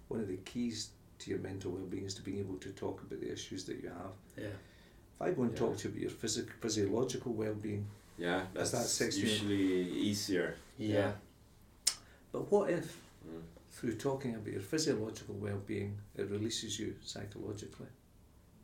one 0.08 0.20
of 0.20 0.28
the 0.28 0.38
keys 0.38 0.90
to 1.20 1.30
your 1.30 1.40
mental 1.40 1.72
well-being 1.72 2.06
is 2.06 2.14
to 2.16 2.22
being 2.22 2.40
able 2.40 2.56
to 2.58 2.70
talk 2.70 3.02
about 3.04 3.20
the 3.22 3.32
issues 3.32 3.66
that 3.66 3.82
you 3.82 3.90
have. 3.90 4.14
Yeah. 4.38 4.46
If 4.46 5.22
I 5.22 5.32
go 5.32 5.44
and 5.44 5.52
Yeah. 5.52 5.60
talk 5.60 5.78
to 5.78 5.84
you 5.84 5.90
about 5.90 6.02
your 6.02 6.10
physic- 6.12 6.52
physiological 6.62 7.34
well-being, 7.34 7.86
yeah, 8.18 8.42
Is 8.56 8.72
that's 8.72 8.72
that 8.72 8.88
16? 8.88 9.24
usually 9.26 9.92
easier. 9.92 10.56
Yeah. 10.78 11.12
but 12.32 12.50
what 12.52 12.70
if 12.70 12.98
Mm. 13.28 13.42
through 13.70 13.96
talking 13.98 14.34
about 14.34 14.52
your 14.52 14.62
physiological 14.62 15.36
well-being, 15.36 15.96
it 16.18 16.28
releases 16.32 16.80
you 16.80 16.96
psychologically? 17.04 17.86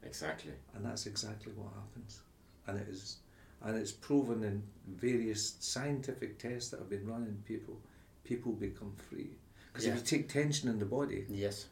Exactly. 0.03 0.53
And 0.73 0.85
that's 0.85 1.05
exactly 1.05 1.51
what 1.53 1.73
happens. 1.73 2.21
And 2.67 2.79
it 2.79 2.87
is 2.89 3.17
and 3.63 3.75
it's 3.75 3.91
proven 3.91 4.43
in 4.43 4.61
various 4.87 5.55
scientific 5.59 6.37
tests 6.37 6.69
that 6.69 6.79
have 6.79 6.89
been 6.89 7.07
run 7.07 7.23
in 7.23 7.35
people, 7.47 7.81
people 8.23 8.51
become 8.51 8.93
free. 9.09 9.31
Because 9.73 9.85
Yeah. 9.87 9.93
if 9.93 9.99
you 9.99 10.05
take 10.05 10.29
tension 10.29 10.69
in 10.69 10.77
the 10.77 10.85
body, 10.85 11.25
Yes. 11.27 11.67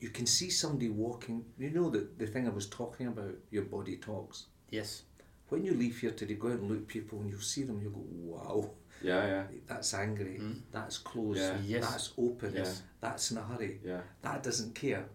you 0.00 0.08
can 0.08 0.26
see 0.26 0.48
somebody 0.48 0.88
walking 0.88 1.44
you 1.58 1.70
know 1.70 1.90
that 1.90 2.18
the 2.18 2.26
thing 2.26 2.46
I 2.46 2.50
was 2.50 2.66
talking 2.68 3.06
about, 3.06 3.34
your 3.50 3.64
body 3.64 3.96
talks. 3.98 4.46
Yes. 4.70 5.02
When 5.50 5.64
you 5.64 5.74
leave 5.74 5.98
here 6.00 6.12
today, 6.12 6.34
go 6.34 6.48
out 6.48 6.60
and 6.60 6.68
look 6.70 6.78
at 6.82 6.86
people 6.86 7.20
and 7.20 7.30
you'll 7.30 7.40
see 7.40 7.64
them, 7.64 7.80
you'll 7.82 7.92
go, 7.92 8.04
Wow, 8.08 8.70
Yeah, 9.02 9.26
yeah, 9.26 9.46
that's 9.66 9.94
angry, 9.94 10.38
Mm. 10.38 10.60
that's 10.72 10.98
closed, 10.98 11.40
Yeah. 11.40 11.58
Yes. 11.60 11.90
that's 11.90 12.12
open, 12.18 12.54
Yes. 12.54 12.82
that's 13.00 13.30
in 13.30 13.38
a 13.38 13.42
hurry, 13.42 13.80
yeah. 13.84 14.02
that 14.22 14.42
doesn't 14.42 14.74
care. 14.74 15.08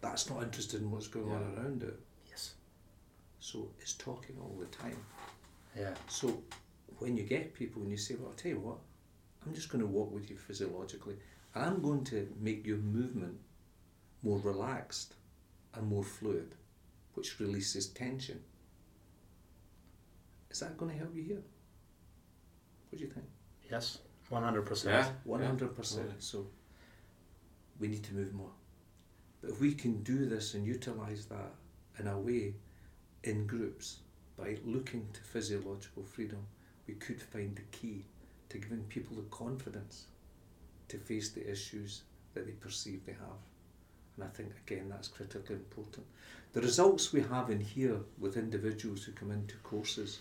That's 0.00 0.30
not 0.30 0.42
interested 0.42 0.80
in 0.80 0.90
what's 0.90 1.08
going 1.08 1.30
on 1.30 1.42
around 1.56 1.82
it. 1.82 1.98
Yes. 2.28 2.54
So 3.40 3.68
it's 3.80 3.94
talking 3.94 4.36
all 4.40 4.56
the 4.58 4.66
time. 4.66 4.96
Yeah. 5.76 5.94
So 6.08 6.42
when 6.98 7.16
you 7.16 7.24
get 7.24 7.54
people 7.54 7.82
and 7.82 7.90
you 7.90 7.96
say, 7.96 8.14
well, 8.14 8.28
I'll 8.28 8.34
tell 8.34 8.52
you 8.52 8.60
what, 8.60 8.78
I'm 9.44 9.54
just 9.54 9.70
going 9.70 9.80
to 9.80 9.86
walk 9.86 10.12
with 10.12 10.30
you 10.30 10.36
physiologically 10.36 11.16
and 11.54 11.64
I'm 11.64 11.82
going 11.82 12.04
to 12.04 12.28
make 12.40 12.66
your 12.66 12.78
movement 12.78 13.36
more 14.22 14.38
relaxed 14.38 15.14
and 15.74 15.86
more 15.88 16.04
fluid, 16.04 16.54
which 17.14 17.38
releases 17.40 17.88
tension. 17.88 18.40
Is 20.50 20.60
that 20.60 20.76
going 20.76 20.92
to 20.92 20.98
help 20.98 21.14
you 21.14 21.22
here? 21.22 21.42
What 22.88 22.98
do 22.98 23.04
you 23.04 23.10
think? 23.10 23.26
Yes. 23.70 23.98
One 24.28 24.42
hundred 24.42 24.66
percent. 24.66 24.94
Yeah. 24.94 25.12
One 25.24 25.42
hundred 25.42 25.74
percent. 25.74 26.10
So 26.18 26.46
we 27.78 27.88
need 27.88 28.02
to 28.04 28.14
move 28.14 28.32
more. 28.34 28.50
But 29.40 29.50
if 29.50 29.60
we 29.60 29.74
can 29.74 30.02
do 30.02 30.26
this 30.26 30.54
and 30.54 30.66
utilize 30.66 31.26
that 31.26 31.54
in 31.98 32.06
a 32.06 32.18
way 32.18 32.54
in 33.24 33.46
groups 33.46 33.98
by 34.36 34.56
looking 34.64 35.08
to 35.12 35.20
physiological 35.20 36.04
freedom, 36.04 36.46
we 36.86 36.94
could 36.94 37.20
find 37.20 37.54
the 37.54 37.76
key 37.76 38.04
to 38.48 38.58
giving 38.58 38.84
people 38.84 39.16
the 39.16 39.22
confidence 39.30 40.06
to 40.88 40.98
face 40.98 41.30
the 41.30 41.50
issues 41.50 42.02
that 42.34 42.46
they 42.46 42.52
perceive 42.52 43.04
they 43.04 43.12
have. 43.12 43.42
And 44.16 44.24
I 44.24 44.28
think 44.28 44.52
again 44.66 44.88
that's 44.88 45.08
critically 45.08 45.56
important. 45.56 46.06
The 46.52 46.62
results 46.62 47.12
we 47.12 47.20
have 47.20 47.50
in 47.50 47.60
here 47.60 48.00
with 48.18 48.36
individuals 48.36 49.04
who 49.04 49.12
come 49.12 49.30
into 49.30 49.56
courses 49.58 50.18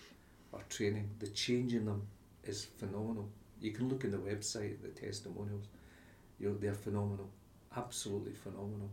or 0.51 0.61
training, 0.69 1.09
the 1.19 1.27
change 1.27 1.73
in 1.73 1.85
them 1.85 2.05
is 2.43 2.65
phenomenal. 2.65 3.29
You 3.59 3.71
can 3.71 3.89
look 3.89 4.03
in 4.03 4.11
the 4.11 4.17
website, 4.17 4.81
the 4.81 4.89
testimonials, 4.89 5.65
you 6.39 6.49
know, 6.49 6.57
they're 6.57 6.73
phenomenal, 6.73 7.29
absolutely 7.75 8.33
phenomenal. 8.33 8.89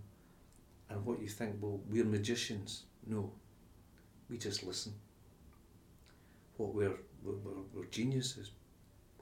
And 0.91 1.05
what 1.05 1.21
you 1.21 1.29
think, 1.29 1.57
well, 1.61 1.81
we're 1.89 2.05
magicians. 2.05 2.85
No, 3.07 3.31
we 4.29 4.39
just 4.39 4.65
listen. 4.65 4.95
What 6.57 6.75
we're, 6.75 6.97
we're, 7.25 7.35
we're, 7.45 7.63
we're 7.75 7.87
geniuses. 7.87 8.51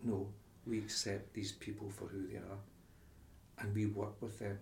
No, 0.03 0.29
we 0.67 0.79
accept 0.79 1.33
these 1.33 1.53
people 1.53 1.89
for 1.91 2.07
who 2.07 2.27
they 2.27 2.37
are 2.37 2.59
and 3.63 3.75
we 3.75 3.87
work 3.87 4.21
with 4.21 4.39
them. 4.39 4.59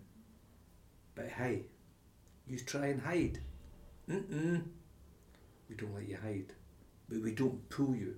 But 1.14 1.28
hey, 1.28 1.62
you 2.46 2.58
try 2.58 2.86
and 2.86 3.00
hide. 3.00 3.38
Mm-mm. 4.08 4.62
We 5.68 5.76
don't 5.76 5.94
let 5.94 6.08
you 6.08 6.18
hide, 6.20 6.52
but 7.08 7.20
we 7.20 7.32
don't 7.32 7.68
pull 7.68 7.94
you. 7.94 8.16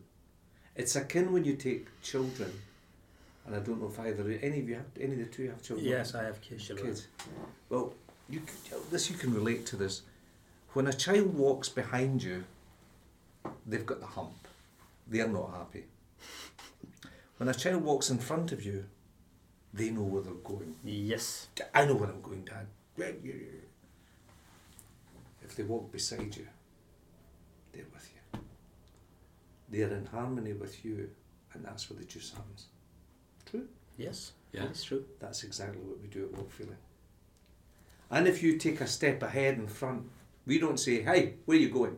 It's 0.74 0.96
akin 0.96 1.32
when 1.32 1.44
you 1.44 1.54
take 1.54 1.86
children, 2.02 2.50
and 3.46 3.54
I 3.54 3.58
don't 3.58 3.80
know 3.80 3.88
if 3.88 4.00
either 4.00 4.38
any 4.42 4.60
of 4.60 4.68
you 4.68 4.76
have 4.76 4.86
any 4.98 5.12
of 5.12 5.18
the 5.18 5.24
two 5.26 5.48
have 5.50 5.62
children. 5.62 5.86
Yes, 5.86 6.14
I 6.14 6.24
have 6.24 6.40
kids. 6.40 6.66
children. 6.66 6.88
kids. 6.88 7.06
Well, 7.68 7.94
you 8.28 8.42
this 8.90 9.11
you 9.11 9.16
can 9.16 9.32
relate 9.35 9.66
to 9.66 9.76
this. 9.76 10.02
When 10.72 10.87
a 10.87 10.92
child 10.92 11.35
walks 11.35 11.68
behind 11.68 12.22
you, 12.22 12.44
they've 13.66 13.85
got 13.85 14.00
the 14.00 14.06
hump. 14.06 14.48
They're 15.06 15.28
not 15.28 15.52
happy. 15.52 15.85
When 17.37 17.48
a 17.48 17.54
child 17.54 17.82
walks 17.82 18.08
in 18.08 18.18
front 18.18 18.52
of 18.52 18.64
you, 18.64 18.85
they 19.74 19.90
know 19.90 20.02
where 20.02 20.22
they're 20.22 20.32
going. 20.35 20.76
Yes. 20.85 21.48
I 21.74 21.85
know 21.85 21.94
where 21.94 22.08
I'm 22.08 22.20
going, 22.22 22.44
Dad. 22.44 22.66
If 25.42 25.56
they 25.56 25.62
walk 25.64 25.90
beside 25.92 26.37
you, 26.37 26.46
they're 27.72 27.85
with 27.92 28.08
you. 28.14 28.40
They're 29.68 29.94
in 29.96 30.06
harmony 30.06 30.52
with 30.52 30.85
you, 30.85 31.11
and 31.52 31.64
that's 31.64 31.90
where 31.90 31.98
the 31.98 32.04
juice 32.04 32.32
happens. 32.32 32.66
True? 33.44 33.66
Yes. 33.96 34.32
Yeah. 34.52 34.64
It's 34.64 34.85
true. 34.85 35.04
That's 35.18 35.42
exactly 35.44 35.80
what 35.80 36.00
we 36.00 36.08
do 36.08 36.24
at 36.24 36.38
Walk 36.38 36.50
Feeling. 36.50 36.76
And 38.12 38.29
if 38.29 38.42
you 38.42 38.59
take 38.59 38.83
a 38.83 38.87
step 38.87 39.22
ahead 39.22 39.55
in 39.55 39.66
front, 39.66 40.05
we 40.44 40.59
don't 40.59 40.79
say, 40.79 41.01
hey, 41.01 41.37
where 41.46 41.57
are 41.57 41.61
you 41.61 41.70
going? 41.70 41.96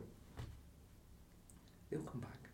They'll 1.91 1.99
come 2.03 2.21
back 2.21 2.49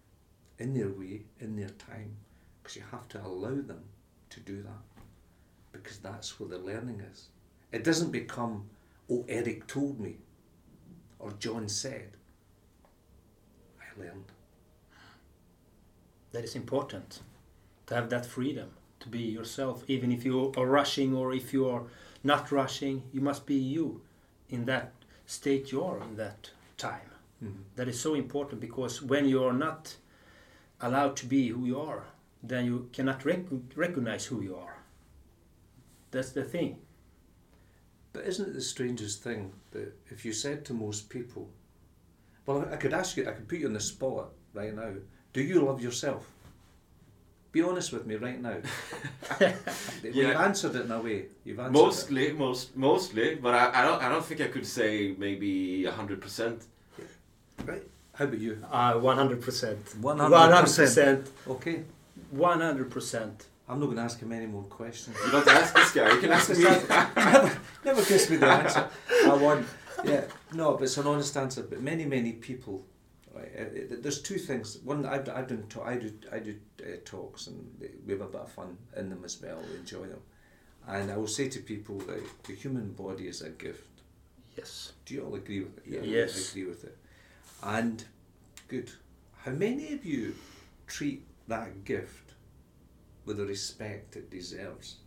in 0.58 0.74
their 0.74 0.90
way, 0.90 1.22
in 1.40 1.56
their 1.56 1.70
time, 1.70 2.16
because 2.62 2.76
you 2.76 2.84
have 2.90 3.08
to 3.10 3.24
allow 3.24 3.62
them 3.62 3.84
to 4.32 4.40
do 4.40 4.64
that, 4.64 5.04
because 5.72 6.00
that's 6.00 6.40
where 6.40 6.50
the 6.50 6.58
learning 6.58 7.04
is. 7.12 7.28
It 7.72 7.84
doesn't 7.84 8.12
become, 8.12 8.68
oh, 9.12 9.26
Erik 9.30 9.68
told 9.68 10.00
me, 10.00 10.18
or 11.20 11.32
John 11.34 11.70
said. 11.70 12.18
I 13.80 14.00
learned. 14.00 14.26
That 16.32 16.44
is 16.44 16.56
important 16.56 17.20
to 17.86 17.94
have 17.94 18.10
that 18.10 18.26
freedom 18.26 18.72
to 19.02 19.10
be 19.10 19.20
yourself, 19.20 19.84
even 19.88 20.12
if 20.12 20.26
you 20.26 20.52
are 20.58 20.66
rushing 20.66 21.16
or 21.16 21.34
if 21.34 21.54
you 21.54 21.70
are 21.70 21.84
not 22.24 22.52
rushing. 22.52 23.04
You 23.12 23.22
must 23.22 23.46
be 23.46 23.56
you 23.56 24.02
in 24.50 24.66
that 24.66 24.92
state 25.26 25.72
you 25.72 25.84
are 25.84 26.02
in 26.02 26.16
that 26.18 26.52
time. 26.78 27.10
Mm-hmm. 27.44 27.62
That 27.76 27.88
is 27.88 28.00
so 28.00 28.14
important 28.14 28.62
because 28.62 29.02
when 29.02 29.28
you 29.28 29.44
are 29.44 29.54
not 29.54 29.96
allowed 30.82 31.16
to 31.18 31.26
be 31.26 31.50
who 31.50 31.66
you 31.66 31.80
are, 31.80 32.06
then 32.44 32.66
you 32.66 32.90
cannot 32.94 33.24
rec- 33.26 33.46
recognize 33.76 34.26
who 34.26 34.42
you 34.42 34.56
are. 34.56 34.78
That's 36.12 36.32
the 36.32 36.44
thing. 36.44 36.80
But 38.14 38.26
isn't 38.26 38.50
it 38.50 38.54
the 38.54 38.62
strangest 38.62 39.24
thing 39.24 39.54
that 39.72 39.98
if 40.10 40.26
you 40.26 40.34
said 40.34 40.66
to 40.66 40.74
most 40.74 41.10
people, 41.10 41.50
well, 42.46 42.68
I 42.72 42.76
could 42.76 42.94
ask 42.94 43.16
you, 43.16 43.28
I 43.28 43.32
could 43.32 43.48
put 43.48 43.60
you 43.60 43.68
on 43.68 43.74
the 43.74 43.80
spot 43.80 44.30
right 44.54 44.76
now. 44.76 44.94
Do 45.32 45.42
you 45.42 45.62
love 45.62 45.82
yourself? 45.82 46.30
Be 47.52 47.62
honest 47.62 47.92
with 47.92 48.06
me 48.06 48.16
right 48.16 48.42
now. 48.42 48.58
well, 49.42 49.54
You've 50.04 50.36
answered 50.36 50.76
it 50.76 50.86
in 50.86 50.92
a 50.92 51.02
way. 51.02 51.26
You've 51.44 51.60
answered 51.60 51.74
Mostly, 51.74 52.32
most, 52.32 52.78
mostly, 52.78 53.36
but 53.36 53.54
I, 53.54 53.82
I 53.82 53.86
don't, 53.86 54.02
I 54.02 54.10
don't 54.10 54.24
think 54.24 54.40
I 54.40 54.48
could 54.48 54.66
say 54.66 55.16
maybe 55.18 55.86
hundred 55.86 56.22
percent. 56.22 56.64
Right? 57.66 57.84
How 58.14 58.26
about 58.26 58.40
you? 58.40 58.64
Uh, 58.72 58.94
100%. 58.94 59.40
100%. 59.40 60.02
100%. 60.02 61.28
Okay. 61.48 61.84
100%. 62.36 63.32
I'm 63.70 63.80
not 63.80 63.86
going 63.86 63.98
to 63.98 64.02
ask 64.04 64.20
him 64.20 64.32
any 64.32 64.48
more 64.48 64.64
questions. 64.64 65.16
You 65.26 65.32
don't 65.32 65.48
ask 65.48 65.74
this 65.74 65.92
guy. 65.92 66.12
You 66.12 66.20
can 66.20 66.32
ask 66.32 66.50
me. 66.50 66.64
never, 67.16 67.60
never 67.86 68.04
gives 68.04 68.30
me 68.30 68.38
the 68.38 68.48
answer 68.48 68.88
I 69.26 69.34
want. 69.34 69.66
Yeah, 70.04 70.26
no, 70.54 70.74
but 70.74 70.84
it's 70.84 70.98
an 70.98 71.08
honest 71.08 71.36
answer. 71.38 71.64
But 71.64 71.82
many, 71.82 72.06
many 72.06 72.34
people, 72.34 72.84
right? 73.34 73.50
uh, 73.58 73.96
there's 74.02 74.22
two 74.22 74.38
things. 74.38 74.78
One, 74.84 75.06
I've, 75.06 75.28
I've 75.30 75.48
done, 75.48 75.66
ta- 75.70 75.84
I 75.84 75.96
do, 75.98 76.12
I 76.32 76.40
do 76.40 76.56
uh, 76.84 76.98
talks, 77.06 77.48
and 77.48 77.70
we 78.06 78.14
have 78.14 78.22
a 78.22 78.26
bit 78.28 78.42
of 78.42 78.52
fun 78.52 78.78
in 78.98 79.10
them 79.10 79.24
as 79.24 79.42
well. 79.42 79.60
We 79.72 79.78
enjoy 79.80 80.08
them, 80.08 80.22
and 80.88 81.12
I 81.12 81.18
will 81.18 81.28
say 81.28 81.48
to 81.50 81.60
people 81.60 81.98
that 82.00 82.22
the 82.44 82.54
human 82.56 82.94
body 82.94 83.28
is 83.28 83.42
a 83.42 83.50
gift. 83.50 83.88
Yes. 84.58 84.94
Do 85.06 85.14
you 85.14 85.24
all 85.26 85.36
agree 85.36 85.62
with 85.62 85.78
it? 85.78 85.84
Yeah, 85.88 86.02
Yes. 86.02 86.50
I 86.50 86.52
agree 86.52 86.70
with 86.70 86.84
it. 86.84 86.98
And 87.64 88.04
good. 88.68 88.92
How 89.44 89.52
many 89.52 89.94
of 89.94 90.06
you 90.06 90.36
treat 90.88 91.26
that 91.48 91.84
gift 91.86 92.34
with 93.26 93.38
the 93.38 93.46
respect 93.46 94.16
it 94.16 94.30
deserves 94.30 94.98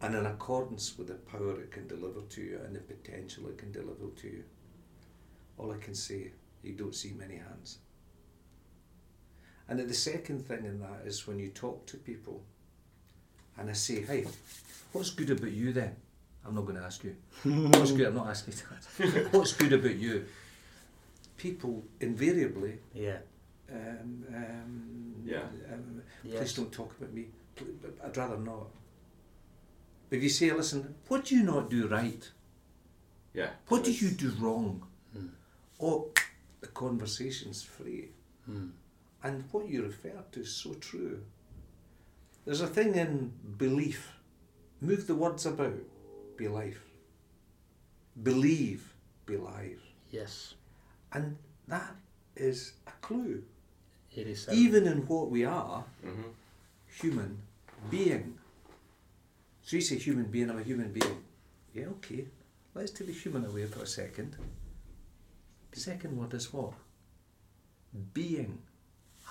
and 0.00 0.14
in 0.14 0.26
accordance 0.26 0.96
with 0.98 1.08
the 1.08 1.14
power 1.14 1.60
it 1.60 1.70
can 1.72 1.86
deliver 1.88 2.20
to 2.22 2.40
you 2.42 2.60
and 2.64 2.74
the 2.74 2.80
potential 2.80 3.48
it 3.48 3.58
can 3.58 3.72
deliver 3.72 4.08
to 4.16 4.26
you? 4.26 4.44
All 5.56 5.72
I 5.72 5.78
can 5.78 5.94
say, 5.94 6.32
you 6.62 6.72
don't 6.72 6.94
see 6.94 7.12
many 7.12 7.36
hands. 7.36 7.78
And 9.68 9.78
the 9.80 9.94
second 9.94 10.46
thing 10.46 10.64
in 10.64 10.80
that 10.80 11.02
is 11.06 11.26
when 11.26 11.38
you 11.38 11.48
talk 11.48 11.86
to 11.86 11.96
people 11.98 12.42
and 13.58 13.68
I 13.68 13.74
say, 13.74 14.02
hey, 14.02 14.26
what's 14.92 15.10
good 15.10 15.30
about 15.30 15.50
you 15.50 15.72
then? 15.72 15.94
I'm 16.46 16.54
not 16.54 16.62
going 16.64 16.76
to 16.78 16.82
ask 16.84 17.04
you. 17.04 17.14
What's 17.44 17.92
good? 17.92 18.06
I'm 18.06 18.14
not 18.14 18.28
asking 18.28 18.54
you 18.54 19.10
that. 19.12 19.28
What's 19.32 19.52
good 19.52 19.72
about 19.74 19.96
you? 19.96 20.24
People 21.36 21.84
invariably, 22.00 22.78
Yeah. 22.94 23.18
um, 23.70 24.24
um, 24.34 25.14
Yeah. 25.26 25.42
um, 25.70 26.02
please 26.22 26.54
don't 26.54 26.72
talk 26.72 26.94
about 26.98 27.12
me. 27.12 27.26
I'd 28.02 28.16
rather 28.16 28.38
not. 28.38 28.68
But 30.08 30.16
if 30.18 30.22
you 30.22 30.30
say, 30.30 30.50
listen, 30.52 30.94
what 31.08 31.26
do 31.26 31.36
you 31.36 31.42
not 31.42 31.68
do 31.68 31.86
right? 31.88 32.30
Yeah. 33.34 33.50
What 33.66 33.84
do 33.84 33.92
you 33.92 34.10
do 34.10 34.30
wrong? 34.38 34.86
Oh, 35.80 36.08
the 36.60 36.66
conversation's 36.68 37.62
free. 37.62 38.10
And 39.22 39.44
what 39.52 39.68
you 39.68 39.82
refer 39.82 40.22
to 40.32 40.40
is 40.40 40.54
so 40.54 40.74
true. 40.74 41.22
There's 42.44 42.60
a 42.62 42.66
thing 42.66 42.94
in 42.94 43.32
belief. 43.58 44.12
Move 44.80 45.06
the 45.06 45.14
words 45.14 45.44
about. 45.44 45.74
Be 46.36 46.48
life. 46.48 46.80
Believe. 48.22 48.94
Be 49.26 49.36
life. 49.36 49.82
Yes. 50.10 50.54
And 51.12 51.36
that 51.66 51.94
is 52.36 52.72
a 52.86 52.92
clue. 53.02 53.42
It 54.14 54.26
is. 54.26 54.48
a- 54.48 54.52
Even 54.54 54.86
in 54.86 55.06
what 55.06 55.30
we 55.30 55.44
are, 55.44 55.84
Mhm. 56.02 56.32
human 56.86 57.38
being. 57.90 58.38
So 59.62 59.76
you 59.76 59.82
say 59.82 59.98
human 59.98 60.24
being, 60.30 60.48
I'm 60.50 60.58
a 60.58 60.62
human 60.62 60.92
being. 60.92 61.22
Yeah, 61.74 61.86
okay. 61.98 62.26
Let's 62.74 62.90
take 62.92 63.08
the 63.08 63.12
human 63.12 63.44
away 63.44 63.66
for 63.66 63.82
a 63.82 63.86
second. 63.86 64.36
Second 65.72 66.16
word 66.18 66.34
is 66.34 66.52
what? 66.52 66.72
Being. 68.14 68.58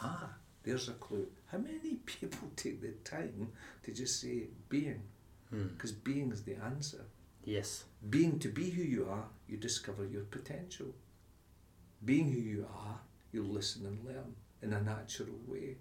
Ah, 0.01 0.29
there's 0.63 0.89
a 0.89 0.93
clue. 0.93 1.27
How 1.51 1.57
many 1.57 1.95
people 2.05 2.47
take 2.55 2.81
the 2.81 2.91
time 3.09 3.49
to 3.83 3.91
just 3.91 4.21
say 4.21 4.47
being? 4.69 5.01
Because 5.49 5.93
being 5.93 6.31
is 6.33 6.43
the 6.43 6.55
answer. 6.55 7.05
Yes. 7.45 7.85
Being 8.09 8.37
to 8.39 8.49
be 8.49 8.69
who 8.69 8.83
you 8.83 9.07
are, 9.09 9.23
you 9.47 9.55
discover 9.55 10.05
your 10.05 10.23
potential. 10.23 10.87
Being 12.03 12.31
who 12.33 12.39
you 12.39 12.67
are, 12.85 12.99
you 13.31 13.43
listen 13.43 13.85
and 13.85 14.03
learn 14.05 14.35
in 14.61 14.73
a 14.73 14.81
natural 14.81 15.37
way. 15.47 15.77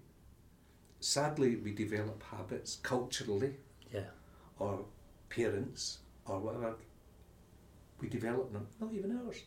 Sadly, 1.01 1.57
we 1.57 1.73
develop 1.73 2.23
habits 2.23 2.77
culturally, 2.81 3.55
Yeah. 3.93 4.09
or 4.57 4.85
parents, 5.29 5.99
or 6.25 6.39
whatever. 6.39 6.75
We 7.99 8.07
develop 8.07 8.53
them, 8.53 8.67
not 8.79 8.93
even 8.93 9.19
ours. 9.25 9.43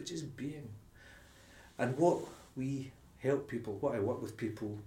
But 0.00 0.06
just 0.06 0.34
being. 0.36 0.68
And 1.78 1.96
what 1.98 2.20
we 2.56 2.90
help 3.18 3.48
people, 3.48 3.76
what 3.80 3.94
I 3.94 4.00
work 4.00 4.22
with 4.22 4.36
people 4.36 4.78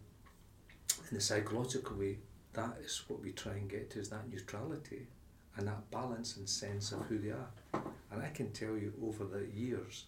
in 1.09 1.17
the 1.17 1.21
psychological 1.21 1.97
way, 1.97 2.17
that 2.53 2.77
is 2.83 3.03
what 3.07 3.21
we 3.21 3.31
try 3.31 3.53
and 3.53 3.69
get 3.69 3.91
to 3.91 3.99
is 3.99 4.09
that 4.09 4.27
neutrality 4.31 5.07
and 5.55 5.67
that 5.67 5.91
balance 5.91 6.37
and 6.37 6.49
sense 6.49 6.91
of 6.91 7.01
who 7.03 7.19
they 7.19 7.29
are. 7.29 7.83
And 8.11 8.23
I 8.23 8.29
can 8.29 8.51
tell 8.51 8.75
you 8.75 8.93
over 9.03 9.23
the 9.23 9.45
years, 9.55 10.05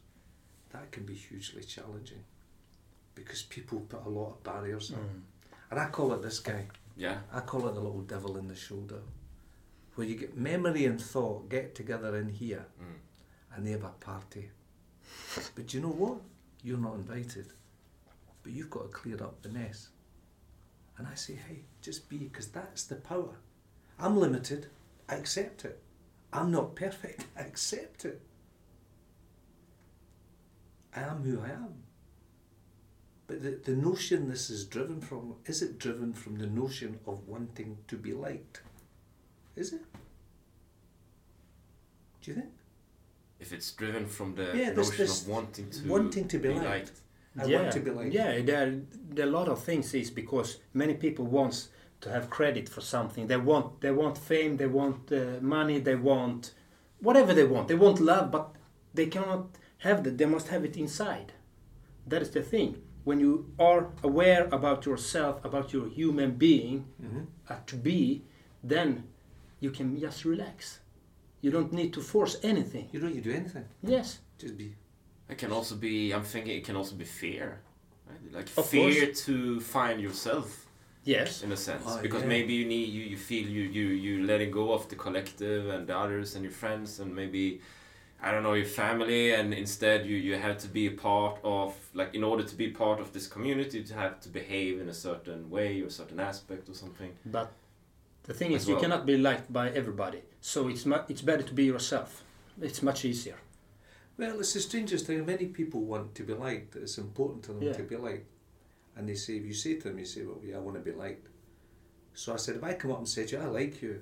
that 0.72 0.92
can 0.92 1.06
be 1.06 1.14
hugely 1.14 1.64
challenging 1.64 2.24
because 3.14 3.44
people 3.44 3.82
put 3.82 4.06
a 4.06 4.10
lot 4.10 4.32
of 4.32 4.44
barriers 4.44 4.92
up. 4.92 5.00
Mm. 5.00 5.22
And 5.70 5.80
I 5.80 5.86
call 5.90 6.14
it 6.14 6.22
this 6.24 6.40
guy, 6.40 6.66
Yeah. 6.98 7.18
I 7.32 7.42
call 7.42 7.68
it 7.68 7.76
the 7.76 7.80
little 7.80 8.02
devil 8.02 8.38
in 8.38 8.48
the 8.48 8.56
shoulder, 8.56 9.02
where 9.94 10.08
you 10.08 10.16
get 10.16 10.36
memory 10.36 10.86
and 10.86 11.00
thought 11.00 11.48
get 11.50 11.76
together 11.76 12.18
in 12.18 12.30
here 12.30 12.66
mm. 12.82 13.56
and 13.56 13.66
they 13.66 13.72
have 13.72 13.84
a 13.84 13.90
party. 13.90 14.50
But 15.56 15.74
you 15.74 15.82
know 15.82 15.90
what? 15.90 16.18
You're 16.64 16.78
not 16.78 16.96
invited. 16.96 17.48
But 18.44 18.54
you've 18.54 18.70
got 18.70 18.84
to 18.84 18.90
clear 18.90 19.22
up 19.24 19.42
the 19.42 19.50
mess. 19.50 19.90
And 20.98 21.08
I 21.08 21.16
say, 21.16 21.38
hey, 21.48 21.60
just 21.82 22.10
be, 22.10 22.18
because 22.18 22.48
that's 22.48 22.84
the 22.84 22.96
power. 22.96 23.36
I'm 24.00 24.18
limited. 24.18 24.68
I 25.10 25.16
accept 25.16 25.66
it. 25.66 25.82
I'm 26.32 26.52
not 26.52 26.76
perfect. 26.76 27.26
I 27.38 27.42
accept 27.42 28.06
it. 28.06 28.22
I 30.96 31.02
am 31.02 31.24
who 31.24 31.42
I 31.42 31.50
am. 31.50 31.74
But 33.28 33.42
the, 33.42 33.60
the 33.64 33.76
notion 33.76 34.30
this 34.30 34.50
is 34.50 34.66
driven 34.66 35.02
from, 35.02 35.36
is 35.46 35.62
it 35.62 35.80
driven 35.80 36.14
from 36.14 36.38
the 36.38 36.48
notion 36.48 37.00
of 37.08 37.28
wanting 37.28 37.78
to 37.88 37.98
be 37.98 38.14
liked? 38.14 38.62
Is 39.56 39.74
it? 39.74 39.82
Do 42.22 42.32
you 42.32 42.36
think? 42.36 42.55
If 43.40 43.52
it's 43.52 43.72
driven 43.72 44.06
from 44.08 44.36
the 44.36 44.46
Yeah, 44.56 44.72
there's 44.72 44.90
notion 44.90 44.98
this 44.98 45.22
of 45.22 45.28
wanting 45.28 45.70
to 45.70 45.88
wanting 45.88 46.28
to 46.28 46.38
be 46.40 46.50
liked. 46.50 46.92
I 47.38 47.46
yeah. 47.46 47.62
want 47.62 47.74
to 47.74 47.80
be 47.82 47.92
liked. 47.92 48.14
Yeah, 48.14 48.42
there, 48.42 48.82
there 49.10 49.26
are 49.26 49.30
a 49.30 49.32
lot 49.32 49.50
of 49.50 49.64
things 49.64 49.94
is 49.94 50.10
because 50.10 50.58
many 50.74 50.94
people 50.94 51.26
wants 51.26 51.70
to 52.02 52.10
have 52.10 52.30
credit 52.30 52.70
for 52.70 52.82
something. 52.82 53.28
They 53.28 53.38
want 53.38 53.82
they 53.82 53.92
want 53.92 54.18
fame, 54.18 54.58
they 54.58 54.68
want 54.68 55.12
uh, 55.12 55.42
money, 55.42 55.80
they 55.80 55.96
want 55.96 56.54
whatever 57.02 57.34
they 57.34 57.44
want. 57.44 57.68
They 57.68 57.76
want 57.76 58.00
love, 58.00 58.32
but 58.32 58.56
they 58.94 59.08
cannot 59.08 59.48
have 59.80 60.04
that. 60.04 60.18
They 60.18 60.26
must 60.26 60.48
have 60.48 60.64
it 60.64 60.78
inside. 60.78 61.34
That 62.08 62.22
is 62.22 62.30
the 62.32 62.42
thing. 62.42 62.82
When 63.04 63.20
you 63.20 63.52
are 63.60 63.90
aware 64.02 64.48
about 64.52 64.86
yourself, 64.86 65.44
about 65.46 65.74
your 65.74 65.88
human 65.90 66.32
being, 66.32 66.86
uh, 67.50 67.58
to 67.68 67.76
be, 67.76 68.24
then 68.64 69.04
you 69.60 69.70
can 69.72 70.00
just 70.00 70.26
relax. 70.26 70.80
You 71.46 71.52
don't 71.52 71.72
need 71.72 71.92
to 71.94 72.02
force 72.02 72.36
anything. 72.52 72.86
You 72.92 73.00
don't 73.02 73.14
need 73.14 73.24
to 73.24 73.30
do 73.32 73.36
anything. 73.42 73.66
Yes. 73.84 74.08
Just 74.42 74.58
be. 74.58 74.68
It 75.30 75.38
can 75.38 75.52
also 75.52 75.76
be. 75.76 76.12
I'm 76.16 76.24
thinking 76.24 76.58
it 76.58 76.66
can 76.70 76.76
also 76.76 76.96
be 76.96 77.06
fear, 77.06 77.48
right? 78.10 78.34
Like 78.38 78.48
Of 78.58 78.66
fear 78.68 79.14
to 79.28 79.60
find 79.76 80.02
yourself 80.02 80.48
Yes. 81.04 81.44
in 81.44 81.52
a 81.52 81.58
sense, 81.68 81.84
Oh, 81.86 82.02
because 82.02 82.24
yeah. 82.24 82.36
maybe 82.36 82.54
you 82.60 82.66
need 82.66 82.90
you, 82.98 83.04
you 83.14 83.18
feel 83.30 83.46
you 83.58 83.64
you 83.78 83.86
you 84.06 84.14
letting 84.32 84.52
go 84.62 84.66
of 84.78 84.82
the 84.92 84.96
collective 85.06 85.64
and 85.76 85.82
the 85.90 85.96
others 86.04 86.28
and 86.36 86.42
your 86.48 86.56
friends 86.64 87.00
and 87.02 87.10
maybe 87.22 87.46
I 88.26 88.32
don't 88.32 88.42
know 88.48 88.56
your 88.64 88.72
family 88.84 89.24
and 89.38 89.54
instead 89.54 90.00
you 90.10 90.18
you 90.28 90.34
have 90.48 90.58
to 90.66 90.68
be 90.80 90.84
a 90.94 90.96
part 91.10 91.36
of 91.44 91.68
like 92.00 92.12
in 92.18 92.24
order 92.24 92.44
to 92.52 92.56
be 92.64 92.68
part 92.84 93.00
of 93.04 93.08
this 93.16 93.28
community 93.36 93.80
to 93.90 93.94
have 94.04 94.14
to 94.26 94.30
behave 94.40 94.74
in 94.84 94.88
a 94.90 94.98
certain 95.08 95.42
way 95.56 95.70
or 95.84 95.88
a 95.94 95.96
certain 96.02 96.20
aspect 96.32 96.64
or 96.72 96.76
something. 96.84 97.12
But 97.38 97.48
the 98.26 98.34
thing 98.34 98.54
As 98.54 98.64
is, 98.64 98.70
you 98.70 98.78
cannot 98.78 99.06
be 99.06 99.18
liked 99.18 99.52
by 99.52 99.70
everybody. 99.70 100.22
So 100.42 100.68
it's 100.68 100.86
mu- 100.86 101.06
it's 101.10 101.22
better 101.22 101.44
to 101.44 101.54
be 101.54 101.66
yourself. 101.66 102.24
It's 102.62 102.82
much 102.82 103.06
easier. 103.06 103.38
Well, 104.18 104.40
it's 104.40 104.54
the 104.54 104.60
strangest 104.62 105.06
thing. 105.08 105.26
Many 105.26 105.48
people 105.48 105.82
want 105.82 106.16
to 106.16 106.24
be 106.24 106.34
liked. 106.34 106.76
It's 106.76 106.98
important 106.98 107.44
to 107.46 107.54
them 107.54 107.64
Yeah. 107.64 107.74
to 107.74 107.84
be 107.84 107.98
liked. 107.98 108.28
And 108.96 109.10
they 109.10 109.16
say, 109.16 109.34
if 109.38 109.46
you 109.46 109.54
say 109.54 109.76
to 109.76 109.90
them, 109.90 110.00
you 110.00 110.06
say, 110.06 110.24
well, 110.26 110.40
yeah, 110.44 110.56
I 110.56 110.60
want 110.60 110.78
to 110.78 110.92
be 110.92 110.94
liked. 110.98 111.28
So 112.14 112.34
I 112.34 112.38
said, 112.38 112.56
if 112.56 112.64
I 112.64 112.74
come 112.76 112.92
up 112.92 113.00
and 113.00 113.08
said 113.10 113.28
to 113.28 113.36
you, 113.36 113.42
I 113.42 113.48
like 113.48 113.82
you, 113.82 114.02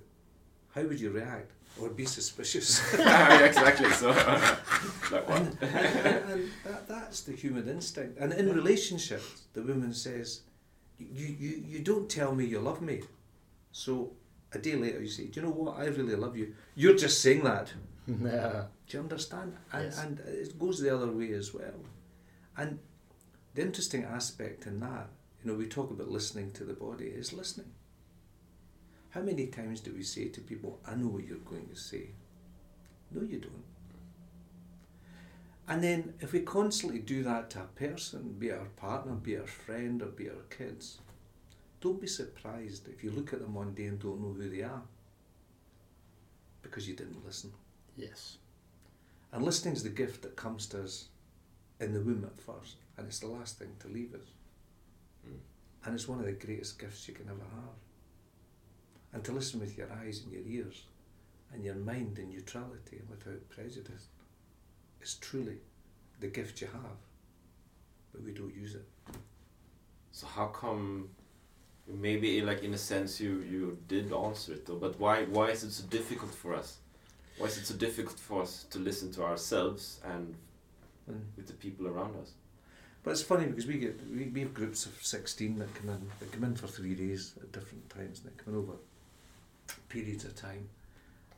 how 0.75 0.83
would 0.83 0.99
you 0.99 1.09
react? 1.09 1.51
Or 1.81 1.89
be 1.89 2.05
suspicious. 2.05 2.79
yeah, 2.99 3.45
exactly. 3.45 3.89
So 3.89 4.09
like 5.11 5.27
what? 5.27 5.41
and 5.41 5.57
and 5.63 6.51
that, 6.63 6.87
that's 6.87 7.21
the 7.21 7.31
human 7.33 7.67
instinct. 7.67 8.19
And 8.19 8.31
in 8.33 8.53
relationships, 8.53 9.43
the 9.53 9.63
woman 9.63 9.93
says, 9.93 10.41
you, 10.99 11.25
you, 11.39 11.63
you 11.67 11.79
don't 11.79 12.07
tell 12.07 12.35
me 12.35 12.45
you 12.45 12.59
love 12.59 12.81
me. 12.83 13.01
So 13.73 14.13
a 14.53 14.59
day 14.59 14.75
later 14.75 15.01
you 15.01 15.07
say, 15.09 15.25
do 15.25 15.41
you 15.41 15.45
know 15.45 15.51
what? 15.51 15.77
I 15.77 15.85
really 15.87 16.15
love 16.15 16.37
you. 16.37 16.55
You're 16.75 16.95
just 16.95 17.21
saying 17.21 17.43
that. 17.43 17.73
Yeah. 18.07 18.65
Do 18.87 18.97
you 18.97 19.03
understand? 19.03 19.55
And, 19.71 19.85
Yes. 19.85 19.97
and 20.03 20.19
it 20.19 20.59
goes 20.59 20.79
the 20.81 20.93
other 20.93 21.09
way 21.09 21.31
as 21.31 21.53
well. 21.53 21.79
And 22.57 22.79
the 23.55 23.61
interesting 23.61 24.03
aspect 24.03 24.67
in 24.67 24.81
that, 24.81 25.07
you 25.41 25.49
know, 25.49 25.57
we 25.57 25.67
talk 25.67 25.89
about 25.89 26.09
listening 26.09 26.51
to 26.51 26.65
the 26.65 26.73
body, 26.73 27.05
is 27.05 27.31
listening. 27.31 27.71
How 29.11 29.21
many 29.21 29.47
times 29.47 29.79
do 29.79 29.93
we 29.93 30.03
say 30.03 30.27
to 30.27 30.41
people, 30.41 30.79
I 30.85 30.95
know 30.95 31.07
what 31.07 31.25
you're 31.25 31.37
going 31.37 31.69
to 31.69 31.77
say? 31.77 32.09
No, 33.11 33.21
you 33.21 33.39
don't. 33.39 33.63
And 35.69 35.81
then 35.81 36.13
if 36.19 36.33
we 36.33 36.41
constantly 36.41 36.99
do 36.99 37.23
that 37.23 37.49
to 37.51 37.59
a 37.61 37.67
person, 37.67 38.35
be 38.37 38.49
it 38.49 38.59
our 38.59 38.65
partner, 38.75 39.13
be 39.13 39.35
it 39.35 39.41
our 39.41 39.47
friend, 39.47 40.01
or 40.01 40.07
be 40.07 40.25
it 40.25 40.35
our 40.35 40.43
kids, 40.57 40.97
don't 41.83 41.99
be 41.99 42.07
surprised 42.07 42.87
if 42.87 43.03
you 43.03 43.11
look 43.11 43.33
at 43.33 43.41
them 43.41 43.53
one 43.53 43.73
day 43.73 43.87
and 43.87 43.99
don't 43.99 44.21
know 44.21 44.31
who 44.31 44.49
they 44.49 44.61
are. 44.63 44.81
Because 46.61 46.87
you 46.87 46.95
didn't 46.95 47.25
listen. 47.25 47.51
Yes. 47.97 48.37
And 49.33 49.43
listening 49.43 49.73
is 49.73 49.83
the 49.83 49.89
gift 49.89 50.21
that 50.21 50.37
comes 50.37 50.65
to 50.67 50.81
us 50.81 51.09
in 51.81 51.91
the 51.93 51.99
womb 51.99 52.23
at 52.23 52.39
first, 52.39 52.77
and 52.97 53.05
it's 53.05 53.19
the 53.19 53.27
last 53.27 53.59
thing 53.59 53.75
to 53.79 53.89
leave 53.89 54.13
us. 54.13 54.29
Mm. 55.27 55.39
And 55.83 55.93
it's 55.93 56.07
one 56.07 56.19
of 56.19 56.25
the 56.25 56.31
greatest 56.31 56.79
gifts 56.79 57.05
you 57.05 57.13
can 57.13 57.27
ever 57.27 57.43
have. 57.53 57.75
And 59.11 59.21
to 59.25 59.33
listen 59.33 59.59
with 59.59 59.77
your 59.77 59.91
eyes 59.91 60.21
and 60.23 60.31
your 60.31 60.43
ears 60.45 60.85
and 61.51 61.65
your 61.65 61.75
mind 61.75 62.17
in 62.17 62.29
neutrality 62.29 62.97
and 62.97 63.09
without 63.09 63.49
prejudice 63.49 64.07
is 65.01 65.15
truly 65.15 65.57
the 66.21 66.27
gift 66.27 66.61
you 66.61 66.67
have, 66.67 66.97
but 68.13 68.23
we 68.23 68.31
don't 68.31 68.55
use 68.55 68.73
it. 68.73 68.87
So 70.13 70.27
how 70.27 70.45
come? 70.47 71.09
Maybe 71.87 72.41
like 72.41 72.63
in 72.63 72.73
a 72.73 72.77
sense 72.77 73.19
you 73.19 73.43
you 73.49 73.77
did 73.87 74.13
answer 74.13 74.53
it 74.53 74.65
though, 74.65 74.79
but 74.79 74.99
why 74.99 75.25
why 75.25 75.49
is 75.51 75.63
it 75.63 75.71
so 75.71 75.85
difficult 75.87 76.33
for 76.33 76.53
us? 76.55 76.77
Why 77.37 77.47
is 77.47 77.57
it 77.57 77.65
so 77.65 77.75
difficult 77.75 78.19
for 78.19 78.41
us 78.41 78.65
to 78.69 78.79
listen 78.79 79.11
to 79.13 79.23
ourselves 79.23 79.99
and 80.03 80.35
And 81.05 81.25
with 81.35 81.47
the 81.47 81.53
people 81.53 81.87
around 81.87 82.15
us? 82.21 82.31
But 83.03 83.11
it's 83.11 83.23
funny 83.23 83.45
because 83.47 83.67
we 83.67 83.77
get 83.77 83.99
we, 84.09 84.31
we 84.33 84.39
have 84.41 84.53
groups 84.53 84.85
of 84.85 84.93
sixteen 85.01 85.59
that 85.59 85.75
come 85.75 85.89
in. 85.89 86.09
They 86.19 86.27
come 86.27 86.45
in 86.45 86.55
for 86.55 86.67
three 86.67 86.95
days 86.95 87.33
at 87.41 87.51
different 87.51 87.89
times, 87.89 88.21
and 88.21 88.31
they 88.31 88.43
come 88.43 88.53
in 88.53 88.59
over 88.61 88.77
periods 89.89 90.23
of 90.23 90.35
time. 90.35 90.69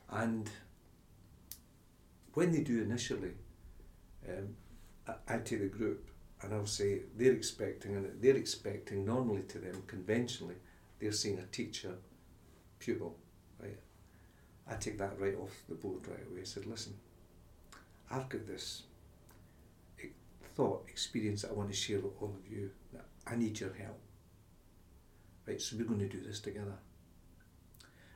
And 0.08 0.48
when 2.34 2.52
they 2.52 2.60
do 2.60 2.80
initially, 2.82 3.34
um, 4.28 4.54
I, 5.08 5.34
I 5.34 5.38
take 5.38 5.60
the 5.60 5.66
group 5.78 6.08
and 6.42 6.54
I'll 6.54 6.66
say 6.66 7.02
they're 7.16 7.32
expecting, 7.32 7.96
and 7.96 8.20
they're 8.20 8.36
expecting 8.36 9.04
normally 9.04 9.42
to 9.42 9.58
them 9.58 9.82
conventionally, 9.86 10.56
they're 10.98 11.12
seeing 11.12 11.38
a 11.38 11.46
teacher, 11.46 11.94
pupil, 12.78 13.16
right? 13.60 13.78
I 14.68 14.74
take 14.74 14.98
that 14.98 15.18
right 15.18 15.36
off 15.36 15.52
the 15.68 15.74
board 15.74 16.06
right 16.08 16.26
away. 16.30 16.40
I 16.40 16.44
said, 16.44 16.66
listen, 16.66 16.94
I've 18.10 18.28
got 18.28 18.46
this 18.46 18.82
thought, 20.54 20.86
experience 20.88 21.42
that 21.42 21.50
I 21.50 21.54
want 21.54 21.70
to 21.70 21.76
share 21.76 22.00
with 22.00 22.12
all 22.20 22.34
of 22.34 22.50
you. 22.50 22.70
That 22.92 23.04
I 23.26 23.36
need 23.36 23.60
your 23.60 23.72
help. 23.74 23.98
Right, 25.46 25.60
so 25.60 25.76
we're 25.76 25.84
going 25.84 26.00
to 26.00 26.08
do 26.08 26.20
this 26.20 26.40
together. 26.40 26.78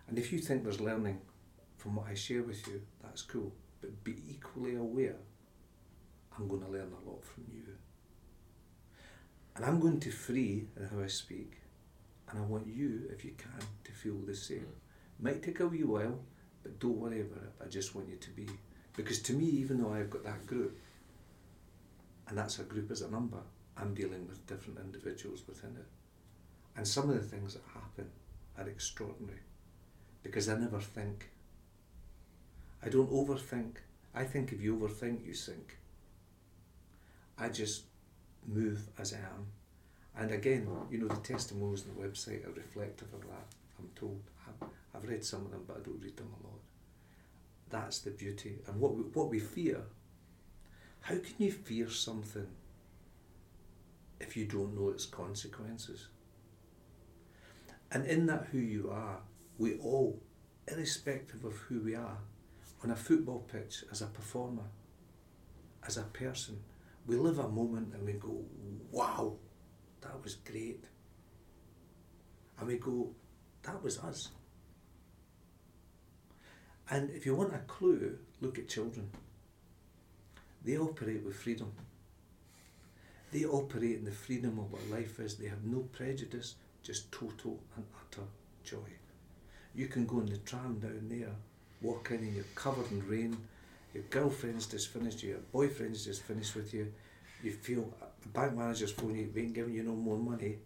And 0.08 0.18
if 0.18 0.32
you 0.32 0.38
think 0.40 0.64
there's 0.64 0.80
learning 0.80 1.20
from 1.76 1.96
what 1.96 2.06
I 2.08 2.14
share 2.14 2.42
with 2.42 2.66
you, 2.66 2.82
that's 3.02 3.22
cool. 3.22 3.52
But 3.80 4.02
be 4.02 4.16
equally 4.28 4.74
aware 4.74 5.16
I'm 6.36 6.48
going 6.48 6.62
to 6.62 6.70
learn 6.70 6.92
a 7.04 7.08
lot 7.08 7.24
from 7.24 7.44
you. 7.52 7.62
And 9.60 9.68
I'm 9.68 9.78
going 9.78 10.00
to 10.00 10.10
free 10.10 10.68
in 10.74 10.86
how 10.86 11.04
I 11.04 11.06
speak. 11.06 11.58
And 12.30 12.38
I 12.38 12.42
want 12.42 12.66
you, 12.66 13.02
if 13.12 13.26
you 13.26 13.32
can, 13.36 13.60
to 13.84 13.92
feel 13.92 14.16
the 14.26 14.34
same. 14.34 14.60
Mm. 14.60 15.24
Might 15.24 15.42
take 15.42 15.60
a 15.60 15.66
wee 15.66 15.84
while, 15.84 16.18
but 16.62 16.78
don't 16.78 16.96
worry 16.96 17.20
about 17.20 17.42
it. 17.42 17.52
I 17.62 17.68
just 17.68 17.94
want 17.94 18.08
you 18.08 18.16
to 18.16 18.30
be. 18.30 18.48
Because 18.96 19.20
to 19.20 19.34
me, 19.34 19.44
even 19.44 19.82
though 19.82 19.92
I've 19.92 20.08
got 20.08 20.24
that 20.24 20.46
group, 20.46 20.78
and 22.26 22.38
that's 22.38 22.58
a 22.58 22.62
group 22.62 22.90
as 22.90 23.02
a 23.02 23.10
number, 23.10 23.36
I'm 23.76 23.92
dealing 23.92 24.26
with 24.26 24.46
different 24.46 24.78
individuals 24.78 25.42
within 25.46 25.76
it. 25.76 25.88
And 26.74 26.88
some 26.88 27.10
of 27.10 27.16
the 27.16 27.36
things 27.36 27.52
that 27.52 27.62
happen 27.74 28.08
are 28.56 28.66
extraordinary 28.66 29.40
because 30.22 30.48
I 30.48 30.56
never 30.56 30.80
think. 30.80 31.28
I 32.82 32.88
don't 32.88 33.12
overthink. 33.12 33.76
I 34.14 34.24
think 34.24 34.52
if 34.52 34.62
you 34.62 34.74
overthink, 34.74 35.26
you 35.26 35.34
sink. 35.34 35.76
I 37.36 37.50
just 37.50 37.89
move 38.52 38.88
as 38.98 39.12
I 39.12 39.18
am. 39.18 39.46
And 40.16 40.32
again, 40.32 40.68
you 40.90 40.98
know, 40.98 41.08
the 41.08 41.16
testimonials 41.16 41.84
on 41.86 41.94
the 41.94 42.08
website 42.08 42.46
are 42.46 42.52
reflective 42.52 43.12
of 43.14 43.22
that, 43.22 43.46
I'm 43.78 43.88
told. 43.94 44.22
I've, 44.94 45.08
read 45.08 45.24
some 45.24 45.46
of 45.46 45.50
them, 45.50 45.64
but 45.66 45.78
I 45.78 45.80
don't 45.80 46.02
read 46.02 46.16
them 46.16 46.28
a 46.40 46.46
lot. 46.46 46.60
That's 47.70 48.00
the 48.00 48.10
beauty. 48.10 48.58
And 48.66 48.80
what 48.80 48.94
we, 48.94 49.02
what 49.04 49.30
we 49.30 49.38
fear, 49.38 49.82
how 51.00 51.14
can 51.14 51.34
you 51.38 51.52
fear 51.52 51.88
something 51.88 52.46
if 54.20 54.36
you 54.36 54.44
don't 54.44 54.78
know 54.78 54.90
its 54.90 55.06
consequences? 55.06 56.08
And 57.92 58.04
in 58.06 58.26
that 58.26 58.48
who 58.52 58.58
you 58.58 58.90
are, 58.90 59.20
we 59.58 59.76
all, 59.78 60.20
irrespective 60.68 61.44
of 61.44 61.56
who 61.56 61.80
we 61.80 61.94
are, 61.94 62.18
on 62.82 62.90
a 62.90 62.96
football 62.96 63.40
pitch, 63.40 63.84
as 63.90 64.02
a 64.02 64.06
performer, 64.06 64.64
as 65.86 65.96
a 65.96 66.02
person, 66.02 66.58
we 67.06 67.16
live 67.16 67.38
a 67.38 67.48
moment 67.48 67.94
and 67.94 68.04
we 68.04 68.12
go, 68.14 68.42
wow, 68.90 69.34
that 70.00 70.22
was 70.22 70.34
great. 70.34 70.84
And 72.58 72.68
we 72.68 72.76
go, 72.76 73.10
that 73.62 73.82
was 73.82 73.98
us. 73.98 74.28
And 76.90 77.10
if 77.10 77.24
you 77.24 77.34
want 77.34 77.54
a 77.54 77.58
clue, 77.58 78.18
look 78.40 78.58
at 78.58 78.68
children. 78.68 79.10
They 80.64 80.76
operate 80.76 81.24
with 81.24 81.36
freedom. 81.36 81.72
They 83.32 83.44
operate 83.44 83.98
in 83.98 84.04
the 84.04 84.10
freedom 84.10 84.58
of 84.58 84.72
what 84.72 84.86
life 84.90 85.20
is. 85.20 85.36
They 85.36 85.46
have 85.46 85.64
no 85.64 85.80
prejudice, 85.92 86.56
just 86.82 87.10
total 87.12 87.60
and 87.76 87.84
utter 87.96 88.26
joy. 88.64 88.90
You 89.74 89.86
can 89.86 90.04
go 90.04 90.18
in 90.18 90.26
the 90.26 90.38
tram 90.38 90.80
down 90.80 91.06
there, 91.08 91.34
walk 91.80 92.10
in 92.10 92.18
and 92.18 92.34
you're 92.34 92.44
covered 92.56 92.90
in 92.90 93.08
rain, 93.08 93.36
your 93.94 94.04
girlfriend's 94.04 94.66
just 94.66 94.88
finished, 94.88 95.22
your 95.22 95.38
boyfriend's 95.52 96.04
just 96.04 96.22
finished 96.22 96.54
with 96.54 96.72
you, 96.72 96.92
you 97.42 97.52
feel 97.52 97.92
the 98.22 98.28
bank 98.28 98.54
manager's 98.54 98.92
phoning 98.92 99.16
you, 99.34 99.42
ain't 99.42 99.54
giving 99.54 99.74
you 99.74 99.82
no 99.82 99.94
more 99.94 100.18
money, 100.18 100.58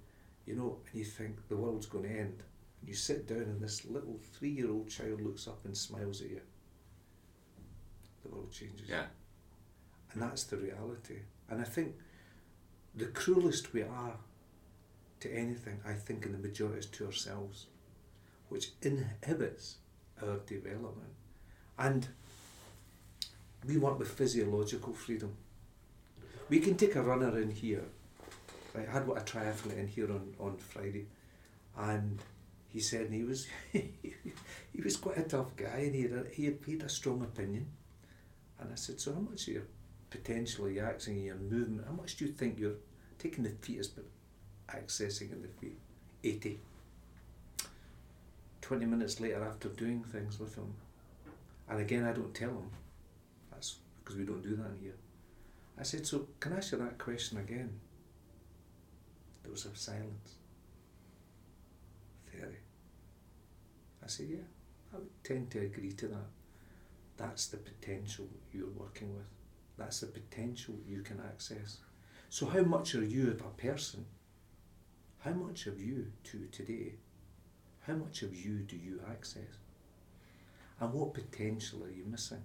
you 0.46 0.54
know, 0.54 0.78
and 0.90 0.98
you 0.98 1.04
think 1.04 1.48
the 1.48 1.56
world's 1.56 1.87
going 1.87 2.04
to 2.04 2.10
end. 2.10 2.42
And 2.80 2.88
you 2.88 2.94
sit 2.94 3.26
down 3.26 3.42
and 3.42 3.60
this 3.60 3.84
little 3.84 4.18
three 4.32 4.50
year 4.50 4.70
old 4.70 4.88
child 4.88 5.20
looks 5.20 5.46
up 5.46 5.64
and 5.64 5.76
smiles 5.76 6.20
at 6.20 6.30
you. 6.30 6.40
The 8.22 8.28
world 8.30 8.50
changes. 8.52 8.88
Yeah. 8.88 9.06
And 10.12 10.22
that's 10.22 10.44
the 10.44 10.56
reality. 10.56 11.20
And 11.48 11.60
I 11.60 11.64
think 11.64 11.94
the 12.94 13.06
cruelest 13.06 13.72
we 13.72 13.82
are 13.82 14.16
to 15.20 15.32
anything, 15.32 15.80
I 15.87 15.92
think, 15.92 16.26
in 16.26 16.32
the 16.32 16.38
majority 16.38 16.78
is 16.78 16.87
to 16.87 17.06
ourselves, 17.06 17.66
which 18.48 18.70
inhibits 18.82 19.76
our 20.22 20.38
development. 20.46 21.12
And 21.78 22.08
we 23.66 23.77
work 23.77 23.98
with 23.98 24.09
physiological 24.09 24.92
freedom. 24.92 25.35
We 26.48 26.61
can 26.61 26.77
take 26.77 26.96
a 26.96 27.03
runner 27.03 27.38
in 27.38 27.50
here. 27.50 27.85
I 28.77 28.90
had 28.90 29.07
what 29.07 29.18
a 29.18 29.24
triathlete 29.24 29.79
in 29.79 29.88
here 29.88 30.11
on, 30.11 30.35
on 30.38 30.57
Friday, 30.57 31.07
and 31.77 32.18
he 32.68 32.81
said 32.81 33.11
he 33.11 33.22
was 33.22 33.46
he 33.72 34.83
was 34.83 34.96
quite 34.96 35.18
a 35.18 35.22
tough 35.22 35.55
guy, 35.57 35.79
and 35.85 35.94
he 35.94 36.03
had 36.03 36.12
a, 36.12 36.24
he 36.33 36.44
had, 36.46 36.83
a 36.83 36.88
strong 36.88 37.22
opinion. 37.22 37.68
And 38.59 38.72
I 38.72 38.77
said, 38.77 39.00
so 39.00 39.14
how 39.14 39.20
much 39.20 39.48
of 39.48 39.55
your 39.55 39.62
potential 40.11 40.66
are 40.66 40.70
you 40.70 40.81
accessing 40.81 41.18
in 41.18 41.24
your 41.24 41.37
movement? 41.37 41.87
How 41.87 41.92
much 41.92 42.16
do 42.16 42.24
you 42.24 42.33
think 42.33 42.59
you're 42.59 42.77
taking 43.18 43.44
the 43.44 43.50
feet 43.50 43.79
as 43.81 43.88
but 43.88 44.05
accessing 44.68 45.33
in 45.33 45.42
the 45.42 45.48
feet? 45.48 45.79
80. 46.22 46.59
20 48.61 48.87
minutes 48.87 49.20
later 49.20 49.44
after 49.44 49.68
doing 49.68 50.03
things 50.03 50.40
with 50.40 50.55
him. 50.55 50.72
And 51.68 51.81
again, 51.81 52.05
I 52.05 52.12
don't 52.12 52.33
tell 52.33 52.50
him. 52.50 52.70
Because 54.04 54.18
we 54.18 54.24
don't 54.24 54.42
do 54.42 54.56
that 54.56 54.66
in 54.66 54.78
here. 54.82 54.96
I 55.78 55.82
said, 55.82 56.06
so 56.06 56.28
can 56.40 56.52
I 56.52 56.58
ask 56.58 56.72
you 56.72 56.78
that 56.78 56.98
question 56.98 57.38
again? 57.38 57.80
There 59.42 59.50
was 59.50 59.64
a 59.64 59.74
silence. 59.74 60.36
30. 62.32 62.54
I 64.02 64.06
said, 64.06 64.26
yeah, 64.28 64.46
I 64.92 64.98
would 64.98 65.24
tend 65.24 65.50
to 65.52 65.60
agree 65.60 65.92
to 65.92 66.08
that. 66.08 66.26
That's 67.16 67.46
the 67.46 67.56
potential 67.56 68.26
you're 68.52 68.68
working 68.68 69.14
with. 69.14 69.26
That's 69.76 70.00
the 70.00 70.07
potential 70.07 70.74
you 70.86 71.02
can 71.02 71.20
access. 71.20 71.78
So, 72.28 72.46
how 72.46 72.62
much 72.62 72.94
are 72.94 73.05
you 73.05 73.30
of 73.30 73.40
a 73.40 73.50
person? 73.50 74.05
How 75.18 75.32
much 75.32 75.66
of 75.66 75.80
you 75.80 76.12
to 76.24 76.46
today? 76.52 76.94
How 77.86 77.94
much 77.94 78.22
of 78.22 78.34
you 78.34 78.59
do 78.59 78.76
you 78.76 79.00
access? 79.11 79.59
And 80.80 80.92
what 80.92 81.14
potential 81.14 81.82
are 81.84 81.90
you 81.90 82.05
missing? 82.05 82.42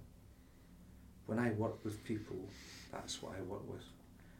When 1.30 1.38
I 1.38 1.50
work 1.52 1.84
with 1.84 2.02
people, 2.02 2.48
that's 2.90 3.22
what 3.22 3.34
I 3.38 3.42
work 3.42 3.62
with. 3.70 3.84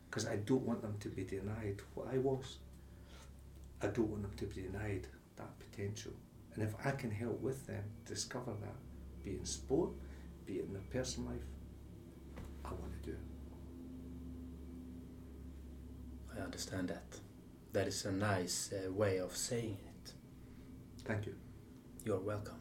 Because 0.07 0.27
I 0.27 0.35
don't 0.39 0.63
want 0.63 0.83
them 0.83 0.97
to 0.99 1.09
be 1.09 1.23
denied 1.23 1.77
what 1.95 2.09
I 2.13 2.19
was. 2.19 2.57
I 3.81 3.87
don't 3.87 4.09
want 4.09 4.23
them 4.23 4.33
to 4.39 4.47
be 4.47 4.63
denied 4.63 5.07
that 5.37 5.57
potential. 5.61 6.11
And 6.53 6.65
if 6.65 6.75
I 6.85 6.91
can 6.91 7.13
help 7.13 7.41
with 7.41 7.65
them 7.69 7.85
discover 8.07 8.51
that, 8.61 8.75
be 9.23 9.31
it 9.31 9.39
in 9.39 9.47
sport, 9.47 9.91
be 10.47 10.55
it 10.55 10.65
in 10.65 10.73
their 10.73 10.83
personal 10.91 11.31
life, 11.31 11.45
I 12.65 12.71
want 12.71 12.93
to 13.01 13.11
do 13.11 13.17
it. 13.17 13.19
I 16.37 16.41
understand 16.43 16.89
that. 16.89 17.21
That 17.73 17.87
is 17.87 18.05
a 18.05 18.11
nice 18.11 18.73
uh, 18.73 18.91
way 18.91 19.19
of 19.19 19.37
saying 19.37 19.79
it. 19.87 20.13
Thank 21.05 21.27
you. 21.27 21.37
You're 22.05 22.19
welcome. 22.19 22.60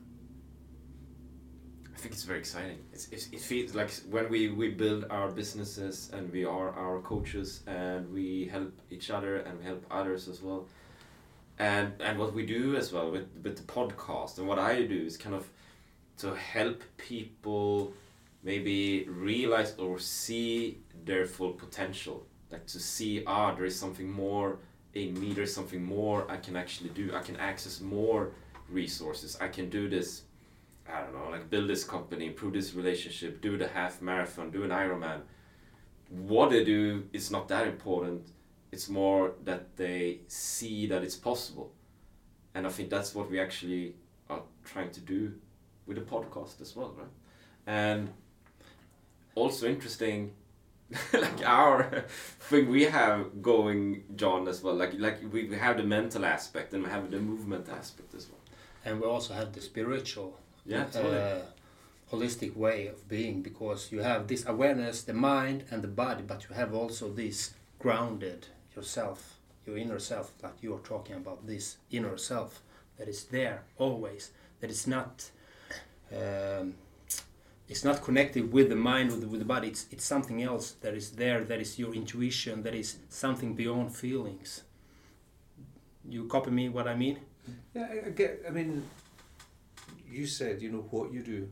I 2.00 2.02
think 2.02 2.14
it's 2.14 2.24
very 2.24 2.40
exciting. 2.40 2.78
It's, 2.94 3.10
it's, 3.12 3.28
it 3.28 3.42
feels 3.42 3.76
like 3.76 3.92
when 4.10 4.30
we, 4.30 4.48
we 4.52 4.70
build 4.70 5.04
our 5.10 5.30
businesses 5.30 6.10
and 6.14 6.32
we 6.32 6.46
are 6.46 6.70
our 6.70 7.02
coaches 7.02 7.62
and 7.68 8.10
we 8.14 8.48
help 8.50 8.72
each 8.90 9.10
other 9.10 9.36
and 9.36 9.60
we 9.60 9.66
help 9.66 9.86
others 9.92 10.30
as 10.30 10.42
well. 10.42 10.66
And 11.58 11.92
and 12.00 12.18
what 12.18 12.34
we 12.34 12.46
do 12.46 12.78
as 12.78 12.94
well 12.94 13.12
with 13.12 13.28
with 13.44 13.58
the 13.58 13.64
podcast 13.64 14.38
and 14.38 14.48
what 14.48 14.60
I 14.60 14.84
do 14.84 14.96
is 14.96 15.18
kind 15.18 15.36
of 15.36 15.50
to 16.20 16.34
help 16.36 16.84
people 16.96 17.92
maybe 18.44 19.04
realize 19.10 19.76
or 19.78 20.00
see 20.00 20.78
their 21.04 21.26
full 21.26 21.52
potential. 21.52 22.26
Like 22.50 22.66
to 22.68 22.80
see 22.80 23.24
ah 23.28 23.54
there 23.54 23.66
is 23.66 23.78
something 23.78 24.10
more 24.10 24.60
in 24.94 25.20
me. 25.20 25.34
There's 25.34 25.54
something 25.54 25.84
more 25.84 26.32
I 26.32 26.38
can 26.38 26.56
actually 26.56 26.92
do. 26.92 27.14
I 27.14 27.22
can 27.24 27.36
access 27.36 27.82
more 27.82 28.32
resources. 28.70 29.38
I 29.42 29.50
can 29.50 29.70
do 29.70 29.90
this 29.90 30.22
I 30.92 31.02
don't 31.02 31.14
know, 31.14 31.30
like 31.30 31.50
build 31.50 31.70
this 31.70 31.84
company, 31.84 32.26
improve 32.26 32.54
this 32.54 32.74
relationship, 32.74 33.42
do 33.42 33.58
the 33.58 33.68
half 33.68 34.02
marathon, 34.02 34.52
do 34.52 34.64
an 34.64 34.72
Ironman. 34.72 35.22
What 36.10 36.50
they 36.50 36.64
do 36.64 37.08
is 37.14 37.30
not 37.30 37.48
that 37.50 37.68
important. 37.68 38.28
It's 38.72 38.90
more 38.90 39.34
that 39.44 39.76
they 39.78 40.20
see 40.28 40.88
that 40.88 41.04
it's 41.04 41.16
possible. 41.16 41.72
And 42.56 42.66
I 42.66 42.70
think 42.70 42.90
that's 42.90 43.14
what 43.14 43.30
we 43.30 43.40
actually 43.40 43.96
are 44.30 44.42
trying 44.64 44.92
to 44.92 45.02
do 45.02 45.34
with 45.86 45.98
the 45.98 46.04
podcast 46.04 46.62
as 46.62 46.76
well, 46.76 46.94
right? 46.98 47.08
And 47.68 48.10
also 49.36 49.68
interesting, 49.68 50.34
like 51.14 51.46
our 51.46 52.06
thing 52.40 52.70
we 52.70 52.84
have 52.84 53.42
going, 53.42 54.04
John, 54.16 54.48
as 54.48 54.64
well. 54.64 54.76
Like 54.76 54.94
like 54.98 55.22
we, 55.32 55.46
we 55.46 55.56
have 55.56 55.78
the 55.78 55.84
mental 55.84 56.26
aspect 56.26 56.74
and 56.74 56.84
we 56.84 56.90
have 56.90 57.12
the 57.12 57.20
movement 57.20 57.70
aspect 57.70 58.14
as 58.16 58.28
well. 58.28 58.40
And 58.86 59.00
we 59.00 59.08
also 59.08 59.34
have 59.34 59.54
the 59.54 59.62
spiritual 59.62 60.38
Yeah, 60.66 60.86
totally. 60.86 61.18
uh, 61.18 61.40
holistic 62.12 62.56
way 62.56 62.88
of 62.88 63.08
being 63.08 63.42
because 63.42 63.92
you 63.92 64.02
have 64.02 64.28
this 64.28 64.46
awareness, 64.48 65.04
the 65.04 65.14
mind 65.14 65.64
and 65.72 65.82
the 65.82 65.88
body, 65.88 66.24
but 66.26 66.46
you 66.50 66.56
have 66.56 66.74
also 66.74 67.12
this 67.12 67.54
grounded 67.80 68.48
yourself, 68.76 69.38
your 69.66 69.78
inner 69.78 70.00
self, 70.00 70.32
like 70.44 70.54
you 70.62 70.74
are 70.76 70.80
talking 70.80 71.16
about 71.16 71.46
this 71.48 71.78
inner 71.92 72.18
self 72.18 72.62
that 72.98 73.08
is 73.08 73.26
there 73.26 73.64
always, 73.78 74.32
that 74.60 74.70
is 74.70 74.88
not. 74.88 75.30
Um, 76.12 76.76
it's 77.68 77.84
not 77.84 78.02
connected 78.02 78.52
with 78.52 78.70
the 78.70 78.76
mind 78.76 79.12
with 79.12 79.22
the, 79.22 79.28
with 79.28 79.40
the 79.42 79.46
body 79.46 79.68
it's, 79.68 79.86
it's 79.92 80.04
something 80.04 80.42
else 80.42 80.72
that 80.82 80.96
is 80.96 81.12
there 81.12 81.44
that 81.44 81.60
is 81.62 81.78
your 81.78 81.94
intuition 81.94 82.64
that 82.64 82.74
is 82.74 82.98
something 83.10 83.54
beyond 83.54 83.96
feelings 83.96 84.64
you 86.08 86.26
copy 86.26 86.50
me 86.50 86.68
what 86.70 86.88
i 86.88 86.96
mean 86.96 87.20
Yeah, 87.76 87.88
I, 87.92 88.08
I 88.08 88.10
get. 88.12 88.44
I 88.48 88.52
mean, 88.52 88.84
you 90.10 90.26
said 90.28 90.62
you 90.62 90.72
know 90.72 90.86
what 90.92 91.12
you 91.14 91.22
do. 91.22 91.50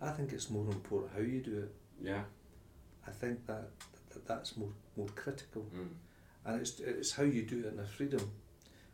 I 0.00 0.10
think 0.10 0.32
it's 0.32 0.48
more 0.50 0.66
important 0.70 1.12
how 1.14 1.20
you 1.22 1.40
do 1.40 1.58
it. 1.58 1.74
Yeah. 2.00 2.22
I 3.06 3.10
think 3.10 3.46
that, 3.46 3.68
that 4.10 4.26
that's 4.26 4.56
more 4.56 4.72
more 4.96 5.08
critical, 5.14 5.62
Mm. 5.74 5.88
and 6.44 6.60
it's 6.60 6.78
it's 6.80 7.12
how 7.12 7.22
you 7.24 7.42
do 7.42 7.60
it 7.60 7.66
in 7.66 7.76
the 7.76 7.84
freedom. 7.86 8.30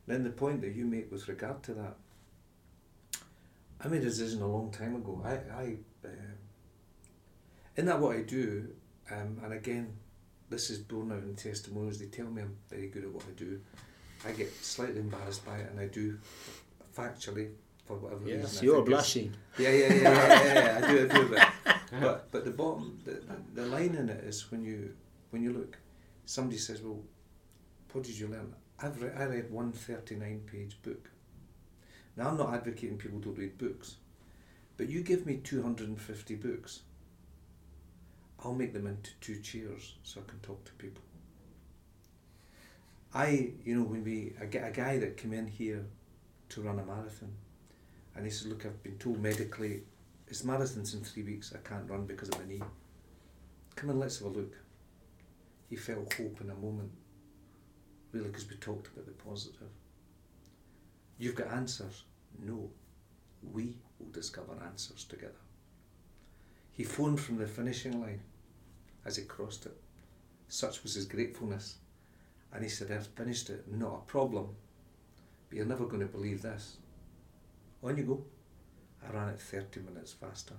Then 0.06 0.22
the 0.22 0.30
point 0.30 0.60
that 0.62 0.74
you 0.74 0.84
make 0.86 1.10
with 1.10 1.28
regard 1.28 1.62
to 1.64 1.74
that. 1.74 1.96
I 3.80 3.88
made 3.88 4.02
a 4.02 4.04
decision 4.04 4.40
a 4.42 4.46
long 4.46 4.70
time 4.70 4.94
ago. 4.96 5.20
I 5.24 5.32
I 5.62 5.64
um 6.04 6.38
in 7.76 7.86
that 7.86 8.00
what 8.00 8.16
I 8.16 8.22
do, 8.22 8.68
um, 9.10 9.40
and 9.42 9.52
again, 9.52 9.96
this 10.48 10.70
is 10.70 10.78
borne 10.78 11.10
out 11.10 11.24
in 11.24 11.34
testimonials. 11.34 11.98
They 11.98 12.06
tell 12.06 12.26
me 12.30 12.42
I'm 12.42 12.56
very 12.70 12.86
good 12.88 13.02
at 13.04 13.10
what 13.12 13.24
I 13.24 13.32
do. 13.36 13.60
I 14.24 14.30
get 14.32 14.54
slightly 14.64 15.00
embarrassed 15.00 15.44
by 15.44 15.58
it, 15.58 15.70
and 15.70 15.80
I 15.80 15.86
do 15.88 16.18
factually 16.96 17.50
for 17.84 17.96
whatever 17.96 18.24
reason. 18.24 18.64
you're 18.64 18.82
blushing 18.82 19.34
yeah, 19.58 19.70
yeah, 19.70 19.86
yeah, 19.86 19.94
yeah, 19.94 20.44
yeah, 20.44 20.54
yeah, 20.54 20.86
I 20.86 20.90
do, 20.90 21.08
I 21.08 21.14
do, 21.14 21.28
but, 21.28 21.76
but 22.00 22.30
but 22.32 22.44
the 22.44 22.50
bottom, 22.50 22.98
the, 23.04 23.12
the, 23.12 23.62
the 23.62 23.66
line 23.66 23.94
in 23.94 24.08
it 24.08 24.24
is 24.24 24.50
when 24.50 24.64
you 24.64 24.94
when 25.30 25.42
you 25.42 25.52
look, 25.52 25.78
somebody 26.26 26.58
says, 26.58 26.82
well, 26.82 27.00
what 27.92 28.04
did 28.04 28.18
you 28.18 28.26
learn? 28.28 28.52
I've 28.80 29.00
read, 29.00 29.14
I 29.16 29.24
read 29.24 29.50
one 29.50 29.70
thirty 29.72 30.16
nine 30.16 30.40
page 30.50 30.76
book. 30.82 31.10
Now 32.16 32.28
I'm 32.28 32.36
not 32.36 32.52
advocating 32.52 32.98
people 32.98 33.20
don't 33.20 33.38
read 33.38 33.56
books, 33.58 33.96
but 34.76 34.88
you 34.88 35.02
give 35.02 35.24
me 35.24 35.36
two 35.36 35.62
hundred 35.62 35.88
and 35.88 36.00
fifty 36.00 36.34
books. 36.34 36.80
I'll 38.42 38.54
make 38.54 38.72
them 38.72 38.86
into 38.86 39.12
two 39.20 39.40
chairs 39.40 39.94
so 40.02 40.20
I 40.20 40.28
can 40.28 40.40
talk 40.40 40.64
to 40.64 40.72
people. 40.72 41.02
I, 43.14 43.52
you 43.64 43.76
know, 43.76 43.84
when 43.84 44.02
we 44.02 44.34
I 44.40 44.46
get 44.46 44.66
a 44.66 44.72
guy 44.72 44.98
that 44.98 45.16
came 45.16 45.32
in 45.32 45.46
here 45.46 45.86
to 46.50 46.60
run 46.60 46.80
a 46.80 46.84
marathon, 46.84 47.32
and 48.14 48.24
he 48.24 48.30
said, 48.30 48.48
"Look, 48.48 48.64
I've 48.66 48.82
been 48.82 48.98
told 48.98 49.20
medically, 49.20 49.82
it's 50.28 50.42
marathons 50.42 50.94
in 50.94 51.04
three 51.04 51.22
weeks. 51.22 51.52
I 51.54 51.66
can't 51.68 51.88
run 51.88 52.06
because 52.06 52.28
of 52.28 52.38
my 52.38 52.46
knee. 52.46 52.62
Come 53.76 53.90
in, 53.90 53.98
let's 53.98 54.18
have 54.18 54.28
a 54.28 54.30
look." 54.30 54.54
He 55.68 55.76
felt 55.76 56.12
hope 56.14 56.40
in 56.40 56.50
a 56.50 56.54
moment, 56.54 56.92
really, 58.12 58.28
because 58.28 58.48
we 58.48 58.56
talked 58.56 58.88
about 58.88 59.06
the 59.06 59.12
positive. 59.12 59.70
You've 61.18 61.34
got 61.34 61.48
answers. 61.48 62.04
No, 62.40 62.70
we 63.52 63.76
will 63.98 64.10
discover 64.10 64.52
answers 64.64 65.04
together. 65.04 65.32
He 66.72 66.84
phoned 66.84 67.20
from 67.20 67.38
the 67.38 67.46
finishing 67.46 68.00
line 68.00 68.20
as 69.04 69.16
he 69.16 69.24
crossed 69.24 69.66
it. 69.66 69.76
Such 70.48 70.82
was 70.82 70.94
his 70.94 71.06
gratefulness. 71.06 71.76
And 72.52 72.62
he 72.62 72.68
said, 72.68 72.90
I've 72.90 73.06
finished 73.08 73.50
it, 73.50 73.64
not 73.72 73.94
a 73.94 74.10
problem. 74.10 74.54
But 75.48 75.56
you're 75.56 75.66
never 75.66 75.86
going 75.86 76.00
to 76.00 76.06
believe 76.06 76.42
this. 76.42 76.76
On 77.84 77.96
you 77.96 78.04
go. 78.04 78.24
I 79.06 79.12
ran 79.12 79.28
it 79.28 79.40
30 79.40 79.80
minutes 79.80 80.12
faster. 80.12 80.54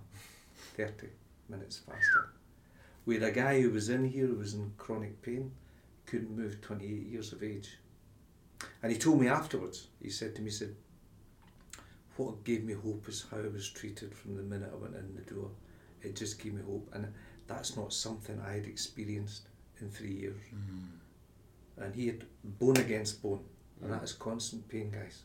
30 0.78 1.07
minutes 1.49 1.80
faster. 1.80 2.30
We 3.05 3.15
had 3.15 3.23
a 3.23 3.32
guy 3.32 3.61
who 3.61 3.71
was 3.71 3.89
in 3.89 4.07
here 4.07 4.28
who 4.28 4.36
was 4.36 4.53
in 4.53 4.71
chronic 4.78 5.21
pain, 5.21 5.51
couldn't 6.05 6.36
move, 6.36 6.61
28 6.61 6.88
years 7.07 7.34
of 7.34 7.43
age. 7.43 7.78
And 8.84 8.91
he 8.91 8.97
told 8.97 9.19
me 9.19 9.28
afterwards, 9.28 9.88
he 10.01 10.09
said 10.09 10.36
to 10.36 10.41
me, 10.41 10.49
he 10.49 10.55
said, 10.55 10.76
what 12.17 12.43
gave 12.43 12.63
me 12.63 12.73
hope 12.73 13.07
is 13.09 13.26
how 13.30 13.38
I 13.38 13.47
was 13.47 13.69
treated 13.69 14.13
from 14.13 14.38
the 14.38 14.43
minute 14.43 14.71
I 14.71 14.78
went 14.78 14.95
in 14.95 15.15
the 15.15 15.34
door. 15.34 15.49
It 16.01 16.15
just 16.15 16.41
gave 16.41 16.53
me 16.53 16.61
hope. 16.65 16.89
And 16.93 17.11
that's 17.47 17.76
not 17.76 17.91
something 17.91 18.39
I 18.39 18.53
had 18.53 18.65
experienced 18.65 19.49
in 19.82 19.89
three 19.89 20.13
years. 20.13 20.38
Mm. 20.53 21.84
And 21.84 21.95
he 21.95 22.07
had 22.07 22.23
bone 22.43 22.78
against 22.78 23.21
bone. 23.21 23.43
And 23.82 23.89
mm. 23.89 23.93
that 23.93 24.03
is 24.03 24.13
constant 24.13 24.67
pain, 24.69 24.91
guys. 24.91 25.23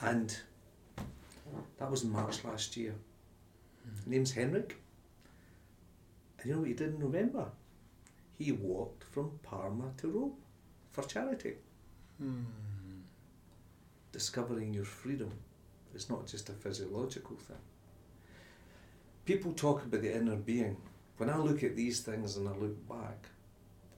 And 0.00 0.36
that 1.78 1.90
was 1.90 2.04
March 2.04 2.44
last 2.44 2.76
year. 2.76 2.94
His 3.96 4.06
name's 4.06 4.32
Henrik. 4.32 4.76
And 6.38 6.46
you 6.46 6.52
know 6.54 6.60
what 6.60 6.68
he 6.68 6.74
did 6.74 6.94
in 6.94 7.00
November? 7.00 7.46
He 8.38 8.52
walked 8.52 9.04
from 9.04 9.38
Parma 9.42 9.90
to 9.98 10.08
Rome 10.08 10.34
for 10.92 11.02
charity. 11.02 11.54
Hmm. 12.18 12.42
Discovering 14.12 14.72
your 14.72 14.84
freedom 14.84 15.32
is 15.94 16.08
not 16.08 16.26
just 16.26 16.48
a 16.48 16.52
physiological 16.52 17.36
thing. 17.36 17.56
People 19.24 19.52
talk 19.52 19.84
about 19.84 20.02
the 20.02 20.14
inner 20.14 20.36
being. 20.36 20.76
When 21.16 21.28
I 21.28 21.36
look 21.36 21.62
at 21.64 21.76
these 21.76 22.00
things 22.00 22.36
and 22.36 22.48
I 22.48 22.52
look 22.52 22.88
back, 22.88 23.26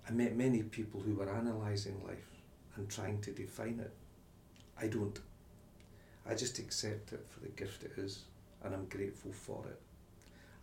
I 0.08 0.12
met 0.12 0.36
many 0.36 0.62
people 0.62 1.00
who 1.00 1.14
were 1.14 1.28
analysing 1.28 2.02
life 2.06 2.26
and 2.76 2.88
trying 2.88 3.20
to 3.20 3.30
define 3.30 3.78
it. 3.80 3.92
I 4.80 4.88
don't. 4.88 5.18
I 6.30 6.34
just 6.34 6.60
accept 6.60 7.12
it 7.12 7.26
for 7.28 7.40
the 7.40 7.48
gift 7.48 7.82
it 7.82 7.92
is 7.96 8.20
and 8.62 8.72
I'm 8.72 8.86
grateful 8.86 9.32
for 9.32 9.64
it. 9.66 9.80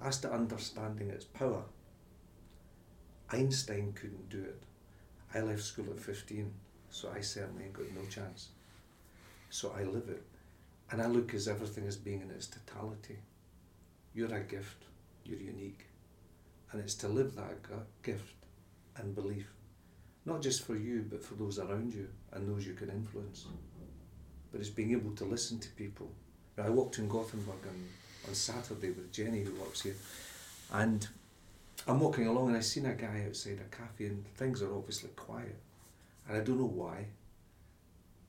As 0.01 0.17
to 0.21 0.31
understanding 0.31 1.09
its 1.09 1.25
power, 1.25 1.63
Einstein 3.29 3.91
couldn't 3.91 4.29
do 4.29 4.41
it. 4.41 4.63
I 5.33 5.41
left 5.41 5.63
school 5.63 5.87
at 5.91 5.99
15, 5.99 6.53
so 6.89 7.11
I 7.13 7.19
certainly 7.19 7.65
got 7.73 7.91
no 7.93 8.07
chance. 8.09 8.49
So 9.49 9.75
I 9.77 9.83
live 9.83 10.07
it. 10.07 10.23
And 10.89 11.01
I 11.01 11.07
look 11.07 11.33
as 11.33 11.49
everything 11.49 11.85
as 11.85 11.97
being 11.97 12.21
in 12.21 12.31
its 12.31 12.47
totality. 12.47 13.17
You're 14.13 14.33
a 14.33 14.39
gift, 14.39 14.85
you're 15.25 15.37
unique. 15.37 15.87
And 16.71 16.81
it's 16.81 16.95
to 16.95 17.09
live 17.09 17.35
that 17.35 17.57
gift 18.03 18.35
and 18.95 19.13
belief, 19.13 19.51
not 20.23 20.41
just 20.41 20.65
for 20.65 20.77
you, 20.77 21.05
but 21.09 21.25
for 21.25 21.35
those 21.35 21.59
around 21.59 21.93
you 21.93 22.07
and 22.31 22.47
those 22.47 22.65
you 22.65 22.73
can 22.73 22.89
influence. 22.89 23.47
But 24.57 24.65
it's 24.65 24.73
being 24.73 24.93
able 24.93 25.11
to 25.11 25.23
listen 25.23 25.59
to 25.59 25.69
people. 25.73 26.09
Now, 26.57 26.63
I 26.63 26.69
walked 26.71 26.97
in 26.97 27.07
Gothenburg 27.07 27.63
on, 27.67 27.87
on 28.27 28.33
Saturday 28.33 28.89
with 28.89 29.13
Jenny, 29.13 29.43
who 29.43 29.53
works 29.53 29.81
here, 29.81 29.93
and 30.73 31.07
I'm 31.87 31.99
walking 31.99 32.25
along 32.25 32.47
and 32.47 32.57
I 32.57 32.61
seen 32.61 32.87
a 32.87 32.95
guy 32.95 33.25
outside 33.27 33.59
a 33.63 33.75
cafe, 33.75 34.05
and 34.05 34.25
things 34.33 34.63
are 34.63 34.75
obviously 34.75 35.11
quiet. 35.15 35.55
And 36.27 36.37
I 36.37 36.39
don't 36.43 36.57
know 36.57 36.65
why, 36.65 37.05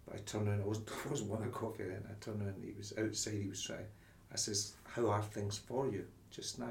but 0.04 0.16
I 0.16 0.18
turned 0.18 0.48
around, 0.48 0.60
I 0.60 0.66
was, 0.66 0.80
wasn't 1.10 1.30
wanting 1.30 1.48
a 1.48 1.50
coffee 1.50 1.84
then. 1.84 2.04
I 2.06 2.22
turned 2.22 2.42
around 2.42 2.56
and 2.56 2.64
he 2.66 2.74
was 2.76 2.92
outside, 2.98 3.40
he 3.40 3.48
was 3.48 3.62
trying. 3.62 3.86
I 4.30 4.36
says, 4.36 4.74
How 4.84 5.08
are 5.08 5.22
things 5.22 5.56
for 5.56 5.88
you 5.88 6.04
just 6.30 6.58
now? 6.58 6.68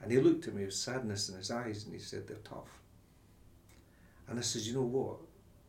And 0.00 0.10
he 0.10 0.18
looked 0.18 0.48
at 0.48 0.54
me 0.54 0.64
with 0.64 0.72
sadness 0.72 1.28
in 1.28 1.36
his 1.36 1.50
eyes 1.50 1.84
and 1.84 1.92
he 1.92 2.00
said, 2.00 2.26
They're 2.26 2.38
tough. 2.38 2.80
And 4.30 4.38
I 4.38 4.42
says, 4.42 4.66
You 4.66 4.76
know 4.76 4.80
what? 4.80 5.18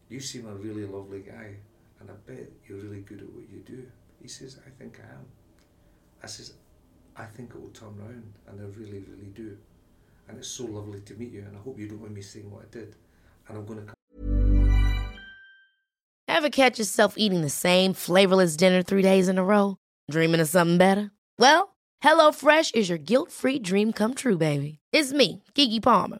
You 0.07 0.21
seem 0.21 0.47
a 0.47 0.55
really 0.55 0.85
lovely 0.85 1.19
guy, 1.19 1.57
and 1.99 2.09
I 2.09 2.13
bet 2.25 2.51
you're 2.67 2.79
really 2.79 3.01
good 3.01 3.21
at 3.21 3.29
what 3.31 3.49
you 3.49 3.59
do. 3.65 3.85
He 4.21 4.27
says, 4.27 4.59
I 4.65 4.69
think 4.81 4.99
I 4.99 5.13
am. 5.13 5.25
I 6.23 6.27
says, 6.27 6.53
I 7.15 7.25
think 7.25 7.51
it 7.51 7.61
will 7.61 7.69
turn 7.69 7.95
round, 7.97 8.33
and 8.47 8.59
I 8.59 8.63
really, 8.79 9.03
really 9.09 9.31
do. 9.33 9.57
And 10.27 10.37
it's 10.37 10.47
so 10.47 10.65
lovely 10.65 11.01
to 11.01 11.13
meet 11.15 11.31
you, 11.31 11.41
and 11.41 11.55
I 11.55 11.59
hope 11.59 11.79
you 11.79 11.87
don't 11.87 12.01
mind 12.01 12.13
me 12.13 12.21
saying 12.21 12.51
what 12.51 12.63
I 12.63 12.69
did. 12.71 12.95
And 13.47 13.57
I'm 13.57 13.65
going 13.65 13.79
to 13.79 13.85
come. 13.85 13.93
Ever 16.27 16.49
catch 16.49 16.77
yourself 16.77 17.15
eating 17.17 17.41
the 17.41 17.49
same 17.49 17.93
flavorless 17.93 18.55
dinner 18.55 18.83
three 18.83 19.01
days 19.01 19.27
in 19.27 19.37
a 19.37 19.43
row? 19.43 19.77
Dreaming 20.11 20.41
of 20.41 20.47
something 20.47 20.77
better? 20.77 21.11
Well, 21.39 21.75
HelloFresh 22.03 22.75
is 22.75 22.89
your 22.89 22.99
guilt 22.99 23.31
free 23.31 23.59
dream 23.59 23.93
come 23.93 24.13
true, 24.13 24.37
baby. 24.37 24.79
It's 24.91 25.13
me, 25.13 25.43
Keke 25.55 25.81
Palmer. 25.81 26.19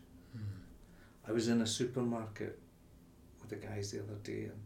I 1.27 1.31
was 1.31 1.47
in 1.47 1.61
a 1.61 1.67
supermarket 1.67 2.59
with 3.39 3.49
the 3.49 3.55
guys 3.67 3.91
the 3.91 3.99
other 3.99 4.15
day 4.23 4.43
and 4.43 4.59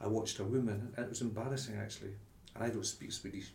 I 0.00 0.06
watched 0.06 0.38
a 0.38 0.44
woman, 0.44 0.92
and 0.96 1.06
it 1.06 1.08
was 1.08 1.22
embarrassing 1.22 1.76
actually, 1.76 2.14
and 2.54 2.64
I 2.64 2.68
don't 2.68 2.84
speak 2.84 3.12
Swedish. 3.12 3.52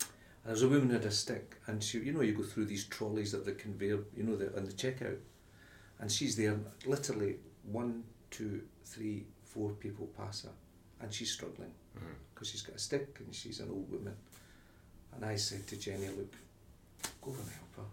And 0.00 0.08
there 0.44 0.52
was 0.52 0.62
a 0.62 0.68
woman 0.68 0.90
had 0.90 1.04
a 1.04 1.10
stick, 1.10 1.56
and 1.66 1.82
she, 1.82 1.98
you 1.98 2.12
know, 2.12 2.20
you 2.20 2.32
go 2.32 2.42
through 2.42 2.66
these 2.66 2.84
trolleys 2.84 3.34
at 3.34 3.44
the 3.44 3.52
conveyor, 3.52 4.00
you 4.16 4.22
know, 4.22 4.36
the, 4.36 4.54
on 4.56 4.64
the 4.64 4.72
checkout, 4.72 5.18
and 5.98 6.10
she's 6.10 6.36
there, 6.36 6.58
literally 6.86 7.36
one, 7.64 8.04
two, 8.30 8.62
three, 8.84 9.26
four 9.44 9.70
people 9.70 10.06
pass 10.16 10.42
her, 10.42 10.52
and 11.00 11.12
she's 11.12 11.30
struggling 11.30 11.72
mm-hmm. 11.96 12.12
because 12.34 12.50
she's 12.50 12.62
got 12.62 12.76
a 12.76 12.78
stick 12.78 13.16
and 13.24 13.34
she's 13.34 13.60
an 13.60 13.68
old 13.70 13.90
woman. 13.90 14.14
And 15.14 15.24
I 15.24 15.36
said 15.36 15.66
to 15.68 15.76
Jenny, 15.76 16.06
look, 16.06 16.32
go 17.20 17.30
over 17.30 17.40
and 17.40 17.50
help 17.50 17.76
her. 17.76 17.92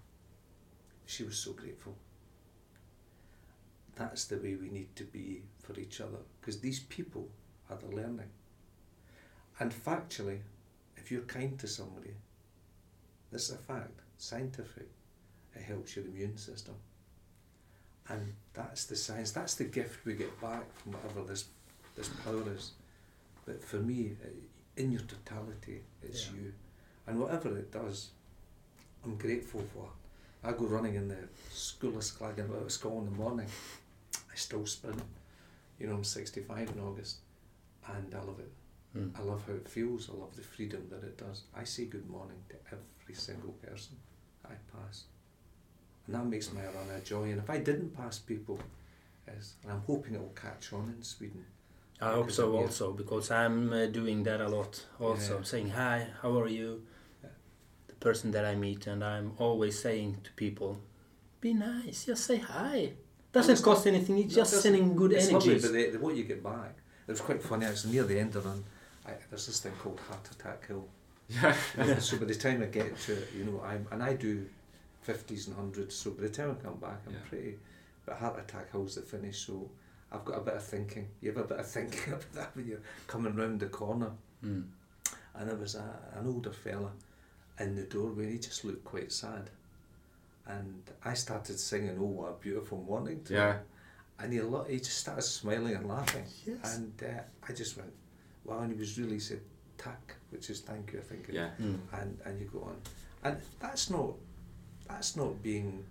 She 1.06 1.24
was 1.24 1.38
so 1.38 1.54
grateful. 1.54 1.96
That's 3.98 4.26
the 4.26 4.38
way 4.38 4.56
we 4.56 4.70
need 4.70 4.96
to 4.98 5.04
be 5.04 5.42
for 5.64 5.80
each 5.80 6.02
other 6.02 6.20
because 6.40 6.60
these 6.60 6.82
people 6.82 7.28
are 7.70 7.78
the 7.78 7.96
learning. 7.96 8.30
And 9.60 9.72
factually, 9.72 10.40
if 10.96 11.12
you're 11.12 11.22
kind 11.22 11.58
to 11.60 11.68
somebody, 11.68 12.14
this 13.32 13.50
is 13.50 13.56
a 13.56 13.58
fact, 13.58 14.00
scientific, 14.18 14.88
it 15.56 15.64
helps 15.64 15.96
your 15.96 16.06
immune 16.06 16.38
system. 16.38 16.76
And 18.10 18.34
that's 18.54 18.86
the 18.86 18.96
science, 18.96 19.32
that's 19.32 19.56
the 19.56 19.64
gift 19.66 20.06
we 20.06 20.14
get 20.14 20.40
back 20.40 20.64
from 20.78 20.94
whatever 20.94 21.24
this, 21.24 21.46
this 21.96 22.10
power 22.24 22.44
is. 22.56 22.72
But 23.46 23.64
for 23.64 23.78
me, 23.78 24.16
in 24.78 24.92
your 24.92 25.02
totality, 25.02 25.82
it's 26.04 26.28
Yeah. 26.28 26.34
you. 26.34 26.54
And 27.08 27.20
whatever 27.20 27.58
it 27.58 27.72
does, 27.72 28.12
I'm 29.04 29.18
grateful 29.18 29.64
for. 29.74 29.90
I 30.44 30.52
go 30.52 30.66
running 30.66 30.96
in 30.96 31.08
the 31.08 31.28
school 31.52 31.98
of 31.98 32.04
Sclagan 32.04 32.50
out 32.52 32.62
of 32.62 32.72
school 32.72 33.00
in 33.00 33.06
the 33.06 33.12
morning. 33.12 33.48
Still 34.38 34.66
sprint. 34.66 35.02
You 35.80 35.88
know, 35.88 35.96
I'm 35.96 36.04
65 36.04 36.72
in 36.72 36.80
August. 36.80 37.18
And 37.88 38.14
I 38.14 38.20
love 38.20 38.40
it. 38.40 38.52
Mm. 38.98 39.18
I 39.20 39.24
love 39.24 39.44
how 39.48 39.54
it 39.54 39.68
feels. 39.68 40.10
I 40.10 40.14
love 40.18 40.36
the 40.36 40.42
freedom 40.42 40.88
that 40.90 41.04
it 41.04 41.18
does. 41.18 41.44
I 41.56 41.64
say 41.64 41.86
good 41.86 42.10
morning 42.10 42.38
to 42.50 42.56
every 42.72 43.16
single 43.16 43.54
person 43.54 43.96
I 44.46 44.54
pass. 44.76 45.06
And 46.06 46.16
that 46.16 46.26
makes 46.26 46.52
my 46.54 46.62
run 46.64 46.90
a 46.96 47.00
joy. 47.02 47.24
And 47.32 47.40
if 47.40 47.50
I 47.50 47.58
didn't 47.58 47.96
pass 47.96 48.20
people, 48.20 48.60
is, 49.28 49.56
and 49.64 49.72
I'm 49.74 49.82
hoping 49.88 50.16
it 50.16 50.22
will 50.22 50.30
catch 50.42 50.72
on 50.74 50.94
in 50.96 51.04
Sweden. 51.04 51.46
I 52.00 52.12
hope 52.12 52.32
so 52.32 52.56
also 52.56 52.94
because 52.94 53.32
I'm 53.32 53.74
uh, 53.74 53.88
doing 53.88 54.22
that 54.24 54.40
a 54.40 54.48
lot 54.48 54.86
also 55.00 55.38
Yeah. 55.38 55.44
saying 55.44 55.70
hi 55.72 56.08
how 56.22 56.40
are 56.40 56.48
you 56.48 56.84
Yeah. 57.24 57.30
the 57.88 57.96
person 57.96 58.30
that 58.32 58.46
I 58.46 58.54
meet 58.56 58.86
and 58.86 59.04
I'm 59.04 59.32
always 59.40 59.80
saying 59.82 60.18
to 60.24 60.32
people 60.34 60.78
be 61.42 61.56
nice 61.56 62.06
just 62.06 62.24
say 62.26 62.38
hi 62.38 62.94
doesn't 63.32 63.54
it's 63.54 63.62
cost 63.62 63.88
anything 63.88 64.18
it's 64.20 64.36
No, 64.36 64.42
just 64.44 64.62
sending 64.62 64.96
good 64.96 65.14
it's 65.14 65.30
energies 65.30 65.64
Lovely, 65.64 65.84
but 65.86 65.92
the, 65.92 65.98
the, 65.98 66.04
what 66.04 66.16
you 66.16 66.24
get 66.24 66.44
back, 66.44 66.76
it 67.08 67.12
was 67.12 67.22
quite 67.22 67.42
funny 67.42 67.66
actually. 67.66 67.94
Near 67.94 68.04
the 68.04 68.20
end 68.20 68.36
of 68.36 68.44
the 68.44 68.50
run, 68.50 68.64
I, 69.06 69.12
there's 69.30 69.46
this 69.48 69.60
thing 69.60 69.74
called 69.82 70.00
Heart 70.00 70.30
Attack 70.32 70.68
Hill. 70.68 70.88
Yeah. 71.30 71.56
You 71.78 71.96
so 72.00 72.18
by 72.18 72.26
the 72.26 72.36
time 72.36 72.62
I 72.62 72.66
get 72.66 72.98
to 73.02 73.14
it, 73.14 73.30
you 73.38 73.44
know, 73.46 73.62
I'm 73.66 73.86
and 73.92 74.02
I 74.02 74.14
do 74.14 74.46
fifties 75.02 75.48
and 75.48 75.56
hundreds. 75.56 75.96
So 75.96 76.12
by 76.12 76.24
the 76.24 76.30
time 76.30 76.52
I 76.60 76.64
come 76.64 76.78
back, 76.78 77.02
I'm 77.06 77.14
Yeah. 77.14 77.20
pretty. 77.30 77.56
But 78.06 78.18
Heart 78.18 78.40
Attack 78.40 78.72
Hill's 78.72 78.96
the 78.96 79.02
finish, 79.02 79.46
so 79.46 79.70
I've 80.12 80.24
got 80.24 80.38
a 80.38 80.42
bit 80.42 80.54
of 80.56 80.64
thinking. 80.64 81.08
You 81.22 81.34
have 81.34 81.44
a 81.44 81.48
bit 81.48 81.60
of 81.60 81.68
thinking 81.68 82.00
about 82.14 82.34
that 82.34 82.56
when 82.56 82.68
you're 82.68 82.80
coming 83.08 83.36
round 83.36 83.60
the 83.60 83.68
corner. 83.68 84.12
Mm. 84.44 84.64
And 85.36 85.50
there 85.50 85.56
was 85.58 85.76
a, 85.76 86.00
an 86.16 86.28
older 86.28 86.52
fella 86.52 86.92
in 87.60 87.76
the 87.76 87.84
doorway, 87.84 88.32
he 88.34 88.40
just 88.40 88.64
looked 88.66 88.86
quite 88.86 89.12
sad. 89.12 89.50
And 90.48 90.82
I 91.04 91.14
started 91.14 91.60
singing, 91.60 91.98
"Oh, 92.00 92.06
what 92.06 92.30
a 92.30 92.36
beautiful 92.42 92.82
morning!" 92.84 93.24
to 93.26 93.34
Yeah. 93.34 93.54
him. 93.54 93.60
And 94.20 94.34
he, 94.34 94.42
lo- 94.42 94.64
he 94.68 94.78
just 94.78 94.98
started 94.98 95.22
smiling 95.22 95.76
and 95.76 95.88
laughing. 95.88 96.24
Yes. 96.46 96.76
And 96.78 96.92
uh, 97.04 97.22
I 97.48 97.54
just 97.54 97.78
went, 97.78 97.94
wow. 98.46 98.62
And 98.62 98.72
he 98.74 98.80
was 98.80 98.98
really 98.98 99.20
said, 99.20 99.42
tack, 99.78 100.16
which 100.32 100.50
is 100.50 100.62
thank 100.62 100.92
you, 100.94 100.98
I 101.00 101.04
think. 101.04 101.30
Yeah. 101.32 101.50
Mm. 101.62 101.78
And, 101.94 102.18
and 102.26 102.40
you 102.40 102.48
go 102.52 102.62
on. 102.64 102.78
And 103.24 103.38
that's 103.60 103.92
not, 103.92 104.14
that's 104.88 105.16
not 105.16 105.44
being 105.44 105.86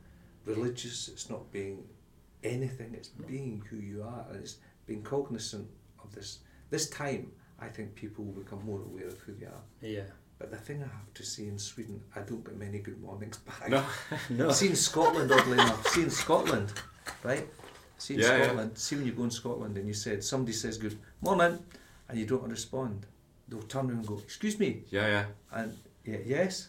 religious, 0.45 1.07
it's 1.07 1.31
not 1.31 1.53
being 1.53 1.85
anything, 2.43 2.95
it's 2.95 3.09
being 3.11 3.63
who 3.71 3.77
you 3.77 4.03
are. 4.03 4.25
And 4.31 4.41
it's 4.41 4.57
being 4.87 5.03
cognizant 5.03 5.69
of 6.03 6.13
this. 6.13 6.41
This 6.71 6.91
time, 6.91 7.31
I 7.61 7.69
think 7.69 7.95
people 7.95 8.25
will 8.25 8.43
become 8.43 8.65
more 8.67 8.81
aware 8.81 9.07
of 9.07 9.19
who 9.21 9.35
they 9.35 9.47
are. 9.47 9.63
yeah 9.81 10.03
But 10.39 10.51
the 10.51 10.57
thing 10.59 10.83
I 10.83 10.87
have 10.87 11.15
to 11.15 11.25
say 11.25 11.45
in 11.47 11.59
Sweden, 11.59 12.01
I 12.15 12.21
don't 12.21 12.45
get 12.45 12.57
many 12.59 12.79
good 12.81 13.01
mornings 13.01 13.39
back. 13.49 13.69
No. 13.71 13.83
no 14.31 14.51
See 14.53 14.69
in 14.69 14.77
Scotland, 14.77 15.33
oddly 15.33 15.55
enough. 15.55 15.87
See 15.89 16.03
in 16.03 16.11
Scotland, 16.11 16.73
right? 17.23 17.47
See 17.99 18.15
in 18.15 18.21
Yeah, 18.21 18.37
yeah. 18.37 18.45
Scotland. 18.45 18.79
See 18.79 18.97
when 18.97 19.07
you 19.07 19.13
go 19.13 19.25
in 19.25 19.31
Scotland 19.31 19.77
and 19.79 19.87
you 19.89 19.95
said 19.95 20.23
somebody 20.23 20.53
says 20.53 20.77
good 20.77 20.99
morning, 21.23 21.59
and 22.09 22.19
you 22.19 22.27
don't 22.27 22.49
respond, 22.51 23.07
they'll 23.49 23.63
turn 23.63 23.87
around 23.89 23.99
and 24.01 24.07
go, 24.07 24.19
"Excuse 24.19 24.59
me," 24.59 24.83
Yeah, 24.91 25.07
yeah. 25.09 25.25
and 25.53 25.77
yeah, 26.05 26.19
yes, 26.27 26.69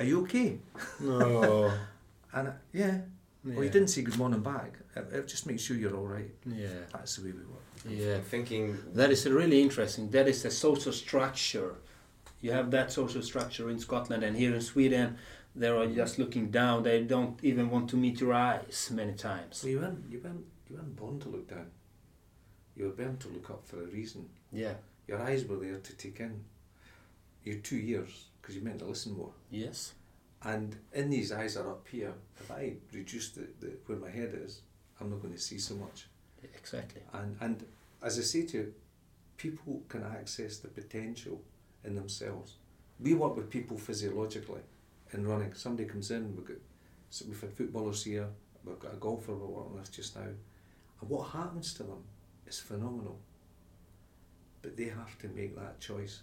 are 0.00 0.04
you 0.04 0.22
okay? 0.22 0.58
no 1.00 1.72
And 2.34 2.48
I, 2.48 2.52
yeah, 2.72 2.98
well, 3.44 3.64
you 3.64 3.70
didn't 3.70 3.88
say 3.88 4.02
good 4.02 4.18
morning 4.18 4.40
back. 4.40 4.72
It, 4.96 5.06
it 5.12 5.28
just 5.28 5.46
makes 5.46 5.62
sure 5.62 5.76
you're 5.76 5.96
all 5.96 6.06
right. 6.18 6.30
yeah 6.44 6.68
That's 6.92 7.16
the 7.16 7.24
way 7.26 7.32
we 7.32 7.44
work. 7.54 7.62
yeah 7.88 8.18
thinking. 8.18 8.76
That 8.94 9.10
is 9.12 9.24
really 9.26 9.62
interesting. 9.62 10.10
That 10.10 10.26
is 10.28 10.44
a 10.44 10.50
social 10.50 10.92
structure. 10.92 11.76
You 12.40 12.52
have 12.52 12.70
that 12.70 12.92
social 12.92 13.22
structure 13.22 13.70
in 13.70 13.78
Scotland 13.78 14.22
and 14.22 14.36
here 14.36 14.54
in 14.54 14.60
Sweden, 14.60 15.16
they 15.54 15.68
are 15.68 15.86
just 15.86 16.18
looking 16.18 16.50
down. 16.50 16.82
They 16.82 17.02
don't 17.02 17.38
even 17.42 17.70
want 17.70 17.88
to 17.90 17.96
meet 17.96 18.20
your 18.20 18.34
eyes 18.34 18.90
many 18.92 19.14
times. 19.14 19.58
So 19.58 19.68
you 19.68 19.80
weren't, 19.80 20.04
you 20.10 20.20
weren't, 20.22 20.44
you 20.68 20.76
weren't 20.76 20.96
born 20.96 21.18
to 21.20 21.28
look 21.28 21.48
down. 21.48 21.70
You 22.76 22.84
were 22.86 22.90
born 22.90 23.16
to 23.16 23.28
look 23.28 23.48
up 23.50 23.66
for 23.66 23.82
a 23.82 23.86
reason. 23.86 24.28
Yeah. 24.52 24.74
Your 25.08 25.20
eyes 25.22 25.44
were 25.46 25.56
there 25.56 25.78
to 25.78 25.96
take 25.96 26.20
in. 26.20 26.44
Your 27.42 27.56
two 27.56 27.76
ears, 27.76 28.26
because 28.40 28.54
you 28.54 28.62
meant 28.62 28.80
to 28.80 28.84
listen 28.84 29.16
more. 29.16 29.32
Yes. 29.50 29.94
And 30.42 30.76
in 30.92 31.08
these 31.10 31.32
eyes 31.32 31.56
are 31.56 31.70
up 31.70 31.86
here. 31.90 32.12
If 32.38 32.50
I 32.50 32.74
reduce 32.92 33.30
the, 33.30 33.48
the 33.60 33.72
where 33.86 33.98
my 33.98 34.10
head 34.10 34.38
is, 34.44 34.60
I'm 35.00 35.10
not 35.10 35.22
going 35.22 35.34
to 35.34 35.40
see 35.40 35.58
so 35.58 35.74
much. 35.74 36.06
Exactly. 36.42 37.02
And 37.12 37.36
and 37.40 37.64
as 38.02 38.18
I 38.18 38.22
say 38.22 38.42
to 38.46 38.58
you, 38.58 38.74
people 39.36 39.82
can 39.88 40.02
access 40.04 40.58
the 40.58 40.68
potential 40.68 41.40
in 41.86 41.94
themselves. 41.94 42.56
We 43.00 43.14
work 43.14 43.36
with 43.36 43.50
people 43.50 43.78
physiologically 43.78 44.60
in 45.12 45.26
running. 45.26 45.54
Somebody 45.54 45.88
comes 45.88 46.10
in, 46.10 46.34
we've 46.36 46.46
got 46.46 46.56
so 47.08 47.24
we've 47.28 47.40
had 47.40 47.52
footballers 47.52 48.02
here, 48.02 48.26
we've 48.64 48.78
got 48.78 48.92
a 48.92 48.96
golfer 48.96 49.32
we're 49.32 49.46
working 49.46 49.74
with 49.74 49.92
just 49.92 50.16
now. 50.16 50.22
And 51.00 51.10
what 51.10 51.28
happens 51.28 51.72
to 51.74 51.84
them 51.84 52.02
is 52.46 52.58
phenomenal. 52.58 53.18
But 54.62 54.76
they 54.76 54.84
have 54.84 55.16
to 55.20 55.28
make 55.28 55.56
that 55.56 55.80
choice. 55.80 56.22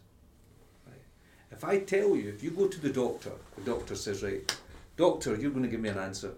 Right? 0.86 1.02
If 1.52 1.64
I 1.64 1.80
tell 1.80 2.16
you, 2.16 2.30
if 2.30 2.44
you 2.44 2.52
go 2.52 2.68
to 2.68 2.82
the 2.82 2.90
doctor, 2.90 3.32
the 3.56 3.72
doctor 3.72 3.96
says, 3.96 4.24
right, 4.24 4.54
Doctor, 4.96 5.36
you're 5.36 5.52
going 5.52 5.64
to 5.64 5.70
give 5.70 5.80
me 5.80 5.90
an 5.90 5.98
answer. 5.98 6.34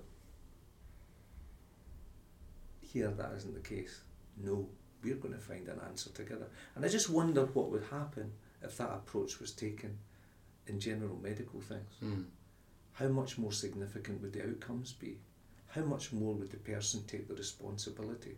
Here, 2.82 3.09
that 3.09 3.34
isn't 3.36 3.53
the 3.53 3.67
case. 3.67 4.01
No, 4.41 4.69
we're 5.03 5.15
going 5.15 5.34
to 5.34 5.39
find 5.39 5.67
an 5.67 5.82
answer 5.88 6.09
together. 6.11 6.47
And 6.76 6.86
I 6.86 6.88
just 6.88 7.09
wonder 7.09 7.45
what 7.45 7.69
would 7.69 7.84
happen 7.91 8.32
if 8.66 8.78
that 8.78 8.89
approach 8.89 9.39
was 9.39 9.51
taken 9.51 9.97
in 10.68 10.80
general 10.80 11.18
medical 11.22 11.61
things. 11.61 11.93
Mm. 12.03 12.26
How 12.93 13.07
much 13.07 13.38
more 13.38 13.51
significant 13.51 14.22
would 14.22 14.34
the 14.34 14.43
outcomes 14.43 14.93
be? 14.93 15.18
How 15.68 15.82
much 15.82 16.11
more 16.11 16.34
would 16.34 16.51
the 16.51 16.57
person 16.57 17.03
take 17.05 17.28
the 17.28 17.36
responsibility? 17.36 18.38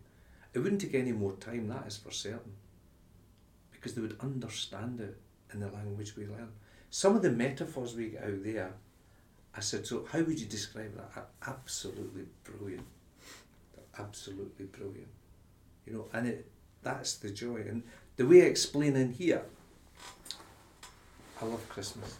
It 0.54 0.60
wouldn't 0.60 0.82
take 0.82 0.96
any 0.96 1.12
more 1.12 1.34
time, 1.34 1.68
that 1.68 1.88
is 1.88 1.98
for 1.98 2.12
certain, 2.12 2.54
because 3.72 3.94
they 3.94 4.02
would 4.02 4.18
understand 4.20 5.00
it 5.00 5.18
in 5.54 5.60
the 5.60 5.70
language 5.70 6.16
we 6.16 6.26
learn. 6.26 6.52
Some 6.90 7.16
of 7.16 7.22
the 7.22 7.32
metaphors 7.32 7.96
we 7.96 8.10
get 8.10 8.24
out 8.24 8.44
there, 8.44 8.74
I 9.56 9.60
said, 9.60 9.86
so 9.86 10.08
how 10.12 10.22
would 10.22 10.40
you 10.40 10.48
describe 10.48 10.96
that? 10.96 11.30
Absolutely 11.46 12.26
brilliant. 12.44 12.88
They're 13.76 14.06
absolutely 14.06 14.66
brilliant. 14.66 15.10
You 15.86 15.94
know, 15.94 16.08
and 16.14 16.28
it 16.28 16.50
that's 16.84 17.16
the 17.16 17.30
joy. 17.30 17.58
And 17.58 17.84
the 18.16 18.26
way 18.26 18.44
I 18.44 18.46
explain 18.46 18.96
in 18.96 19.12
here, 19.14 19.44
I 21.42 21.46
love 21.46 21.68
Christmas. 21.70 22.18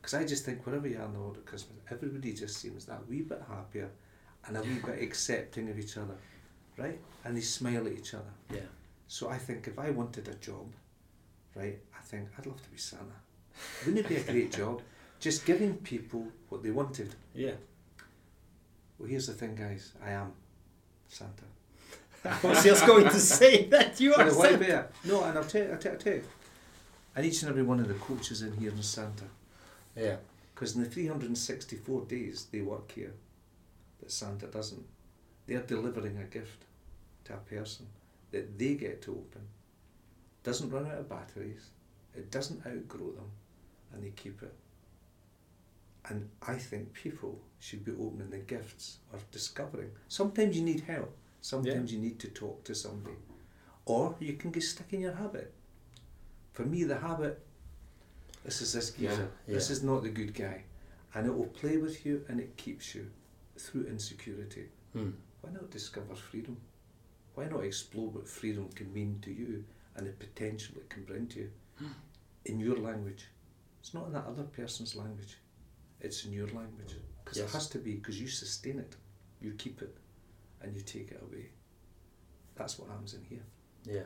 Because 0.00 0.14
I 0.14 0.24
just 0.26 0.44
think 0.44 0.64
wherever 0.66 0.86
you 0.88 0.98
are 0.98 1.04
in 1.04 1.12
the 1.12 1.18
world 1.18 1.36
at 1.38 1.46
Christmas, 1.46 1.78
everybody 1.90 2.32
just 2.32 2.56
seems 2.56 2.84
that 2.86 3.06
wee 3.08 3.22
bit 3.22 3.42
happier 3.48 3.90
and 4.46 4.56
a 4.56 4.62
wee 4.62 4.78
bit 4.84 5.02
accepting 5.02 5.68
of 5.70 5.78
each 5.78 5.96
other, 5.96 6.14
right? 6.76 6.98
And 7.24 7.36
they 7.36 7.40
smile 7.42 7.86
at 7.86 7.92
each 7.92 8.14
other. 8.14 8.32
Yeah. 8.52 8.60
So 9.08 9.28
I 9.28 9.38
think 9.38 9.66
if 9.66 9.78
I 9.78 9.90
wanted 9.90 10.28
a 10.28 10.34
job, 10.34 10.72
right, 11.54 11.78
I 11.98 12.02
think 12.02 12.28
I'd 12.38 12.46
love 12.46 12.62
to 12.62 12.68
be 12.70 12.78
Santa. 12.78 13.04
Wouldn't 13.84 14.04
it 14.06 14.08
be 14.08 14.16
a 14.16 14.22
great 14.32 14.52
job? 14.52 14.80
Just 15.20 15.44
giving 15.44 15.74
people 15.78 16.26
what 16.48 16.62
they 16.62 16.70
wanted. 16.70 17.14
Yeah. 17.34 17.52
Well, 18.98 19.08
here's 19.08 19.26
the 19.26 19.34
thing, 19.34 19.54
guys. 19.54 19.92
I 20.02 20.12
am 20.12 20.32
Santa. 21.08 21.44
I 22.24 22.38
was 22.46 22.62
just 22.62 22.86
going 22.86 23.04
to 23.04 23.18
say 23.18 23.64
that 23.66 23.98
you 24.00 24.14
are 24.14 24.24
Well, 24.26 24.42
Santa. 24.42 24.58
bear? 24.58 24.88
No, 25.04 25.22
and 25.24 25.36
I'll 25.38 25.44
tell 25.44 25.70
I'll 25.72 25.78
tell, 25.78 25.92
I'll 25.92 25.98
tell 25.98 26.12
you. 26.14 26.22
And 27.14 27.26
each 27.26 27.42
and 27.42 27.50
every 27.50 27.62
one 27.62 27.80
of 27.80 27.88
the 27.88 27.94
coaches 27.94 28.42
in 28.42 28.56
here 28.56 28.72
is 28.78 28.86
Santa. 28.86 29.24
Yeah. 29.96 30.16
Because 30.54 30.76
in 30.76 30.82
the 30.82 30.88
364 30.88 32.02
days 32.02 32.46
they 32.52 32.60
work 32.60 32.92
here, 32.92 33.14
that 34.00 34.12
Santa 34.12 34.46
doesn't, 34.46 34.84
they're 35.46 35.60
delivering 35.60 36.18
a 36.18 36.24
gift 36.24 36.64
to 37.24 37.34
a 37.34 37.36
person 37.38 37.86
that 38.30 38.58
they 38.58 38.74
get 38.74 39.02
to 39.02 39.12
open. 39.12 39.42
Doesn't 40.42 40.70
run 40.70 40.86
out 40.86 40.98
of 40.98 41.08
batteries, 41.08 41.70
it 42.14 42.30
doesn't 42.30 42.66
outgrow 42.66 43.12
them, 43.12 43.30
and 43.92 44.02
they 44.02 44.10
keep 44.10 44.42
it. 44.42 44.54
And 46.08 46.28
I 46.46 46.54
think 46.54 46.92
people 46.94 47.38
should 47.58 47.84
be 47.84 47.92
opening 47.92 48.30
the 48.30 48.38
gifts 48.38 48.98
or 49.12 49.18
discovering. 49.30 49.90
Sometimes 50.08 50.56
you 50.56 50.62
need 50.62 50.80
help, 50.80 51.14
sometimes 51.40 51.92
you 51.92 51.98
need 51.98 52.18
to 52.20 52.28
talk 52.28 52.64
to 52.64 52.74
somebody, 52.74 53.16
or 53.84 54.14
you 54.18 54.34
can 54.34 54.50
get 54.50 54.62
stuck 54.62 54.92
in 54.92 55.00
your 55.00 55.14
habit. 55.14 55.52
For 56.52 56.62
me, 56.64 56.84
the 56.84 56.98
habit 56.98 57.40
this 58.44 58.62
is 58.62 58.72
this 58.72 58.90
geezer. 58.92 59.28
Yeah, 59.46 59.54
This 59.54 59.70
is 59.70 59.82
not 59.82 60.02
the 60.02 60.08
good 60.08 60.34
guy. 60.34 60.62
And 61.14 61.26
it 61.26 61.36
will 61.36 61.46
play 61.48 61.76
with 61.76 62.06
you 62.06 62.24
and 62.28 62.40
it 62.40 62.56
keeps 62.56 62.94
you 62.94 63.10
through 63.58 63.84
insecurity. 63.86 64.66
Mm. 64.96 65.12
Why 65.42 65.52
not 65.52 65.70
discover 65.70 66.14
freedom? 66.14 66.56
Why 67.34 67.46
not 67.46 67.64
explore 67.64 68.08
what 68.08 68.28
freedom 68.28 68.68
can 68.74 68.92
mean 68.92 69.18
to 69.22 69.30
you 69.32 69.64
and 69.96 70.06
the 70.06 70.12
potential 70.12 70.76
it 70.78 70.88
can 70.88 71.04
bring 71.04 71.26
to 71.28 71.40
you 71.40 71.50
in 72.46 72.60
your 72.60 72.76
language? 72.76 73.26
It's 73.80 73.94
not 73.94 74.06
in 74.06 74.12
that 74.12 74.26
other 74.26 74.44
person's 74.44 74.94
language. 74.94 75.36
It's 76.00 76.24
in 76.24 76.32
your 76.32 76.46
language. 76.48 76.94
Because 77.24 77.38
Yes. 77.38 77.48
it 77.48 77.52
has 77.52 77.68
to 77.70 77.78
be, 77.78 77.94
because 77.96 78.20
you 78.20 78.28
sustain 78.28 78.78
it, 78.78 78.96
you 79.40 79.52
keep 79.52 79.82
it, 79.82 79.96
and 80.62 80.74
you 80.74 80.80
take 80.82 81.10
it 81.12 81.22
away. 81.22 81.50
That's 82.54 82.78
what 82.78 82.88
happens 82.90 83.14
in 83.14 83.24
here. 83.24 83.42
Yeah, 83.84 84.04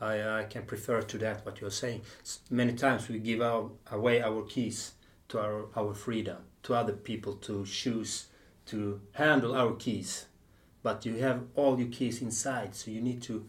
I, 0.00 0.20
uh, 0.20 0.40
I 0.40 0.44
can 0.44 0.62
prefer 0.62 1.02
to 1.02 1.18
that 1.18 1.44
what 1.46 1.60
you're 1.60 1.70
saying. 1.70 2.02
Many 2.50 2.74
times 2.74 3.08
we 3.08 3.18
give 3.18 3.40
our, 3.40 3.70
away 3.90 4.22
our 4.22 4.42
keys 4.42 4.92
to 5.28 5.40
our, 5.40 5.66
our 5.76 5.94
freedom 5.94 6.38
to 6.64 6.74
other 6.74 6.92
people 6.92 7.34
to 7.34 7.64
choose 7.64 8.26
to 8.66 9.00
handle 9.12 9.54
our 9.54 9.74
keys, 9.74 10.26
but 10.82 11.04
you 11.04 11.16
have 11.16 11.42
all 11.54 11.78
your 11.78 11.88
keys 11.88 12.22
inside, 12.22 12.74
so 12.74 12.90
you 12.90 13.00
need 13.00 13.22
to 13.22 13.46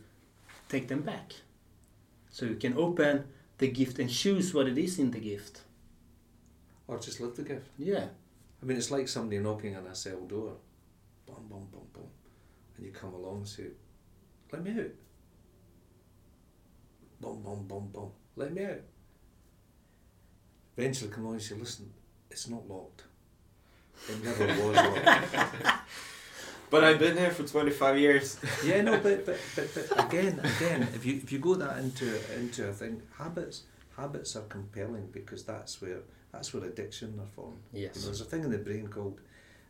take 0.70 0.88
them 0.88 1.02
back. 1.02 1.34
So 2.30 2.46
you 2.46 2.56
can 2.56 2.78
open 2.78 3.26
the 3.58 3.70
gift 3.70 3.98
and 4.00 4.10
choose 4.10 4.54
what 4.54 4.68
it 4.68 4.78
is 4.78 5.00
in 5.00 5.12
the 5.12 5.20
gift. 5.20 5.62
Or 6.88 7.00
just 7.00 7.20
live 7.22 7.36
the 7.36 7.44
gift. 7.44 7.68
Yeah, 7.78 8.08
I 8.62 8.66
mean, 8.66 8.78
it's 8.78 8.92
like 8.92 9.08
somebody 9.08 9.40
knocking 9.40 9.76
on 9.76 9.88
a 9.88 9.96
cell 9.96 10.22
door. 10.22 10.58
Boom, 11.26 11.48
boom, 11.50 11.68
boom, 11.72 11.88
boom. 11.94 12.10
And 12.76 12.86
you 12.86 12.92
come 12.92 13.14
along 13.14 13.38
and 13.38 13.48
say, 13.48 13.64
let 14.52 14.64
me 14.64 14.72
out. 14.72 14.92
Bum, 17.26 17.42
boom, 17.42 17.66
boom, 17.68 17.90
boom. 17.92 18.12
Let 18.36 18.54
me 18.54 18.64
out. 18.66 18.82
Eventually 20.78 21.10
come 21.10 21.26
on 21.26 21.34
and 21.34 21.42
say, 21.42 21.56
listen, 21.56 21.92
it's 22.30 22.48
not 22.48 22.70
locked. 22.70 23.04
It 24.08 24.24
never 24.24 24.46
was 24.62 24.84
locked. 24.84 25.76
But 26.72 26.84
I've 26.84 27.00
been 27.00 27.16
here 27.16 27.30
for 27.30 27.44
25 27.44 28.00
years. 28.00 28.38
yeah, 28.66 28.82
no, 28.82 28.98
but, 28.98 29.26
but, 29.26 29.40
but, 29.56 29.74
but 29.74 30.00
again, 30.08 30.40
again, 30.44 30.88
if 30.96 31.06
you 31.06 31.14
if 31.24 31.32
you 31.32 31.38
go 31.40 31.54
that 31.56 31.78
into 31.78 32.06
into 32.36 32.68
a 32.68 32.74
thing, 32.74 33.04
habits 33.18 33.64
habits 33.96 34.36
are 34.36 34.42
compelling 34.50 35.08
because 35.12 35.44
that's 35.44 35.80
where 35.82 36.00
that's 36.34 36.54
where 36.54 36.64
addiction 36.66 37.18
are 37.20 37.28
formed. 37.28 37.60
You 37.74 37.82
Yes. 37.84 37.96
know, 37.98 38.06
there's 38.06 38.20
a 38.22 38.26
thing 38.26 38.44
in 38.44 38.52
the 38.52 38.58
brain 38.58 38.88
called 38.88 39.22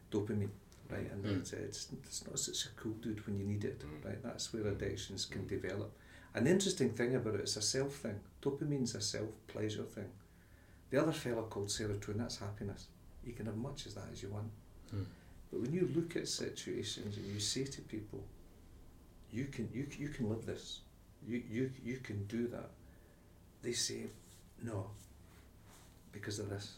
dopamine, 0.09 0.49
right? 0.89 1.11
And 1.11 1.23
Mm. 1.25 1.39
it's, 1.41 1.51
it's 1.53 1.87
it's 2.01 2.25
not 2.25 2.39
such 2.39 2.65
a 2.65 2.69
cool 2.81 2.93
dude 2.93 3.23
when 3.27 3.37
you 3.37 3.45
need 3.45 3.65
it, 3.65 3.83
right? 4.03 4.23
That's 4.23 4.51
where 4.53 4.65
addictions 4.65 5.25
can 5.25 5.45
develop. 5.45 5.91
An 6.35 6.47
interesting 6.47 6.89
thing 6.89 7.15
about 7.15 7.35
it, 7.35 7.39
it's 7.41 7.55
a 7.55 7.61
self 7.61 7.93
thing. 7.93 8.19
Dopamine's 8.41 8.93
a 8.93 9.01
self 9.01 9.29
pleasure 9.47 9.83
thing. 9.83 10.09
The 10.89 11.01
other 11.01 11.13
fella 11.13 11.43
called 11.43 11.69
serotonin, 11.69 12.17
that's 12.17 12.37
happiness. 12.37 12.87
You 13.23 13.31
can 13.33 13.45
have 13.45 13.55
much 13.55 13.87
as 13.87 13.95
that 13.95 14.09
as 14.11 14.21
you 14.21 14.29
want. 14.29 14.51
Mm. 14.93 15.05
But 15.51 15.61
when 15.61 15.73
you 15.73 15.89
look 15.95 16.17
at 16.17 16.27
situations 16.27 17.15
and 17.15 17.25
you 17.25 17.39
say 17.39 17.63
to 17.63 17.81
people, 17.81 18.21
you 19.31 19.45
can 19.45 19.69
you 19.73 19.87
you 19.97 20.09
can 20.09 20.29
live 20.29 20.45
this, 20.45 20.81
you 21.25 21.41
you 21.49 21.71
you 21.83 21.97
can 21.97 22.25
do 22.25 22.47
that, 22.49 22.69
they 23.63 23.71
say, 23.71 24.01
no, 24.61 24.87
because 26.11 26.39
of 26.39 26.49
this. 26.49 26.73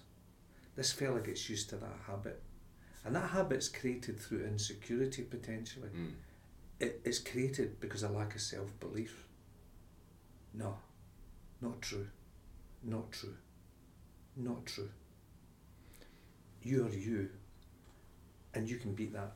This 0.75 0.91
fella 0.91 1.19
gets 1.19 1.49
used 1.49 1.69
to 1.71 1.77
that 1.77 1.97
habit, 2.05 2.39
and 3.03 3.15
that 3.15 3.31
habit's 3.31 3.69
created 3.69 4.19
through 4.19 4.45
insecurity 4.45 5.23
potentially. 5.23 5.89
Mm. 5.89 6.11
It, 6.79 7.01
it's 7.03 7.17
created 7.17 7.79
because 7.79 8.03
of 8.03 8.11
lack 8.11 8.35
of 8.35 8.41
self 8.41 8.79
belief. 8.79 9.26
No, 10.57 10.75
not 11.61 11.81
true, 11.81 12.07
not 12.83 13.11
true, 13.11 13.35
not 14.35 14.65
true. 14.65 14.89
You 16.63 16.87
are 16.87 16.89
you, 16.89 17.29
and 18.55 18.67
you 18.67 18.77
can 18.77 18.93
beat 18.93 19.13
that. 19.13 19.33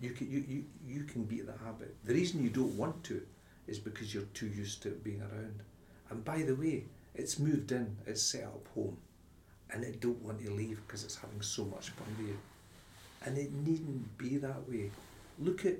You 0.00 0.10
can 0.10 0.30
you, 0.30 0.44
you, 0.48 0.64
you 0.86 1.04
can 1.04 1.24
beat 1.24 1.46
that 1.46 1.58
habit. 1.62 1.94
The 2.04 2.14
reason 2.14 2.42
you 2.42 2.48
don't 2.48 2.76
want 2.76 3.04
to 3.04 3.20
is 3.66 3.78
because 3.78 4.14
you're 4.14 4.30
too 4.34 4.46
used 4.46 4.82
to 4.82 4.88
it 4.88 5.04
being 5.04 5.20
around. 5.20 5.60
And 6.08 6.24
by 6.24 6.42
the 6.42 6.54
way, 6.54 6.84
it's 7.14 7.38
moved 7.38 7.70
in, 7.72 7.96
it's 8.06 8.22
set 8.22 8.44
up 8.44 8.66
home, 8.74 8.96
and 9.70 9.84
it 9.84 10.00
don't 10.00 10.22
want 10.22 10.42
to 10.44 10.50
leave 10.50 10.80
because 10.86 11.04
it's 11.04 11.16
having 11.16 11.42
so 11.42 11.64
much 11.66 11.90
fun 11.90 12.06
with 12.18 12.28
you. 12.28 12.38
And 13.26 13.36
it 13.36 13.52
needn't 13.52 14.16
be 14.16 14.38
that 14.38 14.66
way. 14.66 14.90
Look 15.38 15.66
at 15.66 15.76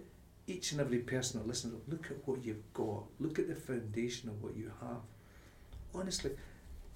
each 0.47 0.73
and 0.73 0.81
every 0.81 0.99
person 0.99 1.41
that 1.41 1.47
listens. 1.47 1.75
Look 1.89 2.07
at 2.11 2.27
what 2.27 2.45
you've 2.45 2.73
got. 2.75 3.05
Look 3.19 3.39
at 3.39 3.49
the 3.49 3.55
foundation 3.55 4.29
of 4.29 4.43
what 4.43 4.57
you 4.57 4.73
have. 4.81 5.03
Honestly, 5.95 6.33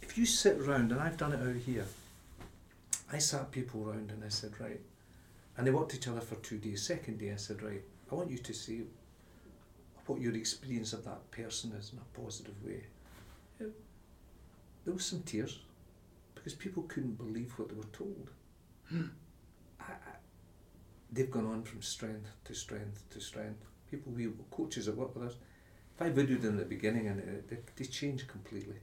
if 0.02 0.18
you 0.18 0.26
sit 0.26 0.60
round, 0.60 0.92
and 0.92 1.00
I've 1.00 1.16
done 1.16 1.32
it 1.32 1.40
out 1.40 1.56
here, 1.56 1.86
I 3.12 3.18
sat 3.18 3.50
people 3.50 3.80
round 3.80 4.10
and 4.10 4.24
I 4.24 4.28
said, 4.28 4.52
right, 4.60 4.80
and 5.56 5.66
they 5.66 5.70
worked 5.70 5.94
each 5.94 6.08
other 6.08 6.20
for 6.20 6.34
two 6.36 6.58
days. 6.58 6.82
Second 6.82 7.18
day, 7.18 7.32
I 7.32 7.36
said, 7.36 7.62
right, 7.62 7.82
I 8.10 8.14
want 8.14 8.30
you 8.30 8.38
to 8.38 8.52
see 8.52 8.82
what 10.06 10.20
your 10.20 10.34
experience 10.34 10.92
of 10.92 11.04
that 11.04 11.30
person 11.30 11.72
is 11.72 11.92
in 11.92 11.98
a 11.98 12.20
positive 12.20 12.54
way. 12.64 12.84
There 13.58 14.92
was 14.92 15.06
some 15.06 15.22
tears 15.22 15.60
because 16.34 16.54
people 16.54 16.82
couldn't 16.82 17.16
believe 17.16 17.52
what 17.56 17.70
they 17.70 17.74
were 17.74 17.84
told. 17.92 18.30
Hmm. 18.90 19.06
They've 21.14 21.30
gone 21.30 21.46
on 21.46 21.62
from 21.62 21.80
strength 21.80 22.28
to 22.44 22.54
strength 22.54 23.08
to 23.10 23.20
strength. 23.20 23.64
People 23.88 24.12
we 24.12 24.28
coaches 24.50 24.86
that 24.86 24.96
work 24.96 25.14
with 25.14 25.28
us, 25.28 25.36
if 25.94 26.02
I 26.02 26.10
videoed 26.10 26.42
them 26.42 26.58
at 26.58 26.68
the 26.68 26.74
beginning 26.74 27.06
and 27.06 27.20
it, 27.20 27.48
they, 27.48 27.58
they 27.76 27.84
changed 27.84 28.26
completely, 28.26 28.80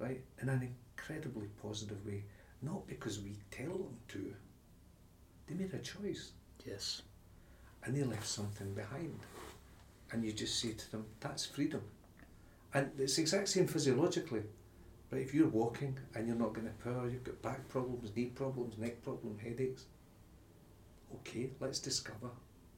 right, 0.00 0.20
in 0.42 0.48
an 0.48 0.74
incredibly 0.96 1.46
positive 1.62 2.04
way. 2.04 2.24
Not 2.60 2.88
because 2.88 3.20
we 3.20 3.36
tell 3.52 3.72
them 3.72 3.96
to. 4.08 4.34
They 5.46 5.54
made 5.54 5.74
a 5.74 5.78
choice 5.78 6.32
yes, 6.66 7.02
and 7.84 7.96
they 7.96 8.02
left 8.02 8.26
something 8.26 8.74
behind. 8.74 9.20
And 10.10 10.24
you 10.24 10.32
just 10.32 10.58
say 10.58 10.72
to 10.72 10.90
them, 10.90 11.06
that's 11.20 11.46
freedom. 11.46 11.82
And 12.72 12.90
it's 12.98 13.16
the 13.16 13.22
exact 13.22 13.48
same 13.48 13.68
physiologically, 13.68 14.42
Right, 15.10 15.22
if 15.22 15.34
you're 15.34 15.48
walking 15.48 15.96
and 16.14 16.26
you're 16.26 16.36
not 16.36 16.54
getting 16.54 16.70
the 16.76 16.90
power, 16.90 17.08
you've 17.08 17.22
got 17.22 17.40
back 17.42 17.68
problems, 17.68 18.10
knee 18.16 18.26
problems, 18.26 18.78
neck 18.78 19.02
problems, 19.04 19.40
headaches. 19.40 19.84
Okay, 21.16 21.50
let's 21.60 21.78
discover. 21.78 22.30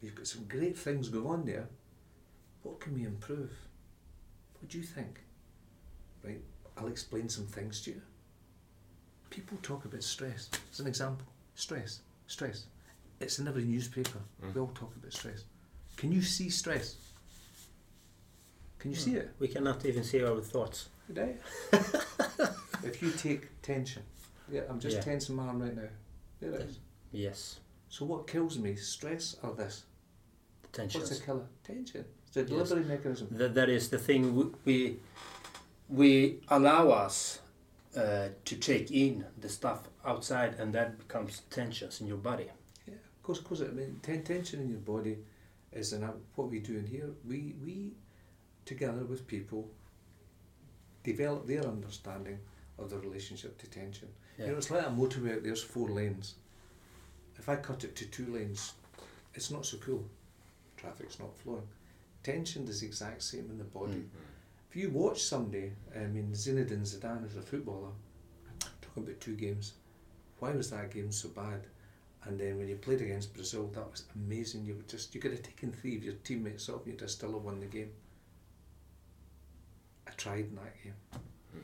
You've 0.02 0.14
got 0.14 0.26
some 0.26 0.44
great 0.44 0.76
things 0.76 1.08
going 1.08 1.26
on 1.26 1.44
there. 1.44 1.68
What 2.62 2.80
can 2.80 2.94
we 2.94 3.04
improve? 3.04 3.52
What 4.60 4.68
do 4.68 4.78
you 4.78 4.84
think? 4.84 5.20
Right, 6.24 6.40
I'll 6.76 6.88
explain 6.88 7.28
some 7.28 7.46
things 7.46 7.80
to 7.82 7.90
you. 7.92 8.02
People 9.30 9.58
talk 9.62 9.84
about 9.84 10.02
stress. 10.02 10.50
As 10.72 10.80
an 10.80 10.86
example, 10.86 11.26
stress, 11.54 12.00
stress. 12.26 12.66
It's 13.20 13.38
in 13.38 13.48
every 13.48 13.64
newspaper. 13.64 14.18
Mm. 14.42 14.54
We 14.54 14.60
all 14.60 14.72
talk 14.74 14.94
about 14.96 15.12
stress. 15.12 15.44
Can 15.96 16.12
you 16.12 16.22
see 16.22 16.50
stress? 16.50 16.96
Can 18.78 18.90
you 18.90 18.96
see 18.96 19.12
hmm. 19.12 19.18
it? 19.18 19.30
We 19.38 19.48
cannot 19.48 19.84
even 19.86 20.04
see 20.04 20.22
our 20.22 20.40
thoughts. 20.40 20.90
Right. 21.08 21.40
if 22.84 23.02
you 23.02 23.10
take 23.12 23.62
tension, 23.62 24.02
yeah, 24.50 24.62
I'm 24.68 24.78
just 24.78 24.96
Yeah. 24.96 25.02
tensing 25.02 25.36
my 25.36 25.46
arm 25.46 25.62
right 25.62 25.74
now. 25.74 25.88
There 26.40 26.52
it 26.52 26.60
is. 26.68 26.78
Yes. 27.10 27.60
So 27.88 28.04
what 28.04 28.26
kills 28.26 28.58
me? 28.58 28.74
Stress 28.76 29.36
or 29.42 29.54
this? 29.54 29.84
The 30.62 30.68
tensions. 30.68 31.04
What's 31.04 31.18
the 31.18 31.24
killer? 31.24 31.46
Tension. 31.64 32.04
It's 32.28 32.36
a 32.36 32.44
delivery 32.44 32.84
mechanism. 32.84 33.28
That, 33.30 33.54
that 33.54 33.68
is 33.68 33.88
the 33.88 33.98
thing 33.98 34.34
we 34.34 34.44
we, 34.64 34.96
we 35.88 36.40
allow 36.48 36.90
us 36.90 37.40
uh, 37.96 38.28
to 38.44 38.56
take 38.56 38.90
in 38.90 39.24
the 39.40 39.48
stuff 39.48 39.88
outside, 40.04 40.54
and 40.58 40.74
that 40.74 40.98
becomes 40.98 41.42
tensions 41.50 42.00
in 42.00 42.06
your 42.06 42.18
body. 42.18 42.48
Yeah, 42.86 42.94
of 42.94 43.22
course, 43.22 43.38
of 43.38 43.44
course. 43.44 43.60
I 43.62 43.68
mean, 43.72 44.00
ten- 44.02 44.22
tension 44.24 44.60
in 44.60 44.68
your 44.70 44.80
body 44.80 45.18
is 45.72 45.92
our- 45.94 46.14
what 46.34 46.50
we 46.50 46.58
do 46.58 46.76
in 46.76 46.86
here. 46.86 47.08
We 47.26 47.54
we 47.64 47.92
together 48.64 49.04
with 49.04 49.26
people 49.26 49.70
develop 51.04 51.46
their 51.46 51.64
understanding 51.64 52.38
of 52.78 52.90
the 52.90 52.98
relationship 52.98 53.56
to 53.58 53.66
tension. 53.70 54.08
You 54.38 54.48
know, 54.48 54.58
it's 54.58 54.70
like 54.70 54.84
a 54.84 54.90
motorway. 54.90 55.42
There's 55.42 55.62
four 55.62 55.88
lanes. 55.88 56.34
If 57.38 57.48
I 57.48 57.56
cut 57.56 57.84
it 57.84 57.94
to 57.96 58.06
two 58.06 58.26
lanes, 58.32 58.72
it's 59.34 59.50
not 59.50 59.66
so 59.66 59.76
cool. 59.78 60.04
Traffic's 60.76 61.18
not 61.18 61.36
flowing. 61.38 61.68
Tension 62.22 62.66
is 62.68 62.80
the 62.80 62.86
exact 62.86 63.22
same 63.22 63.48
in 63.50 63.58
the 63.58 63.64
body. 63.64 63.92
Hmm. 63.92 64.18
If 64.70 64.76
you 64.76 64.90
watch 64.90 65.22
somebody, 65.22 65.72
I 65.94 66.00
mean, 66.06 66.32
Zinedine 66.32 66.82
Zidane 66.82 67.26
is 67.26 67.36
a 67.36 67.42
footballer, 67.42 67.92
talking 68.82 69.04
about 69.04 69.20
two 69.20 69.36
games. 69.36 69.74
Why 70.38 70.50
was 70.50 70.70
that 70.70 70.92
game 70.92 71.12
so 71.12 71.28
bad? 71.28 71.66
And 72.24 72.38
then 72.38 72.58
when 72.58 72.68
you 72.68 72.76
played 72.76 73.00
against 73.00 73.32
Brazil, 73.34 73.70
that 73.74 73.90
was 73.90 74.04
amazing. 74.16 74.66
You 74.66 74.74
would 74.74 74.88
just 74.88 75.14
you 75.14 75.20
could 75.20 75.30
have 75.30 75.42
taken 75.42 75.72
three 75.72 75.96
of 75.96 76.02
your 76.02 76.14
teammates 76.24 76.68
off, 76.68 76.84
and 76.84 76.92
you'd 76.92 77.00
have 77.00 77.10
still 77.10 77.32
have 77.32 77.42
won 77.42 77.60
the 77.60 77.66
game. 77.66 77.90
I 80.08 80.10
tried 80.16 80.46
in 80.46 80.56
that 80.56 80.82
game. 80.82 80.94
Hmm. 81.52 81.58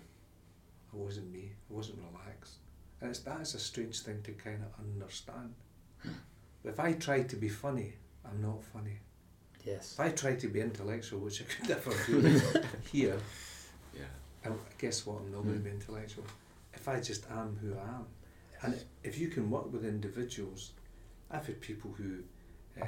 I 0.92 0.96
wasn't 0.96 1.32
me. 1.32 1.52
I 1.70 1.74
wasn't 1.74 1.98
relaxed, 1.98 2.58
and 3.03 3.11
it's 3.11 3.20
that 3.20 3.40
is 3.40 3.55
a 3.55 3.59
strange 3.59 4.00
thing 4.00 4.22
to 4.22 4.32
kind 4.32 4.62
of 4.62 4.84
understand. 4.84 5.55
if 6.64 6.78
I 6.80 6.92
try 6.92 7.22
to 7.22 7.36
be 7.36 7.48
funny, 7.48 7.92
I'm 8.24 8.40
not 8.40 8.62
funny. 8.64 8.98
Yes. 9.64 9.92
If 9.94 10.00
I 10.00 10.11
try 10.11 10.34
to 10.36 10.48
be 10.48 10.61
intellectual, 10.61 11.20
which 11.20 11.42
I 11.42 11.44
could 11.44 11.68
never 11.74 11.90
do 12.07 12.40
here, 12.92 13.18
Yeah. 13.94 14.05
and 14.44 14.55
guess 14.78 15.05
what? 15.07 15.20
I'm 15.20 15.32
not 15.32 15.42
going 15.42 15.55
to 15.59 15.61
be 15.61 15.70
intellectual. 15.70 16.24
If 16.72 16.88
I 16.88 17.00
just 17.00 17.26
am 17.30 17.59
who 17.61 17.74
I 17.74 17.88
am, 17.98 18.07
and 18.62 18.80
if 19.03 19.18
you 19.18 19.28
can 19.28 19.50
work 19.50 19.72
with 19.72 19.84
individuals, 19.84 20.72
I've 21.30 21.46
had 21.46 21.61
people 21.61 21.92
who 21.98 22.18
uh, 22.80 22.86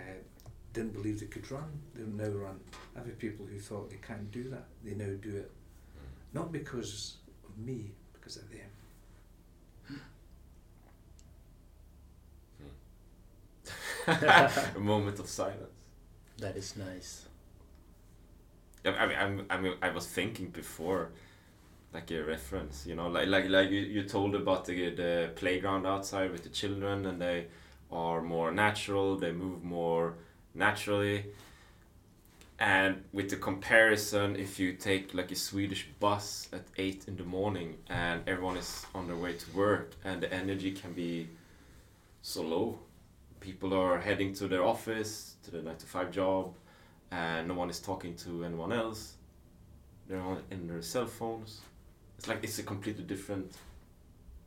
didn't 0.73 0.93
believe 0.93 1.21
they 1.21 1.27
could 1.27 1.51
run, 1.51 1.71
they 1.95 2.03
now 2.05 2.31
run. 2.33 2.61
I've 2.97 3.07
had 3.07 3.19
people 3.19 3.47
who 3.47 3.59
thought 3.59 3.91
they 3.91 3.97
can't 3.97 4.31
do 4.31 4.45
that, 4.51 4.65
they 4.85 4.95
now 4.95 5.13
do 5.21 5.37
it. 5.37 5.51
Not 6.33 6.51
because 6.53 7.17
of 7.49 7.57
me, 7.59 7.93
because 8.13 8.37
of 8.37 8.49
them. 8.51 8.61
a 14.77 14.81
moment 14.81 15.19
of 15.19 15.29
silence. 15.29 15.71
That 16.39 16.57
is 16.57 16.77
nice. 16.77 17.27
I 18.85 18.89
I 18.91 19.07
mean, 19.07 19.19
I'm, 19.19 19.47
I 19.51 19.57
mean, 19.61 19.75
I 19.83 19.91
was 19.91 20.07
thinking 20.07 20.49
before, 20.49 21.11
like 21.93 22.11
a 22.11 22.23
reference, 22.23 22.87
you 22.87 22.95
know, 22.95 23.09
like 23.09 23.29
like 23.29 23.49
like 23.49 23.71
you, 23.71 23.81
you 23.81 24.03
told 24.03 24.35
about 24.35 24.65
the 24.67 24.91
the 24.91 25.31
playground 25.37 25.87
outside 25.87 26.33
with 26.33 26.43
the 26.43 26.51
children, 26.51 27.07
and 27.07 27.21
they 27.21 27.47
are 27.91 28.21
more 28.23 28.51
natural. 28.51 29.17
They 29.17 29.33
move 29.33 29.63
more 29.63 30.15
naturally. 30.55 31.27
And 32.59 33.03
with 33.13 33.31
the 33.31 33.37
comparison, 33.37 34.37
if 34.37 34.61
you 34.61 34.75
take 34.75 35.13
like 35.13 35.33
a 35.33 35.35
Swedish 35.35 35.89
bus 35.99 36.49
at 36.53 36.63
eight 36.79 37.05
in 37.09 37.17
the 37.17 37.25
morning, 37.25 37.77
and 37.89 38.23
everyone 38.29 38.57
is 38.57 38.87
on 38.95 39.07
their 39.09 39.17
way 39.17 39.33
to 39.35 39.57
work, 39.57 39.93
and 40.05 40.23
the 40.23 40.33
energy 40.33 40.71
can 40.73 40.93
be 40.93 41.29
so 42.23 42.43
low. 42.43 42.79
People 43.45 43.75
are 43.75 43.99
heading 44.01 44.33
to 44.37 44.49
their 44.49 44.65
office, 44.65 45.37
to 45.43 45.51
their 45.51 45.61
nine 45.61 45.77
to 45.77 45.85
five 45.85 46.11
job, 46.11 46.55
and 47.11 47.47
no 47.47 47.53
one 47.53 47.69
is 47.69 47.79
talking 47.79 48.17
to 48.25 48.43
anyone 48.43 48.73
else. 48.73 49.17
They're 50.09 50.19
on 50.19 50.43
in 50.51 50.67
their 50.67 50.81
cell 50.81 51.05
phones. 51.07 51.61
It's 52.17 52.27
like 52.27 52.41
it's 52.43 52.59
a 52.59 52.63
completely 52.63 53.05
different 53.05 53.53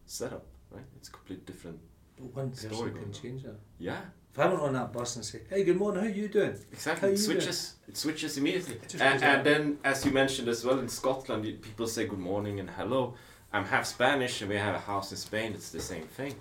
setup, 0.08 0.46
right? 0.72 0.88
It's 0.98 1.10
a 1.10 1.12
completely 1.12 1.46
different. 1.46 1.80
But 2.16 2.36
one 2.36 2.50
person 2.50 2.74
Story 2.74 2.92
can 2.92 3.14
change 3.14 3.44
that. 3.44 3.60
Yeah, 3.78 4.02
If 4.34 4.40
I 4.40 4.48
went 4.48 4.62
on 4.62 4.74
that 4.74 4.92
bus 4.92 5.16
and 5.16 5.24
say, 5.24 5.42
"Hey, 5.48 5.64
good 5.64 5.78
morning, 5.78 6.04
how 6.04 6.10
you 6.10 6.28
doing?" 6.28 6.58
Exactly. 6.72 7.10
you 7.10 7.14
It 7.14 7.20
switches. 7.20 7.76
It 7.88 7.98
switches 7.98 8.36
immediately. 8.40 8.78
It 8.84 8.96
And, 9.00 9.24
and 9.24 9.46
then, 9.46 9.78
as 9.84 10.04
you 10.06 10.12
mentioned 10.12 10.48
as 10.48 10.66
well, 10.66 10.80
in 10.80 10.90
Scotland, 10.90 11.44
people 11.62 11.86
say 11.86 12.08
good 12.08 12.24
morning 12.32 12.60
and 12.62 12.70
hello. 12.72 13.14
I'm 13.54 13.66
half 13.66 13.86
Spanish, 13.86 14.42
and 14.42 14.50
we 14.50 14.58
have 14.58 14.74
a 14.74 14.86
house 14.92 15.12
in 15.12 15.18
Spain. 15.18 15.54
It's 15.54 15.70
the 15.70 15.86
same 15.94 16.08
thing. 16.20 16.34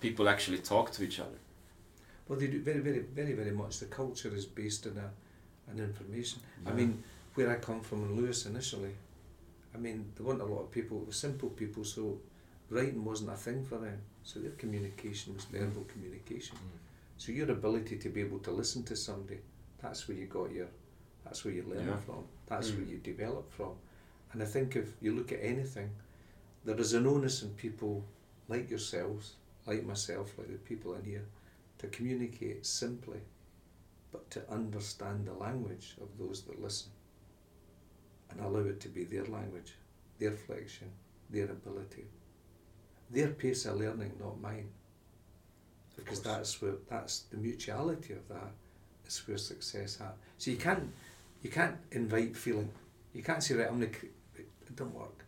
People 0.00 0.26
actually 0.34 0.60
talk 0.72 0.90
to 0.92 1.02
each 1.04 1.20
other. 1.20 1.38
Well, 2.28 2.38
they 2.38 2.46
do 2.46 2.60
very, 2.60 2.80
very, 2.80 2.98
very, 3.00 3.32
very 3.32 3.50
much. 3.50 3.78
The 3.78 3.86
culture 3.86 4.34
is 4.34 4.44
based 4.44 4.86
on 4.86 4.98
a, 4.98 5.70
an 5.70 5.78
information. 5.78 6.40
I 6.66 6.72
mean, 6.72 7.02
where 7.34 7.50
I 7.50 7.56
come 7.56 7.80
from 7.80 8.04
in 8.04 8.16
Lewis 8.16 8.46
initially, 8.46 8.94
I 9.74 9.78
mean, 9.78 10.12
there 10.16 10.26
weren't 10.26 10.42
a 10.42 10.44
lot 10.44 10.60
of 10.60 10.70
people. 10.70 11.00
It 11.02 11.06
was 11.06 11.16
simple 11.16 11.48
people, 11.50 11.84
so 11.84 12.18
writing 12.70 13.04
wasn't 13.04 13.30
a 13.30 13.36
thing 13.36 13.64
for 13.64 13.78
them. 13.78 13.98
So 14.24 14.40
their 14.40 14.50
communication 14.52 15.34
was 15.34 15.44
mm. 15.46 15.58
verbal 15.58 15.84
communication. 15.84 16.56
Mm. 16.56 16.78
So 17.16 17.32
your 17.32 17.50
ability 17.50 17.96
to 17.96 18.08
be 18.10 18.20
able 18.20 18.40
to 18.40 18.50
listen 18.50 18.82
to 18.84 18.96
somebody, 18.96 19.38
that's 19.80 20.06
where 20.06 20.16
you 20.16 20.26
got 20.26 20.52
your, 20.52 20.68
that's 21.24 21.44
where 21.44 21.54
you 21.54 21.64
learn 21.68 21.86
Yeah. 21.86 21.96
from. 21.96 22.24
That's 22.46 22.70
where 22.70 22.82
mm. 22.84 22.90
you 22.90 22.98
develop 22.98 23.50
from. 23.52 23.72
And 24.32 24.42
I 24.42 24.46
think 24.46 24.76
if 24.76 24.88
you 25.00 25.14
look 25.14 25.32
at 25.32 25.40
anything, 25.42 25.90
there 26.64 26.78
is 26.78 26.92
an 26.92 27.06
onus 27.06 27.42
on 27.42 27.50
people 27.50 28.04
like 28.48 28.68
yourselves, 28.68 29.36
like 29.66 29.84
myself, 29.84 30.36
like 30.38 30.48
the 30.48 30.58
people 30.58 30.94
in 30.94 31.04
here, 31.04 31.24
to 31.78 31.86
communicate 31.88 32.66
simply, 32.66 33.20
but 34.12 34.30
to 34.30 34.50
understand 34.50 35.26
the 35.26 35.32
language 35.32 35.94
of 36.00 36.08
those 36.18 36.42
that 36.42 36.60
listen 36.62 36.90
and 38.30 38.40
allow 38.40 38.60
it 38.60 38.80
to 38.80 38.88
be 38.88 39.04
their 39.04 39.24
language, 39.26 39.74
their 40.18 40.32
flexion, 40.32 40.90
their 41.30 41.44
ability, 41.46 42.04
their 43.10 43.28
pace 43.28 43.64
of 43.66 43.76
learning, 43.78 44.12
not 44.20 44.40
mine. 44.40 44.68
Because 45.96 46.20
that's 46.20 46.60
where 46.62 46.74
that's 46.88 47.20
the 47.30 47.36
mutuality 47.36 48.12
of 48.14 48.26
that 48.28 48.52
is 49.06 49.18
where 49.26 49.38
success 49.38 49.96
happens. 49.96 50.20
So 50.38 50.50
you 50.50 50.56
can't 50.56 50.92
you 51.42 51.50
can't 51.50 51.76
invite 51.90 52.36
feeling. 52.36 52.70
You 53.12 53.22
can't 53.22 53.42
say 53.42 53.54
right. 53.54 53.66
I'm 53.68 53.74
gonna. 53.80 53.86
cre- 53.92 54.06
It 54.36 54.76
don't 54.76 54.94
work. 54.94 55.24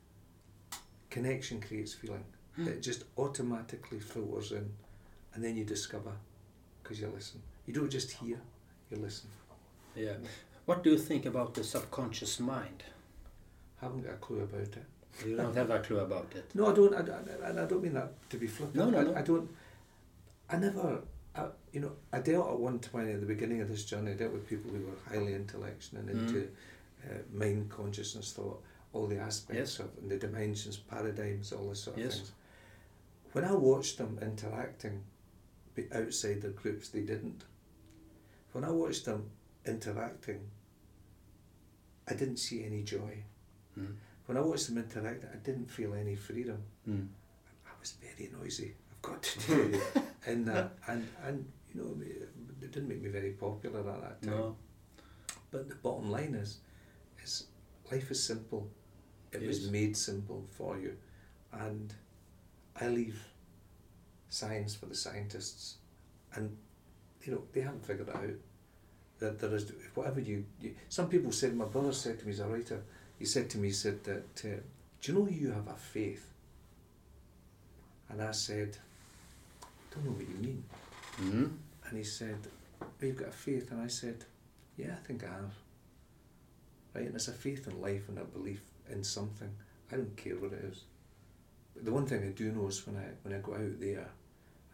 Connection 1.10 1.60
creates 1.60 1.92
feeling. 1.94 2.24
Hmm. 2.56 2.68
It 2.68 2.82
just 2.82 3.04
automatically 3.18 3.98
filters 3.98 4.52
in, 4.52 4.70
and 5.34 5.42
then 5.42 5.56
you 5.56 5.64
discover 5.64 6.12
because 6.90 7.00
you 7.02 7.12
listen. 7.14 7.40
You 7.66 7.74
don't 7.74 7.88
just 7.90 8.10
hear, 8.10 8.40
you 8.90 8.96
listen. 8.96 9.28
Yeah. 9.94 10.14
What 10.64 10.82
do 10.82 10.90
you 10.90 10.98
think 10.98 11.24
about 11.24 11.54
the 11.54 11.62
subconscious 11.62 12.40
mind? 12.40 12.82
Haven't 13.80 14.02
got 14.02 14.14
a 14.14 14.16
clue 14.16 14.40
about 14.42 14.60
it. 14.60 14.84
You 15.24 15.36
don't 15.36 15.54
have 15.56 15.70
a 15.70 15.78
clue 15.78 16.00
about 16.00 16.32
it. 16.34 16.50
No, 16.54 16.66
I 16.66 16.74
don't. 16.74 16.92
I, 16.94 17.02
don't- 17.02 17.28
and 17.44 17.60
I 17.60 17.64
don't 17.66 17.82
mean 17.82 17.94
that 17.94 18.12
to 18.30 18.36
be 18.38 18.46
flippant. 18.48 18.74
No, 18.76 18.90
no, 18.90 18.98
I, 18.98 19.04
no. 19.04 19.14
I 19.14 19.22
don't. 19.22 19.48
I 20.50 20.56
never. 20.56 21.02
I, 21.36 21.46
you 21.72 21.80
know, 21.80 21.92
I 22.12 22.18
dealt 22.18 22.50
at 22.50 22.58
one 22.58 22.80
point 22.80 23.08
at 23.08 23.20
the 23.20 23.26
beginning 23.26 23.60
of 23.60 23.68
this 23.68 23.84
journey. 23.84 24.10
I 24.10 24.14
dealt 24.14 24.32
with 24.32 24.48
people 24.48 24.72
who 24.72 24.78
were 24.80 24.98
highly 25.08 25.34
intellectual 25.34 26.00
and 26.00 26.08
Mm. 26.08 26.28
into 26.28 26.48
uh, 27.08 27.14
mind 27.32 27.70
consciousness, 27.70 28.32
thought, 28.32 28.60
all 28.92 29.06
the 29.06 29.18
aspects 29.18 29.78
Yes. 29.78 29.78
of 29.78 29.90
and 30.02 30.10
the 30.10 30.16
dimensions, 30.16 30.76
paradigms, 30.76 31.52
all 31.52 31.68
this 31.68 31.84
sort 31.84 31.96
of 31.98 32.02
Yes. 32.02 32.16
things. 32.16 32.32
When 33.32 33.44
I 33.44 33.52
watched 33.52 33.98
them 33.98 34.18
interacting 34.20 35.02
be- 35.74 35.88
outside 35.92 36.42
their 36.42 36.50
groups, 36.50 36.88
they 36.88 37.00
didn't. 37.00 37.44
When 38.52 38.64
I 38.64 38.70
watched 38.70 39.04
them 39.04 39.30
interacting, 39.66 40.40
I 42.08 42.14
didn't 42.14 42.38
see 42.38 42.64
any 42.64 42.82
joy. 42.82 43.22
Mm. 43.78 43.94
When 44.26 44.36
I 44.36 44.40
watched 44.40 44.68
them 44.68 44.78
interact, 44.78 45.24
I 45.32 45.36
didn't 45.36 45.70
feel 45.70 45.94
any 45.94 46.16
freedom. 46.16 46.62
Mm. 46.88 47.08
I 47.66 47.70
was 47.80 47.92
very 48.00 48.30
noisy. 48.40 48.74
I've 48.90 49.02
got 49.02 49.22
to 49.22 49.38
tell 49.40 49.58
you, 49.58 49.82
in 50.26 50.44
that, 50.46 50.72
and 50.88 51.06
and 51.24 51.46
you 51.72 51.80
know, 51.80 51.96
it 52.62 52.72
didn't 52.72 52.88
make 52.88 53.02
me 53.02 53.08
very 53.10 53.30
popular 53.30 53.80
at 53.90 54.00
that 54.02 54.22
time. 54.22 54.36
No. 54.38 54.56
But 55.50 55.68
the 55.68 55.74
bottom 55.76 56.10
line 56.10 56.34
is, 56.34 56.58
is 57.22 57.46
life 57.90 58.10
is 58.10 58.22
simple. 58.22 58.68
It 59.32 59.46
was 59.46 59.60
Yes. 59.62 59.70
made 59.70 59.96
simple 59.96 60.46
for 60.50 60.78
you. 60.78 60.96
and 61.52 61.92
I 62.80 62.86
leave 62.88 63.20
science 64.30 64.74
for 64.74 64.86
the 64.86 64.94
scientists, 64.94 65.76
and 66.34 66.56
you 67.22 67.32
know 67.32 67.42
they 67.52 67.60
haven't 67.60 67.84
figured 67.84 68.08
it 68.08 68.16
out. 68.16 68.30
That 69.18 69.38
there 69.38 69.54
is 69.54 69.70
whatever 69.94 70.20
you, 70.20 70.46
you 70.62 70.74
some 70.88 71.08
people 71.08 71.30
said. 71.30 71.54
My 71.54 71.66
brother 71.66 71.92
said 71.92 72.18
to 72.20 72.24
me, 72.24 72.32
he's 72.32 72.40
a 72.40 72.46
writer. 72.46 72.82
He 73.18 73.26
said 73.26 73.50
to 73.50 73.58
me, 73.58 73.68
he 73.68 73.74
said 73.74 74.02
that, 74.04 74.42
uh, 74.46 74.60
do 75.02 75.12
you 75.12 75.18
know 75.18 75.28
you 75.28 75.50
have 75.50 75.68
a 75.68 75.74
faith? 75.74 76.26
And 78.08 78.22
I 78.22 78.30
said, 78.30 78.78
don't 79.90 80.06
know 80.06 80.12
what 80.12 80.26
you 80.26 80.34
mean. 80.36 80.64
Mm. 81.20 81.50
And 81.86 81.98
he 81.98 82.02
said, 82.02 82.38
well, 82.80 82.88
you've 83.02 83.18
got 83.18 83.28
a 83.28 83.32
faith. 83.32 83.70
And 83.72 83.82
I 83.82 83.88
said, 83.88 84.24
yeah, 84.78 84.92
I 84.92 85.06
think 85.06 85.22
I 85.22 85.26
have. 85.26 85.54
Right, 86.94 87.04
and 87.04 87.14
it's 87.14 87.28
a 87.28 87.32
faith 87.32 87.68
in 87.68 87.80
life 87.80 88.08
and 88.08 88.18
a 88.18 88.24
belief 88.24 88.62
in 88.90 89.04
something. 89.04 89.50
I 89.92 89.96
don't 89.96 90.16
care 90.16 90.36
what 90.36 90.52
it 90.52 90.64
is. 90.64 90.84
But 91.74 91.84
the 91.84 91.92
one 91.92 92.06
thing 92.06 92.22
I 92.22 92.30
do 92.30 92.50
know 92.52 92.68
is 92.68 92.86
when 92.86 92.96
I 92.96 93.06
when 93.22 93.34
I 93.34 93.38
go 93.42 93.52
out 93.52 93.80
there 93.80 94.08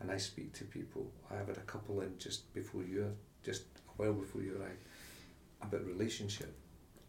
and 0.01 0.11
I 0.11 0.17
speak 0.17 0.53
to 0.55 0.65
people, 0.65 1.11
I 1.31 1.37
have 1.37 1.49
had 1.49 1.57
a 1.57 1.63
couple 1.63 2.01
in 2.01 2.19
just 2.19 2.53
before 2.55 2.83
you, 2.83 3.15
just 3.43 3.63
a 3.63 4.03
while 4.03 4.13
before 4.13 4.43
you 4.43 4.57
arrived, 4.61 4.85
about 5.63 5.87
relationship. 5.87 6.55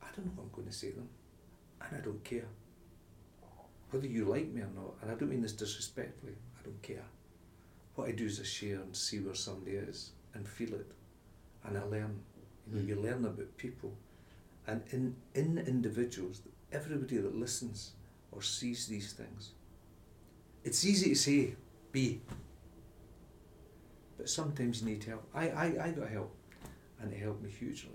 I 0.01 0.07
don't 0.15 0.25
know 0.25 0.31
what 0.35 0.43
I'm 0.43 0.55
going 0.55 0.67
to 0.67 0.73
say 0.73 0.91
to 0.91 0.95
them, 0.95 1.09
and 1.81 1.97
I 1.97 2.03
don't 2.03 2.23
care. 2.23 2.47
Whether 3.91 4.07
you 4.07 4.25
like 4.25 4.47
me 4.47 4.61
or 4.61 4.69
not, 4.75 4.95
and 5.01 5.11
I 5.11 5.15
don't 5.15 5.29
mean 5.29 5.41
this 5.41 5.53
disrespectfully, 5.53 6.33
I 6.59 6.63
don't 6.63 6.81
care. 6.81 7.05
What 7.95 8.09
I 8.09 8.11
do 8.11 8.25
is 8.25 8.39
I 8.39 8.43
share 8.43 8.75
and 8.75 8.95
see 8.95 9.19
where 9.19 9.35
somebody 9.35 9.71
is 9.71 10.11
and 10.33 10.47
feel 10.47 10.73
it, 10.73 10.91
and 11.65 11.77
I 11.77 11.83
learn. 11.83 12.19
You 12.69 12.75
know, 12.75 12.88
you 12.88 12.95
hmm. 12.95 13.03
learn 13.05 13.25
about 13.25 13.57
people, 13.57 13.93
and 14.67 14.83
in 14.91 15.15
in 15.35 15.57
individuals, 15.57 16.41
everybody 16.71 17.17
that 17.17 17.35
listens 17.35 17.93
or 18.31 18.41
sees 18.41 18.88
these 18.88 19.13
things. 19.13 19.51
It's 20.63 20.85
easy 20.85 21.09
to 21.09 21.15
say, 21.15 21.55
be. 21.91 22.21
But 24.18 24.30
sometimes 24.30 24.82
you 24.82 24.88
need 24.89 25.03
help. 25.03 25.24
I, 25.34 25.49
I, 25.49 25.65
I 25.86 25.91
got 25.91 26.09
help, 26.09 26.36
and 27.01 27.13
it 27.13 27.20
helped 27.20 27.43
me 27.43 27.49
hugely. 27.49 27.91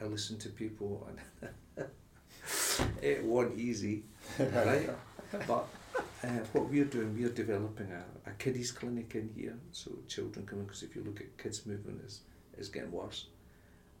I 0.00 0.04
listened 0.04 0.40
to 0.40 0.48
people, 0.48 1.08
and 1.08 1.88
it 3.02 3.24
wasn't 3.24 3.58
easy, 3.58 4.04
right? 4.38 4.90
but 5.48 5.66
uh, 6.22 6.28
what 6.52 6.70
we're 6.70 6.84
doing, 6.84 7.14
we're 7.14 7.28
developing 7.28 7.90
a, 7.92 8.30
a 8.30 8.32
kiddies 8.34 8.72
clinic 8.72 9.14
in 9.14 9.30
here, 9.36 9.58
so 9.72 9.90
children 10.08 10.46
come 10.46 10.60
in, 10.60 10.64
because 10.66 10.82
if 10.82 10.94
you 10.94 11.02
look 11.02 11.20
at 11.20 11.36
kids 11.38 11.66
movement, 11.66 12.02
is 12.04 12.20
is 12.56 12.68
getting 12.68 12.92
worse. 12.92 13.26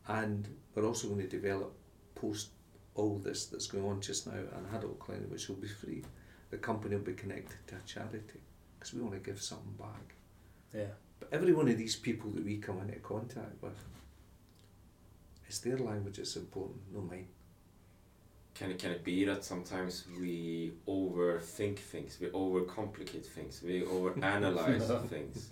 And 0.06 0.48
we're 0.74 0.86
also 0.86 1.08
going 1.08 1.22
to 1.22 1.28
develop 1.28 1.74
post 2.14 2.50
all 2.94 3.18
this 3.18 3.46
that's 3.46 3.66
going 3.66 3.84
on 3.84 4.00
just 4.00 4.26
now 4.26 4.34
an 4.34 4.66
adult 4.76 4.98
clinic 4.98 5.30
which 5.30 5.48
will 5.48 5.56
be 5.56 5.68
free. 5.68 6.04
The 6.50 6.58
company 6.58 6.94
will 6.94 7.02
be 7.02 7.14
connected 7.14 7.56
to 7.68 7.76
a 7.76 7.80
charity 7.86 8.40
because 8.78 8.94
we 8.94 9.00
want 9.00 9.14
to 9.14 9.20
give 9.20 9.42
something 9.42 9.74
back. 9.78 10.14
Yeah. 10.72 10.94
But 11.30 11.36
every 11.36 11.52
one 11.52 11.68
of 11.68 11.78
these 11.78 11.96
people 11.96 12.30
that 12.30 12.44
we 12.44 12.56
come 12.58 12.80
into 12.80 12.98
contact 13.00 13.62
with, 13.62 13.76
it's 15.48 15.58
their 15.58 15.78
language 15.78 16.16
that's 16.16 16.36
important, 16.36 16.80
no 16.92 17.00
mine. 17.00 17.26
Can 18.54 18.70
it, 18.70 18.78
can 18.78 18.92
it 18.92 19.02
be 19.02 19.24
that 19.24 19.44
sometimes 19.44 20.04
we 20.20 20.72
overthink 20.86 21.78
things, 21.78 22.18
we 22.20 22.28
overcomplicate 22.28 23.26
things, 23.26 23.60
we 23.64 23.82
overanalyze 23.82 25.08
things, 25.08 25.48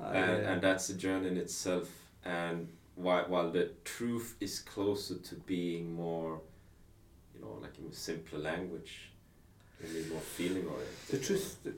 I, 0.00 0.14
and, 0.14 0.46
uh, 0.46 0.48
and 0.50 0.62
that's 0.62 0.88
a 0.88 0.94
journey 0.94 1.28
in 1.28 1.36
itself. 1.36 1.90
And 2.24 2.68
while 2.94 3.24
while 3.24 3.50
the 3.50 3.70
truth 3.84 4.36
is 4.40 4.60
closer 4.60 5.16
to 5.16 5.34
being 5.34 5.94
more, 5.94 6.40
you 7.34 7.42
know, 7.42 7.58
like 7.60 7.78
in 7.78 7.92
simpler 7.92 8.38
language, 8.38 9.10
maybe 9.82 10.08
more 10.08 10.20
feeling 10.20 10.66
oriented. 10.66 11.08
the 11.10 11.18
truth, 11.18 11.58
the, 11.62 11.74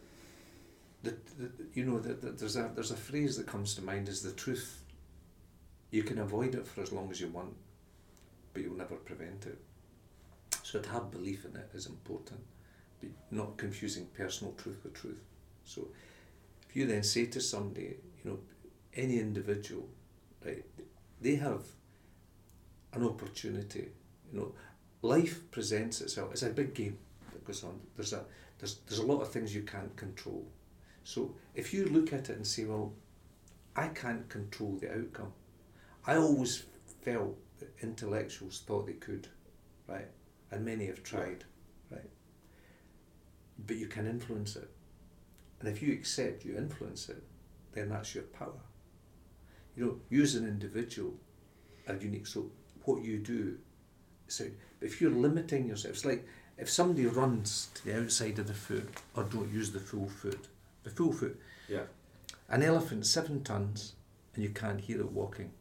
the, 1.02 1.10
the, 1.38 1.50
you 1.74 1.84
know, 1.84 1.98
the, 1.98 2.14
the, 2.14 2.30
there's 2.30 2.56
a 2.56 2.70
there's 2.74 2.90
a 2.90 2.96
phrase 2.96 3.36
that 3.36 3.46
comes 3.46 3.74
to 3.74 3.82
mind 3.82 4.08
is 4.08 4.22
the 4.22 4.32
truth. 4.32 4.82
You 5.90 6.02
can 6.02 6.18
avoid 6.18 6.54
it 6.54 6.66
for 6.66 6.80
as 6.82 6.92
long 6.92 7.10
as 7.10 7.20
you 7.20 7.28
want, 7.28 7.54
but 8.52 8.62
you'll 8.62 8.76
never 8.76 8.94
prevent 8.94 9.46
it. 9.46 9.58
So 10.62 10.78
to 10.80 10.88
have 10.90 11.10
belief 11.10 11.44
in 11.44 11.54
it 11.56 11.70
is 11.74 11.86
important, 11.86 12.40
but 13.00 13.10
not 13.30 13.56
confusing 13.58 14.06
personal 14.16 14.54
truth 14.54 14.78
with 14.84 14.94
truth. 14.94 15.20
So 15.64 15.88
if 16.68 16.76
you 16.76 16.86
then 16.86 17.02
say 17.02 17.26
to 17.26 17.40
somebody, 17.40 17.96
you 18.24 18.30
know, 18.30 18.38
any 18.94 19.18
individual, 19.18 19.86
right, 20.44 20.64
they 21.20 21.34
have 21.34 21.62
an 22.94 23.04
opportunity. 23.04 23.88
You 24.32 24.38
know, 24.38 24.52
life 25.02 25.50
presents 25.50 26.00
itself. 26.00 26.32
It's 26.32 26.42
a 26.42 26.50
big 26.50 26.74
game 26.74 26.96
that 27.32 27.44
goes 27.44 27.64
on. 27.64 27.78
There's 27.96 28.12
a 28.12 28.24
there's 28.58 28.76
there's 28.88 29.00
a 29.00 29.06
lot 29.06 29.20
of 29.20 29.30
things 29.30 29.54
you 29.54 29.62
can't 29.62 29.94
control. 29.96 30.46
So 31.04 31.34
if 31.54 31.72
you 31.74 31.86
look 31.86 32.12
at 32.12 32.30
it 32.30 32.36
and 32.36 32.46
say, 32.46 32.64
well, 32.64 32.92
I 33.74 33.88
can't 33.88 34.28
control 34.28 34.78
the 34.80 34.92
outcome. 34.92 35.32
I 36.06 36.16
always 36.16 36.64
felt 37.02 37.36
that 37.58 37.70
intellectuals 37.80 38.62
thought 38.66 38.86
they 38.86 38.92
could, 38.94 39.28
right? 39.86 40.08
And 40.50 40.64
many 40.64 40.86
have 40.86 41.02
tried, 41.02 41.44
right? 41.90 42.10
But 43.66 43.76
you 43.76 43.86
can 43.86 44.06
influence 44.06 44.56
it. 44.56 44.70
And 45.60 45.68
if 45.68 45.80
you 45.80 45.92
accept 45.92 46.44
you 46.44 46.56
influence 46.56 47.08
it, 47.08 47.22
then 47.72 47.90
that's 47.90 48.14
your 48.14 48.24
power. 48.24 48.60
You 49.76 49.84
know, 49.84 49.96
you 50.10 50.22
as 50.22 50.34
an 50.34 50.46
individual 50.46 51.14
are 51.88 51.94
unique. 51.94 52.26
So 52.26 52.50
what 52.84 53.02
you 53.02 53.18
do, 53.18 53.58
so 54.26 54.46
if 54.80 55.00
you're 55.00 55.10
limiting 55.10 55.68
yourself, 55.68 55.94
it's 55.94 56.04
like 56.04 56.26
if 56.58 56.68
somebody 56.68 57.06
runs 57.06 57.68
to 57.74 57.84
the 57.84 58.02
outside 58.02 58.38
of 58.38 58.46
the 58.48 58.54
foot 58.54 58.88
or 59.16 59.24
don't 59.24 59.52
use 59.52 59.72
the 59.72 59.80
full 59.80 60.08
foot, 60.08 60.48
the 60.84 60.90
full 60.90 61.12
foot, 61.12 61.38
Yeah. 61.68 61.86
an 62.48 62.62
elephant 62.62 63.06
seven 63.06 63.42
tons, 63.44 63.94
and 64.34 64.42
you 64.42 64.50
can't 64.50 64.80
hear 64.80 65.00
it 65.00 65.10
walking 65.12 65.52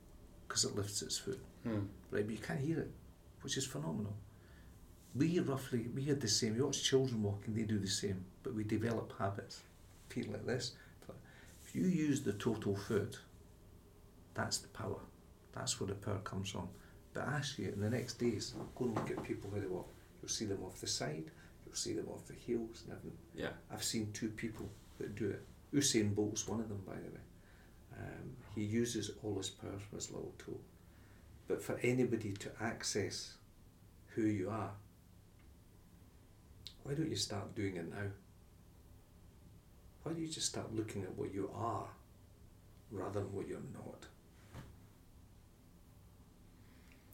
because 0.48 0.66
it 0.66 0.76
lifts 0.76 1.02
its 1.02 1.18
foot, 1.18 1.40
Hmm. 1.64 1.86
right? 2.12 2.26
But 2.26 2.30
you 2.32 2.38
can't 2.38 2.60
hear 2.60 2.80
it, 2.80 2.92
which 3.42 3.58
is 3.58 3.66
phenomenal. 3.66 4.16
We 5.14 5.40
roughly 5.40 5.88
we 5.90 6.06
had 6.06 6.22
the 6.22 6.28
same. 6.28 6.56
You 6.56 6.66
watch 6.66 6.84
children 6.84 7.22
walking; 7.24 7.54
they 7.54 7.64
do 7.64 7.78
the 7.80 7.88
same, 7.88 8.26
but 8.44 8.54
we 8.54 8.64
develop 8.64 9.14
habits. 9.18 9.62
Feet 10.10 10.32
like 10.32 10.46
this. 10.46 10.74
If 11.64 11.76
you 11.76 11.84
use 11.86 12.22
the 12.22 12.34
total 12.34 12.76
foot, 12.76 13.20
that's 14.34 14.58
the 14.58 14.68
power. 14.70 15.00
That's 15.54 15.80
where 15.80 15.88
the 15.88 15.96
power 15.96 16.20
comes 16.20 16.50
from. 16.52 16.70
But 17.14 17.28
you 17.58 17.70
in 17.70 17.82
the 17.82 17.90
next 17.90 18.16
days, 18.16 18.54
go 18.76 18.86
and 18.86 18.96
look 18.96 19.10
at 19.12 19.22
people 19.24 19.52
how 19.52 19.60
they 19.60 19.68
walk. 19.68 19.90
You'll 20.22 20.30
see 20.30 20.46
them 20.46 20.64
off 20.64 20.80
the 20.82 20.88
side. 20.88 21.32
You'll 21.66 21.76
see 21.76 21.94
them 21.94 22.08
off 22.10 22.26
the 22.28 22.34
heels 22.34 22.84
and 22.84 22.94
everything. 22.98 23.18
Yeah. 23.36 23.52
I've 23.70 23.84
seen 23.84 24.12
two 24.14 24.30
people 24.30 24.70
that 25.02 25.16
do 25.16 25.30
it. 25.30 25.42
Usain 25.74 26.14
Bolt's 26.14 26.48
one 26.48 26.60
of 26.60 26.70
them, 26.70 26.82
by 26.86 26.96
the 26.96 27.10
way. 27.10 27.26
Um, 27.98 28.36
he 28.56 28.64
uses 28.64 29.12
all 29.24 29.38
his 29.38 29.50
power 29.50 29.72
from 29.72 29.98
his 29.98 30.12
little 30.12 30.34
toe. 30.38 30.60
But 31.48 31.62
for 31.62 31.80
anybody 31.82 32.34
to 32.34 32.52
access 32.62 33.36
who 34.16 34.24
you 34.24 34.50
are, 34.50 34.72
why 36.84 36.94
don't 36.94 37.10
you 37.10 37.16
start 37.16 37.56
doing 37.56 37.78
it 37.78 37.90
now? 37.90 38.10
Why 40.04 40.14
don't 40.14 40.22
you 40.22 40.28
just 40.28 40.48
start 40.48 40.74
looking 40.74 41.04
at 41.04 41.16
what 41.16 41.34
you 41.34 41.50
are 41.56 41.86
rather 42.90 43.20
than 43.20 43.34
what 43.34 43.48
you're 43.48 43.60
not? 43.74 44.08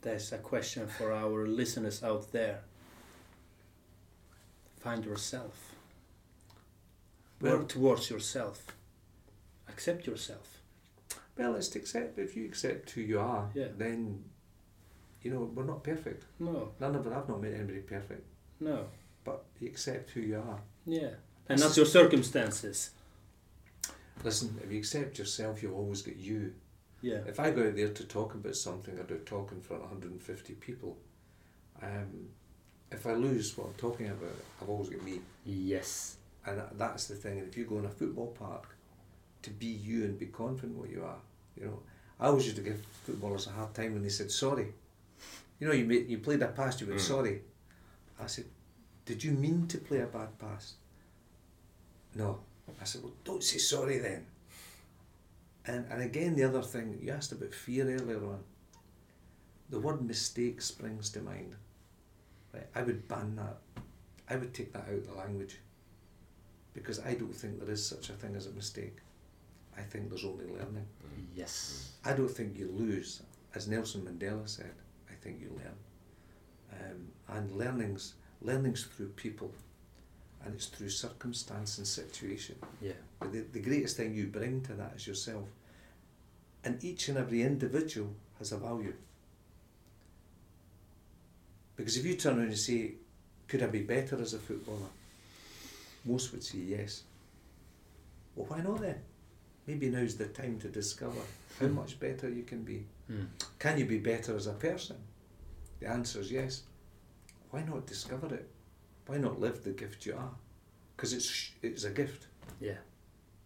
That's 0.02 0.32
a 0.32 0.38
question 0.38 0.88
for 0.88 1.12
our 1.12 1.48
listeners 1.48 2.04
out 2.04 2.32
there. 2.32 2.62
Find 4.80 5.04
yourself. 5.04 5.67
Well- 7.42 7.58
Work 7.60 7.70
towards 7.70 8.10
yourself. 8.10 8.66
Accept 9.68 10.08
yourself. 10.08 10.62
Well, 11.38 11.56
it's 11.56 11.68
to 11.70 11.80
accept. 11.80 12.18
If 12.18 12.36
you 12.36 12.46
accept 12.46 12.90
who 12.92 13.02
you 13.02 13.20
are, 13.20 13.52
Yeah. 13.54 13.68
then 13.78 14.24
you 15.22 15.32
know 15.32 15.44
we're 15.44 15.64
not 15.66 15.84
perfect. 15.84 16.26
No, 16.40 16.74
None 16.80 16.96
of 16.96 17.06
it. 17.06 17.14
I've 17.14 17.30
not 17.30 17.42
met 17.42 17.54
anybody 17.54 17.82
perfect. 17.82 18.26
no. 18.60 18.90
But 19.24 19.44
you 19.60 19.68
accept 19.68 20.12
who 20.12 20.22
you 20.22 20.38
are. 20.38 20.62
Yeah. 20.86 21.16
And 21.50 21.60
that's 21.60 21.76
your 21.76 21.86
circumstances. 21.86 22.92
Listen, 24.24 24.58
if 24.64 24.72
you 24.72 24.78
accept 24.80 25.20
yourself, 25.20 25.62
you've 25.62 25.76
always 25.76 26.02
get 26.02 26.16
you. 26.16 26.54
Yeah. 27.02 27.22
If 27.28 27.38
I 27.40 27.52
go 27.52 27.68
out 27.68 27.76
there 27.76 27.90
to 27.94 28.04
talk 28.06 28.34
about 28.36 28.56
something, 28.56 28.98
I 28.98 29.04
do 29.04 29.18
talk 29.20 29.52
in 29.52 29.62
front 29.62 29.84
of 29.84 29.90
150 29.92 30.54
people. 30.56 30.98
Um, 31.82 32.30
if 32.92 33.06
I 33.06 33.14
lose 33.14 33.56
what 33.58 33.68
I'm 33.68 33.74
talking 33.74 34.08
about, 34.08 34.34
I've 34.62 34.70
always 34.70 34.90
got 34.90 35.04
me. 35.04 35.20
Yes. 35.46 36.16
And 36.48 36.62
that's 36.80 37.08
the 37.08 37.16
thing. 37.16 37.40
And 37.40 37.48
if 37.48 37.58
you 37.58 37.66
go 37.66 37.78
in 37.78 37.86
a 37.86 37.90
football 37.90 38.28
park, 38.28 38.76
to 39.44 39.50
be 39.50 39.68
you 39.68 40.06
and 40.06 40.18
be 40.18 40.28
confident 40.28 40.78
what 40.78 40.90
you 40.90 41.04
are, 41.04 41.20
you 41.60 41.66
know, 41.66 41.80
I 42.20 42.28
always 42.28 42.46
used 42.46 42.58
to 42.58 42.64
give 42.64 42.82
footballers 43.06 43.48
a 43.48 43.52
hard 43.52 43.74
time 43.74 43.94
when 43.94 44.02
they 44.02 44.10
said 44.10 44.32
sorry. 44.32 44.68
You 45.60 45.68
know, 45.68 45.74
you 45.74 45.86
made, 45.86 46.08
you 46.08 46.20
played 46.20 46.42
a 46.42 46.48
pass, 46.48 46.80
you 46.80 46.88
went 46.88 47.00
Mm. 47.00 47.04
sorry. 47.04 47.42
I 48.20 48.28
said, 48.28 48.46
did 49.06 49.24
you 49.24 49.32
mean 49.32 49.68
to 49.68 49.78
play 49.78 50.00
a 50.00 50.08
bad 50.08 50.38
pass? 50.40 50.76
No. 52.16 52.40
I 52.82 52.86
said, 52.86 53.04
well, 53.04 53.14
don't 53.24 53.44
say 53.44 53.58
sorry 53.58 53.98
then. 54.00 54.26
And 55.66 55.86
and 55.92 56.02
again, 56.02 56.36
the 56.36 56.44
other 56.46 56.62
thing 56.62 57.00
you 57.02 57.12
asked 57.12 57.32
about 57.32 57.54
fear 57.54 57.86
earlier 57.90 58.24
on. 58.24 58.44
The 59.70 59.80
word 59.80 60.02
mistake 60.02 60.62
springs 60.62 61.10
to 61.12 61.22
mind. 61.22 61.56
Right, 62.54 62.68
I 62.74 62.84
would 62.84 63.08
ban 63.08 63.36
that. 63.36 63.58
I 64.30 64.36
would 64.38 64.54
take 64.54 64.72
that 64.74 64.84
out 64.88 64.94
of 64.94 65.08
the 65.08 65.14
language. 65.14 65.60
Because 66.78 67.00
I 67.00 67.16
don't 67.16 67.34
think 67.34 67.60
there 67.60 67.74
is 67.74 67.84
such 67.84 68.12
a 68.12 68.14
thing 68.14 68.36
as 68.36 68.46
a 68.46 68.52
mistake. 68.52 68.98
I 69.76 69.82
think 69.82 70.10
there's 70.10 70.24
only 70.24 70.46
learning. 70.46 70.86
Yes. 71.36 71.94
I 72.06 72.14
don't 72.14 72.30
think 72.30 72.56
you 72.56 72.70
lose. 72.72 73.24
As 73.56 73.68
Nelson 73.68 74.02
Mandela 74.02 74.48
said, 74.48 74.74
I 75.10 75.16
think 75.16 75.42
you 75.42 75.50
learn. 75.50 75.76
Um, 76.72 77.08
and 77.36 77.52
learning's, 77.52 78.14
learning's 78.44 78.84
through 78.84 79.10
people 79.10 79.52
and 80.46 80.54
it's 80.54 80.68
through 80.68 80.90
circumstance 80.90 81.80
and 81.80 81.88
situation. 81.88 82.56
Yeah. 82.80 82.92
But 83.20 83.32
the, 83.32 83.40
the 83.52 83.60
greatest 83.60 83.98
thing 83.98 84.14
you 84.14 84.28
bring 84.28 84.62
to 84.62 84.74
that 84.74 84.94
is 84.96 85.08
yourself. 85.08 85.46
And 86.64 86.84
each 86.84 87.10
and 87.10 87.18
every 87.18 87.42
individual 87.42 88.14
has 88.38 88.52
a 88.52 88.58
value. 88.58 88.94
Because 91.76 91.98
if 91.98 92.06
you 92.06 92.16
turn 92.16 92.38
around 92.38 92.50
and 92.50 92.58
say, 92.58 92.94
could 93.48 93.64
I 93.64 93.68
be 93.68 93.82
better 93.82 94.22
as 94.22 94.36
a 94.36 94.40
footballer? 94.40 94.90
Most 96.08 96.32
would 96.32 96.44
say 96.44 96.60
yes. 96.60 97.04
Well, 98.36 98.48
why 98.48 98.62
not 98.62 98.82
then? 98.82 99.02
Maybe 99.66 99.90
now's 99.90 100.16
the 100.16 100.28
time 100.28 100.58
to 100.60 100.70
discover 100.70 101.20
how 101.60 101.68
much 101.68 102.00
better 102.00 102.30
you 102.30 102.44
can 102.44 102.64
be. 102.64 102.86
Mm. 103.12 103.28
Can 103.60 103.78
you 103.78 103.86
be 103.86 103.98
better 104.00 104.36
as 104.36 104.48
a 104.48 104.54
person? 104.54 104.96
The 105.80 105.88
answer 105.90 106.22
is 106.22 106.32
yes. 106.32 106.64
Why 107.52 107.64
not 107.64 107.86
discover 107.88 108.34
it? 108.34 108.48
Why 109.06 109.18
not 109.18 109.40
live 109.40 109.64
the 109.64 109.72
gift 109.72 110.06
you 110.06 110.16
are? 110.16 110.32
Because 110.96 111.14
it's 111.14 111.52
it's 111.62 111.84
a 111.84 111.92
gift. 111.92 112.28
Yeah. 112.62 112.80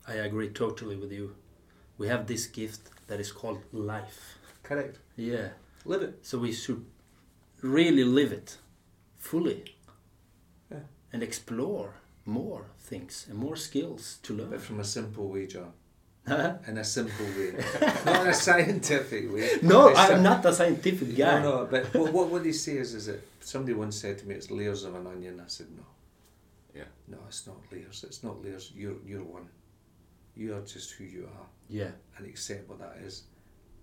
I 0.08 0.14
agree 0.14 0.50
totally 0.50 0.96
with 0.96 1.12
you. 1.12 1.36
We 1.98 2.08
have 2.08 2.26
this 2.28 2.46
gift 2.48 2.90
that 3.08 3.20
is 3.20 3.32
called 3.32 3.62
life. 3.72 4.38
Correct. 4.64 5.00
Yeah. 5.16 5.50
Live 5.86 6.04
it. 6.04 6.20
So 6.22 6.38
we 6.38 6.52
should 6.54 6.86
really 7.62 8.04
live 8.04 8.32
it 8.32 8.58
fully 9.18 9.76
Yeah. 10.72 10.86
and 11.14 11.22
explore 11.24 11.94
more 12.26 12.66
things 12.80 13.26
and 13.30 13.38
more 13.38 13.56
skills 13.56 14.20
to 14.24 14.34
learn. 14.34 14.50
But 14.50 14.62
from 14.62 14.80
a 14.80 14.84
simple 14.84 15.28
way, 15.30 15.48
John. 15.48 15.74
Huh? 16.28 16.54
In 16.68 16.78
a 16.78 16.84
simple 16.84 17.26
way. 17.26 17.54
not 18.06 18.22
in 18.22 18.28
a 18.28 18.34
scientific 18.34 19.34
way. 19.34 19.50
No, 19.64 19.94
I'm 19.94 20.08
sim- 20.08 20.24
not 20.24 20.46
a 20.46 20.54
scientific 20.54 21.16
guy. 21.18 21.42
No, 21.42 21.64
no, 21.64 21.68
but 21.70 21.94
what, 21.96 22.14
what, 22.14 22.28
what 22.28 22.44
they 22.44 22.52
say 22.52 22.74
is, 22.74 22.94
is 22.94 23.08
that 23.08 23.22
somebody 23.40 23.74
once 23.74 23.96
said 24.00 24.20
to 24.20 24.28
me, 24.28 24.36
it's 24.36 24.52
layers 24.52 24.84
of 24.84 24.96
an 24.96 25.08
onion. 25.08 25.42
I 25.44 25.48
said, 25.48 25.68
no. 25.76 25.84
Yeah. 26.76 26.84
No, 27.08 27.18
it's 27.28 27.48
not 27.48 27.58
layers. 27.72 28.04
It's 28.08 28.24
not 28.24 28.44
layers. 28.44 28.72
You're, 28.76 28.98
you're 29.06 29.24
one. 29.24 29.50
You 30.36 30.56
are 30.56 30.62
just 30.62 30.92
who 30.92 31.06
you 31.06 31.24
are. 31.24 31.48
Yeah. 31.70 31.92
And 32.18 32.28
accept 32.28 32.70
what 32.70 32.80
that 32.80 32.98
is 33.04 33.24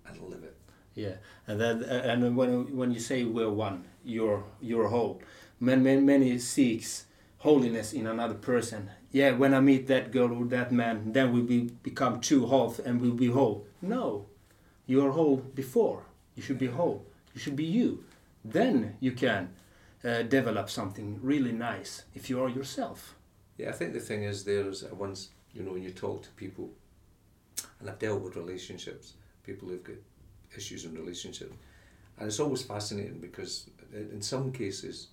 and 0.07 0.21
live 0.23 0.45
it. 0.45 0.57
Yeah, 0.95 1.15
and 1.47 1.61
then 1.61 1.83
and 1.85 2.37
when 2.37 2.77
when 2.77 2.91
you 2.91 2.99
say 2.99 3.23
we're 3.23 3.51
one, 3.51 3.85
you're 4.05 4.43
you're 4.61 4.89
whole. 4.89 5.23
Many 5.61 5.81
many, 5.81 6.01
many 6.01 6.39
seeks 6.39 7.05
holiness 7.39 7.93
in 7.93 8.07
another 8.07 8.35
person. 8.35 8.91
Yeah, 9.11 9.33
when 9.33 9.55
I 9.55 9.61
meet 9.61 9.87
that 9.87 10.11
girl 10.11 10.33
or 10.33 10.45
that 10.47 10.71
man, 10.71 11.13
then 11.13 11.33
we 11.33 11.41
be, 11.41 11.71
become 11.83 12.21
two 12.21 12.47
half 12.47 12.79
and 12.79 13.01
we'll 13.01 13.13
be 13.13 13.29
whole. 13.29 13.67
No, 13.81 14.27
you 14.87 15.05
are 15.05 15.13
whole 15.13 15.37
before. 15.37 16.03
You 16.35 16.43
should 16.43 16.59
be 16.59 16.67
whole. 16.67 17.05
You 17.35 17.41
should 17.41 17.57
be 17.57 17.65
you. 17.65 18.05
Then 18.45 18.97
you 19.01 19.13
can 19.13 19.51
uh, 20.05 20.23
develop 20.23 20.71
something 20.71 21.19
really 21.23 21.53
nice 21.53 22.05
if 22.15 22.29
you 22.29 22.43
are 22.43 22.49
yourself. 22.49 23.15
Yeah, 23.57 23.71
I 23.71 23.73
think 23.73 23.93
the 23.93 24.01
thing 24.01 24.23
is 24.25 24.45
there 24.45 24.69
is 24.69 24.83
that 24.83 24.97
once, 24.97 25.31
you 25.53 25.63
know, 25.63 25.73
when 25.73 25.83
you 25.83 25.91
talk 25.91 26.23
to 26.23 26.31
people, 26.31 26.71
and 27.81 27.89
I've 27.89 27.99
dealt 27.99 28.23
with 28.23 28.37
relationships, 28.37 29.15
people 29.45 29.69
who've 29.69 29.83
got 29.83 29.97
issues 30.57 30.85
in 30.85 30.95
relationships, 30.95 31.55
and 32.19 32.27
it's 32.27 32.41
always 32.41 32.63
fascinating 32.63 33.19
because 33.19 33.69
in 33.93 34.11
in 34.13 34.23
some 34.23 34.53
cases, 34.53 35.09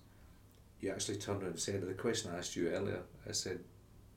you 0.80 0.90
actually 0.90 1.16
turn 1.16 1.36
around 1.36 1.46
and 1.46 1.60
said, 1.60 1.86
the 1.86 1.94
question 1.94 2.30
I 2.32 2.38
asked 2.38 2.56
you 2.56 2.68
earlier, 2.68 3.00
I 3.28 3.32
said, 3.32 3.60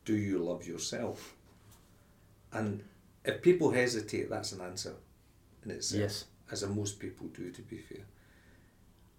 do 0.05 0.15
you 0.15 0.39
love 0.39 0.65
yourself? 0.67 1.35
And 2.51 2.83
if 3.23 3.41
people 3.41 3.71
hesitate, 3.71 4.29
that's 4.29 4.51
an 4.51 4.61
answer 4.61 4.93
in 5.63 5.71
itself. 5.71 6.01
Yes. 6.01 6.25
As 6.51 6.65
most 6.65 6.99
people 6.99 7.27
do, 7.27 7.51
to 7.51 7.61
be 7.61 7.77
fair. 7.77 8.05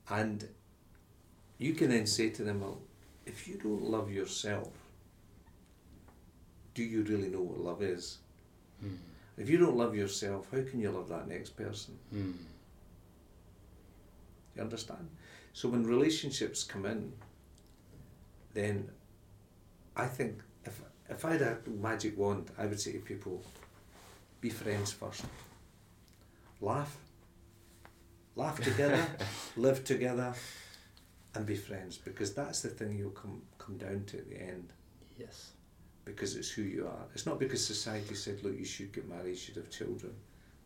And 0.09 0.49
you 1.59 1.75
can 1.75 1.91
then 1.91 2.07
say 2.07 2.31
to 2.31 2.43
them, 2.43 2.61
well, 2.61 2.81
if 3.25 3.47
you 3.47 3.57
don't 3.57 3.83
love 3.83 4.11
yourself, 4.11 4.73
do 6.75 6.83
you 6.83 7.03
really 7.03 7.29
know 7.29 7.43
what 7.43 7.61
love 7.61 7.83
is? 7.83 8.19
Hmm. 8.81 8.97
If 9.37 9.49
you 9.49 9.59
don't 9.59 9.77
love 9.77 9.95
yourself, 9.95 10.49
how 10.51 10.63
can 10.63 10.81
you 10.81 10.91
love 10.91 11.09
that 11.09 11.29
next 11.29 11.51
person? 11.51 11.97
Hmm. 12.11 12.33
You 14.57 14.63
understand? 14.63 15.09
So 15.53 15.69
when 15.69 15.87
relationships 15.87 16.65
come 16.65 16.87
in, 16.87 17.13
then 18.55 18.91
I 19.97 20.07
think 20.07 20.41
if 20.65 20.81
if 21.09 21.25
I 21.25 21.33
had 21.33 21.43
a 21.43 21.59
magic 21.69 22.17
wand, 22.19 22.51
I 22.59 22.67
would 22.67 22.81
say 22.81 22.93
to 22.93 22.99
people, 22.99 23.43
be 24.41 24.51
friends 24.51 24.93
first. 24.93 25.25
Laugh. 26.61 26.97
Laugh 28.37 28.61
together, 28.63 29.05
live 29.57 29.85
together, 29.85 30.35
and 31.35 31.45
be 31.47 31.57
friends 31.57 31.99
because 31.99 32.33
that's 32.35 32.61
the 32.63 32.69
thing 32.69 32.97
you'll 32.97 33.11
come 33.11 33.43
come 33.59 33.77
down 33.77 34.05
to 34.07 34.19
at 34.19 34.29
the 34.29 34.41
end 34.41 34.73
Yes. 35.19 35.51
because 36.05 36.37
it's 36.37 36.49
who 36.51 36.63
you 36.63 36.87
are. 36.87 37.07
It's 37.15 37.27
not 37.27 37.39
because 37.39 37.65
society 37.67 38.15
said, 38.15 38.43
look, 38.43 38.57
you 38.59 38.65
should 38.65 38.93
get 38.93 39.09
married, 39.09 39.31
you 39.31 39.37
should 39.37 39.57
have 39.57 39.71
children. 39.71 40.13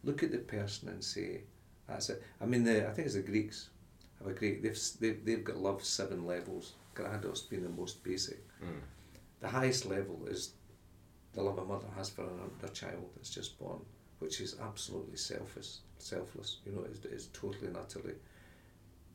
Look 0.04 0.22
at 0.22 0.30
the 0.30 0.38
person 0.38 0.88
and 0.90 1.02
say, 1.02 1.42
that's 1.88 2.08
it. 2.10 2.22
I 2.40 2.46
mean, 2.46 2.62
the, 2.64 2.86
I 2.88 2.92
think 2.92 3.06
it's 3.06 3.14
the 3.16 3.22
Greeks 3.22 3.70
have 4.18 4.28
a 4.28 4.32
great, 4.32 4.62
they've, 4.62 4.78
they've, 5.00 5.24
they've 5.24 5.42
got 5.44 5.56
love 5.56 5.82
seven 5.84 6.24
levels. 6.26 6.74
Grados 6.94 7.48
being 7.48 7.62
the 7.62 7.68
most 7.68 8.02
basic. 8.04 8.40
The 9.40 9.48
highest 9.48 9.84
level 9.86 10.26
is 10.26 10.52
the 11.34 11.42
love 11.42 11.58
a 11.58 11.64
mother 11.64 11.88
has 11.96 12.08
for 12.10 12.22
her, 12.22 12.30
their 12.60 12.70
child 12.70 13.10
that's 13.16 13.30
just 13.30 13.58
born, 13.58 13.80
which 14.20 14.40
is 14.40 14.56
absolutely 14.62 15.16
selfish, 15.16 15.78
selfless. 15.98 16.58
You 16.64 16.72
know, 16.72 16.84
it's, 16.88 17.04
it's 17.04 17.26
totally 17.32 17.66
and 17.66 17.76
utterly 17.76 18.14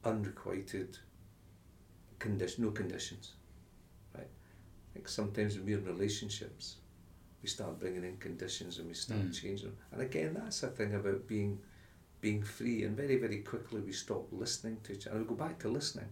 unrequited, 0.04 0.98
condition, 2.20 2.66
no 2.66 2.72
conditions. 2.72 3.34
Right? 4.16 4.28
Think 4.94 5.08
sometimes 5.08 5.56
when 5.56 5.66
we're 5.66 5.78
in 5.78 5.86
relationships, 5.86 6.78
we 7.42 7.48
start 7.50 7.80
bringing 7.80 8.04
in 8.04 8.18
conditions 8.18 8.80
and 8.80 8.88
we 8.88 8.94
start 8.94 9.22
Mm. 9.22 9.34
changing 9.42 9.70
them. 9.70 9.78
And 9.92 10.02
again, 10.02 10.34
that's 10.34 10.60
the 10.62 10.68
thing 10.68 10.94
about 10.94 11.28
being 11.28 11.60
being 12.22 12.44
free. 12.44 12.84
And 12.84 12.98
very, 12.98 13.16
very 13.16 13.40
quickly 13.40 13.80
we 13.80 13.94
stop 13.94 14.28
listening 14.34 14.82
to 14.84 14.92
each 14.92 15.08
other. 15.08 15.16
And 15.18 15.26
we 15.26 15.30
go 15.36 15.42
back 15.42 15.58
to 15.60 15.70
listening. 15.70 16.10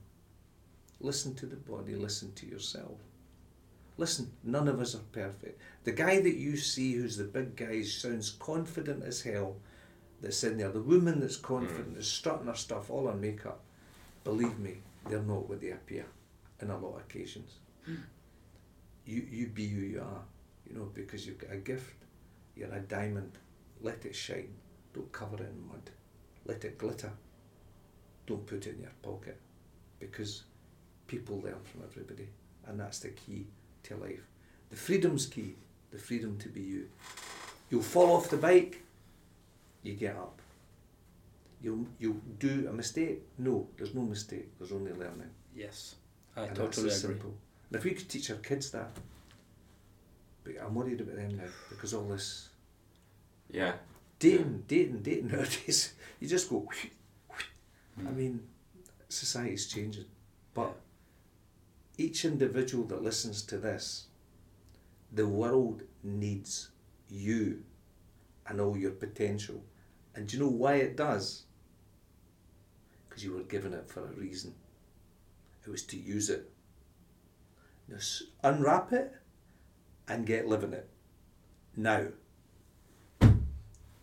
Listen 0.99 1.35
to 1.35 1.45
the 1.45 1.55
body, 1.55 1.95
listen 1.95 2.33
to 2.33 2.45
yourself. 2.45 2.97
Listen, 3.97 4.31
none 4.43 4.67
of 4.67 4.79
us 4.79 4.95
are 4.95 5.11
perfect. 5.11 5.59
The 5.83 5.91
guy 5.91 6.21
that 6.21 6.35
you 6.35 6.57
see 6.57 6.93
who's 6.93 7.17
the 7.17 7.23
big 7.23 7.55
guy 7.55 7.81
sounds 7.83 8.29
confident 8.31 9.03
as 9.03 9.21
hell 9.21 9.55
that's 10.21 10.43
in 10.43 10.57
there. 10.57 10.69
The 10.71 10.81
woman 10.81 11.19
that's 11.19 11.37
confident 11.37 11.95
mm. 11.95 11.99
is 11.99 12.07
strutting 12.07 12.47
her 12.47 12.55
stuff 12.55 12.89
all 12.89 13.07
on 13.07 13.21
makeup. 13.21 13.61
Believe 14.23 14.59
me, 14.59 14.77
they're 15.07 15.21
not 15.21 15.47
what 15.49 15.61
they 15.61 15.71
appear 15.71 16.05
in 16.61 16.69
a 16.69 16.77
lot 16.77 16.95
of 16.95 17.01
occasions. 17.01 17.53
Hmm. 17.85 17.95
You 19.05 19.25
you 19.29 19.47
be 19.47 19.67
who 19.67 19.81
you 19.81 20.01
are, 20.01 20.23
you 20.67 20.77
know, 20.77 20.89
because 20.93 21.25
you've 21.25 21.37
got 21.37 21.53
a 21.53 21.57
gift. 21.57 21.93
You're 22.55 22.73
a 22.73 22.79
diamond. 22.79 23.37
Let 23.81 24.05
it 24.05 24.15
shine. 24.15 24.53
Don't 24.93 25.11
cover 25.11 25.37
it 25.37 25.49
in 25.49 25.67
mud. 25.67 25.91
Let 26.45 26.65
it 26.65 26.77
glitter. 26.77 27.11
Don't 28.25 28.45
put 28.45 28.67
it 28.67 28.75
in 28.75 28.81
your 28.81 28.91
pocket. 29.01 29.39
Because 29.99 30.43
people 31.07 31.41
learn 31.41 31.59
from 31.63 31.83
everybody. 31.83 32.27
And 32.67 32.79
that's 32.79 32.99
the 32.99 33.09
key 33.09 33.47
to 33.83 33.95
life. 33.95 34.21
The 34.69 34.75
freedom's 34.75 35.25
key. 35.25 35.55
The 35.91 35.97
freedom 35.97 36.37
to 36.39 36.49
be 36.49 36.61
you. 36.61 36.89
You'll 37.69 37.81
fall 37.81 38.15
off 38.15 38.29
the 38.29 38.37
bike, 38.37 38.83
you 39.83 39.93
get 39.93 40.15
up. 40.15 40.41
You'll 41.61 41.87
you'll 41.99 42.21
do 42.39 42.67
a 42.69 42.73
mistake. 42.73 43.21
No, 43.37 43.67
there's 43.77 43.95
no 43.95 44.01
mistake. 44.01 44.49
There's 44.57 44.71
only 44.71 44.91
learning. 44.91 45.31
Yes. 45.55 45.95
I 46.35 46.43
And 46.43 46.55
totally 46.55 46.87
agree. 46.87 46.97
simple. 46.99 47.33
And 47.69 47.77
if 47.77 47.83
we 47.83 47.91
could 47.91 48.07
teach 48.07 48.29
our 48.29 48.37
kids 48.37 48.69
that, 48.71 48.89
but 50.43 50.53
I'm 50.63 50.75
worried 50.75 51.01
about 51.01 51.15
them 51.15 51.37
now 51.37 51.49
because 51.69 51.93
all 51.93 52.03
this 52.07 52.49
Yeah. 53.49 53.73
dating, 54.19 54.63
dating, 54.67 55.01
dating 55.01 55.27
nowadays, 55.31 55.93
you 56.19 56.27
just 56.27 56.49
go. 56.49 56.69
I 57.97 58.01
mm. 58.01 58.15
mean, 58.15 58.47
society's 59.09 59.67
changing, 59.67 60.05
but 60.53 60.75
each 61.97 62.25
individual 62.25 62.85
that 62.85 63.03
listens 63.03 63.41
to 63.43 63.57
this, 63.57 64.05
the 65.11 65.27
world 65.27 65.83
needs 66.03 66.69
you 67.09 67.63
and 68.47 68.61
all 68.61 68.77
your 68.77 68.91
potential. 68.91 69.63
And 70.15 70.27
do 70.27 70.37
you 70.37 70.43
know 70.43 70.49
why 70.49 70.75
it 70.75 70.95
does? 70.95 71.43
Because 73.07 73.23
you 73.23 73.33
were 73.33 73.43
given 73.43 73.73
it 73.73 73.87
for 73.87 74.01
a 74.01 74.13
reason. 74.13 74.53
It 75.65 75.69
was 75.69 75.83
to 75.83 75.97
use 75.97 76.29
it. 76.29 76.49
Now, 77.87 77.97
unwrap 78.43 78.93
it 78.93 79.13
and 80.07 80.25
get 80.25 80.47
living 80.47 80.73
it. 80.73 80.89
Now. 81.75 82.07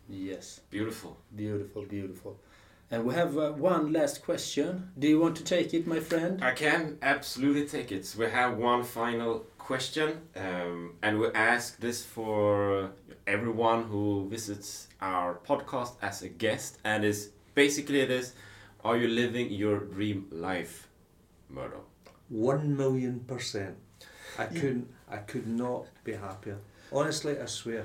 Yes. 0.09 0.61
Beautiful. 0.71 1.17
Beautiful, 1.35 1.85
beautiful. 1.85 2.39
And 2.91 3.05
we 3.05 3.15
have 3.15 3.37
uh, 3.37 3.53
one 3.53 3.93
last 3.93 4.23
question. 4.25 4.91
Do 4.99 5.09
you 5.09 5.19
want 5.19 5.37
to 5.37 5.45
take 5.45 5.75
it, 5.75 5.87
my 5.87 6.01
friend? 6.01 6.43
I 6.45 6.53
can 6.53 6.99
absolutely 7.03 7.67
take 7.67 7.91
it. 7.91 8.15
We 8.19 8.27
have 8.31 8.57
one 8.59 8.85
final 8.85 9.47
question, 9.59 10.21
um, 10.37 10.95
and 11.03 11.19
we 11.19 11.29
ask 11.35 11.81
this 11.81 12.05
for 12.05 12.91
everyone 13.27 13.85
who 13.85 14.29
visits 14.29 14.89
our 15.01 15.41
podcast 15.49 15.95
as 16.03 16.23
a 16.23 16.29
guest, 16.29 16.79
and 16.85 17.05
is 17.05 17.31
basically 17.55 18.05
this: 18.05 18.35
Are 18.85 18.97
you 18.97 19.09
living 19.09 19.51
your 19.51 19.79
dream 19.81 20.27
life, 20.31 20.89
Murdo? 21.49 21.81
One 22.29 22.77
million 22.77 23.21
percent. 23.21 23.77
I 24.39 24.47
couldn't. 24.47 24.89
I 25.11 25.19
could 25.19 25.47
not 25.47 25.87
be 26.05 26.13
happier. 26.13 26.59
Honestly, 26.93 27.39
I 27.41 27.47
swear. 27.47 27.85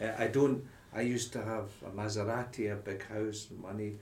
Uh, 0.00 0.12
I 0.18 0.28
don't. 0.28 0.64
I 0.94 1.00
used 1.02 1.32
to 1.34 1.42
have 1.42 1.68
a 1.84 1.90
Maserati, 1.90 2.72
a 2.72 2.76
big 2.76 3.02
house, 3.06 3.48
money. 3.60 3.96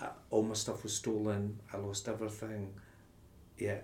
Uh, 0.00 0.08
all 0.30 0.42
my 0.42 0.54
stuff 0.54 0.82
was 0.82 0.94
stolen. 0.94 1.58
I 1.72 1.76
lost 1.78 2.08
everything. 2.08 2.72
Yeah, 3.58 3.78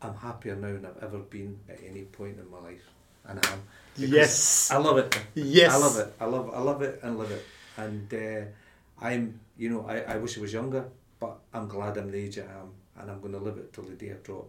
I'm 0.00 0.14
happier 0.14 0.56
now 0.56 0.68
than 0.68 0.86
I've 0.86 1.02
ever 1.02 1.18
been 1.18 1.58
at 1.68 1.80
any 1.84 2.02
point 2.02 2.38
in 2.38 2.48
my 2.50 2.60
life, 2.60 2.84
and 3.26 3.44
I 3.44 3.52
am. 3.52 3.62
Yes. 3.96 4.70
I 4.70 4.78
love 4.78 4.98
it. 4.98 5.18
Yes. 5.34 5.74
I 5.74 5.76
love 5.78 5.98
it. 5.98 6.14
I 6.20 6.24
love. 6.26 6.50
I 6.54 6.60
love 6.60 6.82
it 6.82 7.00
and 7.02 7.18
live 7.18 7.30
it. 7.30 7.44
And 7.76 8.14
uh, 8.14 9.04
I'm. 9.04 9.40
You 9.56 9.68
know, 9.68 9.86
I, 9.86 10.14
I 10.14 10.16
wish 10.16 10.38
I 10.38 10.40
was 10.40 10.52
younger, 10.52 10.84
but 11.20 11.38
I'm 11.52 11.68
glad 11.68 11.96
I'm 11.98 12.10
the 12.10 12.18
age 12.18 12.38
I 12.38 12.42
am, 12.42 12.72
and 12.98 13.10
I'm 13.10 13.20
going 13.20 13.32
to 13.32 13.38
live 13.38 13.58
it 13.58 13.72
till 13.72 13.84
the 13.84 13.94
day 13.94 14.10
I 14.10 14.16
drop, 14.22 14.48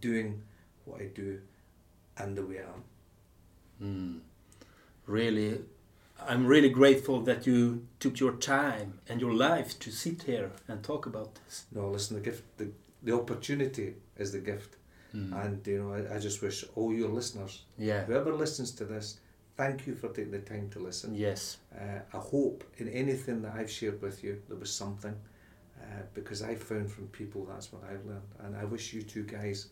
doing 0.00 0.42
what 0.84 1.00
I 1.00 1.06
do, 1.06 1.40
and 2.16 2.36
the 2.36 2.44
way 2.44 2.58
I 2.58 3.84
am. 3.84 4.22
Really, 5.06 5.60
I'm 6.26 6.46
really 6.46 6.68
grateful 6.68 7.20
that 7.22 7.46
you 7.46 7.86
took 7.98 8.20
your 8.20 8.32
time 8.36 9.00
and 9.08 9.20
your 9.20 9.32
life 9.34 9.78
to 9.80 9.90
sit 9.90 10.22
here 10.24 10.50
and 10.68 10.82
talk 10.82 11.06
about 11.06 11.34
this. 11.46 11.64
No, 11.72 11.88
listen, 11.90 12.16
the 12.16 12.22
gift, 12.22 12.44
the, 12.58 12.70
the 13.02 13.14
opportunity 13.14 13.94
is 14.16 14.32
the 14.32 14.40
gift. 14.40 14.76
And, 15.12 15.66
you 15.66 15.82
know, 15.82 15.92
I, 15.92 16.14
I 16.14 16.18
just 16.20 16.40
wish 16.40 16.64
all 16.76 16.94
your 16.94 17.08
listeners, 17.08 17.64
Yeah. 17.76 18.04
whoever 18.04 18.32
listens 18.32 18.70
to 18.72 18.84
this, 18.84 19.18
thank 19.56 19.84
you 19.88 19.96
for 19.96 20.06
taking 20.08 20.30
the 20.30 20.38
time 20.38 20.70
to 20.70 20.78
listen. 20.78 21.16
Yes. 21.16 21.56
Uh, 21.76 21.98
I 22.14 22.18
hope 22.18 22.62
in 22.76 22.88
anything 22.88 23.42
that 23.42 23.54
I've 23.56 23.70
shared 23.70 24.00
with 24.00 24.22
you, 24.22 24.40
there 24.46 24.56
was 24.56 24.72
something. 24.72 25.16
Uh, 25.82 26.02
because 26.14 26.42
I 26.42 26.54
found 26.54 26.92
from 26.92 27.08
people 27.08 27.44
that's 27.44 27.72
what 27.72 27.82
I've 27.90 28.04
learned. 28.06 28.22
And 28.44 28.56
I 28.56 28.64
wish 28.64 28.92
you 28.92 29.02
two 29.02 29.24
guys 29.24 29.70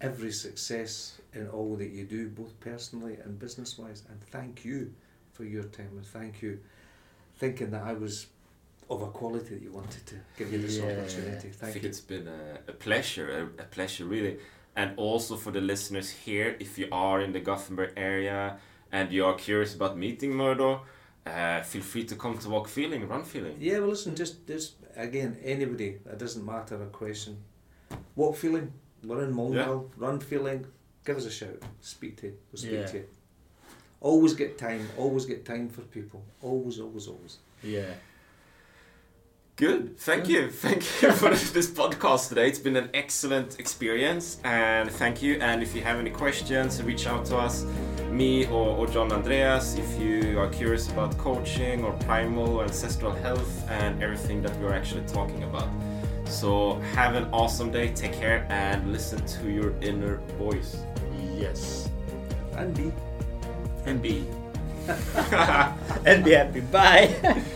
every 0.00 0.32
success 0.32 1.18
in 1.34 1.48
all 1.48 1.76
that 1.76 1.90
you 1.90 2.04
do, 2.04 2.30
both 2.30 2.58
personally 2.60 3.18
and 3.24 3.38
business 3.38 3.76
wise. 3.76 4.04
And 4.08 4.18
thank 4.30 4.64
you 4.64 4.90
for 5.36 5.44
your 5.44 5.64
time. 5.64 5.90
And 5.96 6.06
thank 6.06 6.42
you 6.42 6.58
thinking 7.38 7.70
that 7.70 7.82
I 7.84 7.92
was 7.92 8.26
of 8.88 9.02
a 9.02 9.06
quality 9.20 9.50
that 9.54 9.62
you 9.62 9.72
wanted 9.72 10.04
to 10.06 10.14
give 10.38 10.52
you 10.52 10.58
this 10.66 10.76
Yeah. 10.78 10.84
opportunity. 10.84 11.48
I 11.48 11.52
Thank 11.52 11.72
think 11.72 11.82
you. 11.84 11.88
it's 11.90 12.00
been 12.00 12.28
a, 12.28 12.42
a 12.68 12.72
pleasure, 12.72 13.28
a, 13.40 13.62
a 13.62 13.66
pleasure 13.76 14.04
really. 14.06 14.38
And 14.76 14.88
also 14.96 15.36
for 15.36 15.50
the 15.52 15.60
listeners 15.60 16.08
here, 16.10 16.56
if 16.60 16.78
you 16.78 16.88
are 16.92 17.20
in 17.20 17.32
the 17.32 17.40
Gothenburg 17.40 17.92
area 17.96 18.58
and 18.92 19.10
you 19.12 19.24
are 19.24 19.34
curious 19.34 19.74
about 19.74 19.96
meeting 19.96 20.32
Murdo, 20.34 20.82
uh, 21.26 21.62
feel 21.62 21.82
free 21.82 22.04
to 22.04 22.14
come 22.14 22.38
to 22.38 22.48
Walk 22.48 22.68
Feeling, 22.68 23.08
Run 23.08 23.24
Feeling. 23.24 23.56
Yeah, 23.58 23.78
well, 23.80 23.88
listen, 23.88 24.14
just, 24.14 24.46
just 24.46 24.74
again, 24.96 25.36
anybody, 25.42 25.98
that 26.06 26.18
doesn't 26.18 26.44
matter 26.44 26.80
a 26.82 26.86
question. 26.86 27.38
What 28.14 28.36
feeling? 28.36 28.72
We're 29.02 29.24
in 29.24 29.34
Mölndal, 29.34 29.90
run 29.96 30.20
feeling, 30.20 30.66
give 31.04 31.16
us 31.16 31.26
a 31.26 31.30
shout, 31.30 31.62
speak 31.80 32.16
to 32.20 32.26
you, 32.28 32.34
we'll 32.52 32.60
speak 32.60 32.72
Yeah. 32.72 32.86
to 32.86 32.96
you. 32.98 33.04
Always 34.00 34.34
get 34.34 34.58
time, 34.58 34.88
always 34.96 35.24
get 35.24 35.44
time 35.44 35.68
for 35.68 35.82
people. 35.82 36.22
Always, 36.42 36.78
always, 36.80 37.08
always. 37.08 37.38
Yeah. 37.62 37.94
Good. 39.56 39.98
Thank 39.98 40.28
you. 40.28 40.50
Thank 40.64 40.82
you 41.00 41.12
for 41.12 41.30
this 41.54 41.70
podcast 41.70 42.28
today. 42.28 42.48
It's 42.48 42.58
been 42.58 42.76
an 42.76 42.90
excellent 42.92 43.58
experience 43.58 44.38
and 44.44 44.90
thank 44.90 45.22
you. 45.22 45.38
And 45.40 45.62
if 45.62 45.74
you 45.74 45.80
have 45.80 45.98
any 45.98 46.10
questions, 46.10 46.82
reach 46.82 47.06
out 47.06 47.24
to 47.26 47.38
us, 47.38 47.64
me 48.10 48.44
or, 48.48 48.76
or 48.76 48.86
John 48.86 49.10
Andreas, 49.12 49.76
if 49.78 49.98
you 49.98 50.38
are 50.38 50.48
curious 50.48 50.90
about 50.90 51.16
coaching 51.16 51.84
or 51.84 51.92
primal 52.04 52.56
or 52.56 52.64
ancestral 52.64 53.12
health 53.12 53.66
and 53.70 54.02
everything 54.02 54.42
that 54.42 54.54
we're 54.60 54.74
actually 54.74 55.06
talking 55.06 55.42
about. 55.44 55.70
So 56.26 56.74
have 56.94 57.14
an 57.14 57.24
awesome 57.32 57.70
day, 57.70 57.94
take 57.94 58.12
care, 58.12 58.46
and 58.50 58.92
listen 58.92 59.24
to 59.24 59.50
your 59.50 59.72
inner 59.80 60.16
voice. 60.38 60.76
Yes. 61.34 61.88
And 62.58 62.76
be. 62.76 62.92
And 63.86 64.02
be. 64.02 64.26
And 66.06 66.24
be 66.24 66.32
happy. 66.32 66.60
Bye. 66.60 67.42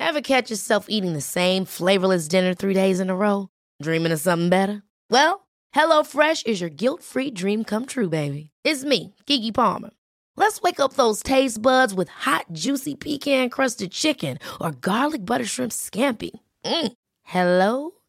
Ever 0.00 0.20
catch 0.20 0.50
yourself 0.50 0.86
eating 0.88 1.12
the 1.14 1.20
same 1.20 1.64
flavorless 1.64 2.28
dinner 2.28 2.54
three 2.54 2.74
days 2.74 3.00
in 3.00 3.10
a 3.10 3.16
row? 3.16 3.48
Dreaming 3.82 4.12
of 4.12 4.20
something 4.20 4.48
better? 4.48 4.82
Well, 5.10 5.46
HelloFresh 5.74 6.46
is 6.46 6.60
your 6.60 6.70
guilt 6.70 7.02
free 7.02 7.30
dream 7.30 7.64
come 7.64 7.86
true, 7.86 8.08
baby. 8.08 8.50
It's 8.64 8.84
me, 8.84 9.14
Keke 9.26 9.52
Palmer. 9.52 9.90
Let's 10.36 10.62
wake 10.62 10.80
up 10.80 10.94
those 10.94 11.22
taste 11.22 11.60
buds 11.60 11.92
with 11.92 12.08
hot, 12.08 12.46
juicy 12.52 12.94
pecan 12.94 13.50
crusted 13.50 13.90
chicken 13.90 14.38
or 14.60 14.70
garlic 14.70 15.24
butter 15.24 15.44
shrimp 15.44 15.72
scampi. 15.72 16.30
Mm. 16.64 16.92
Hello 17.24 17.90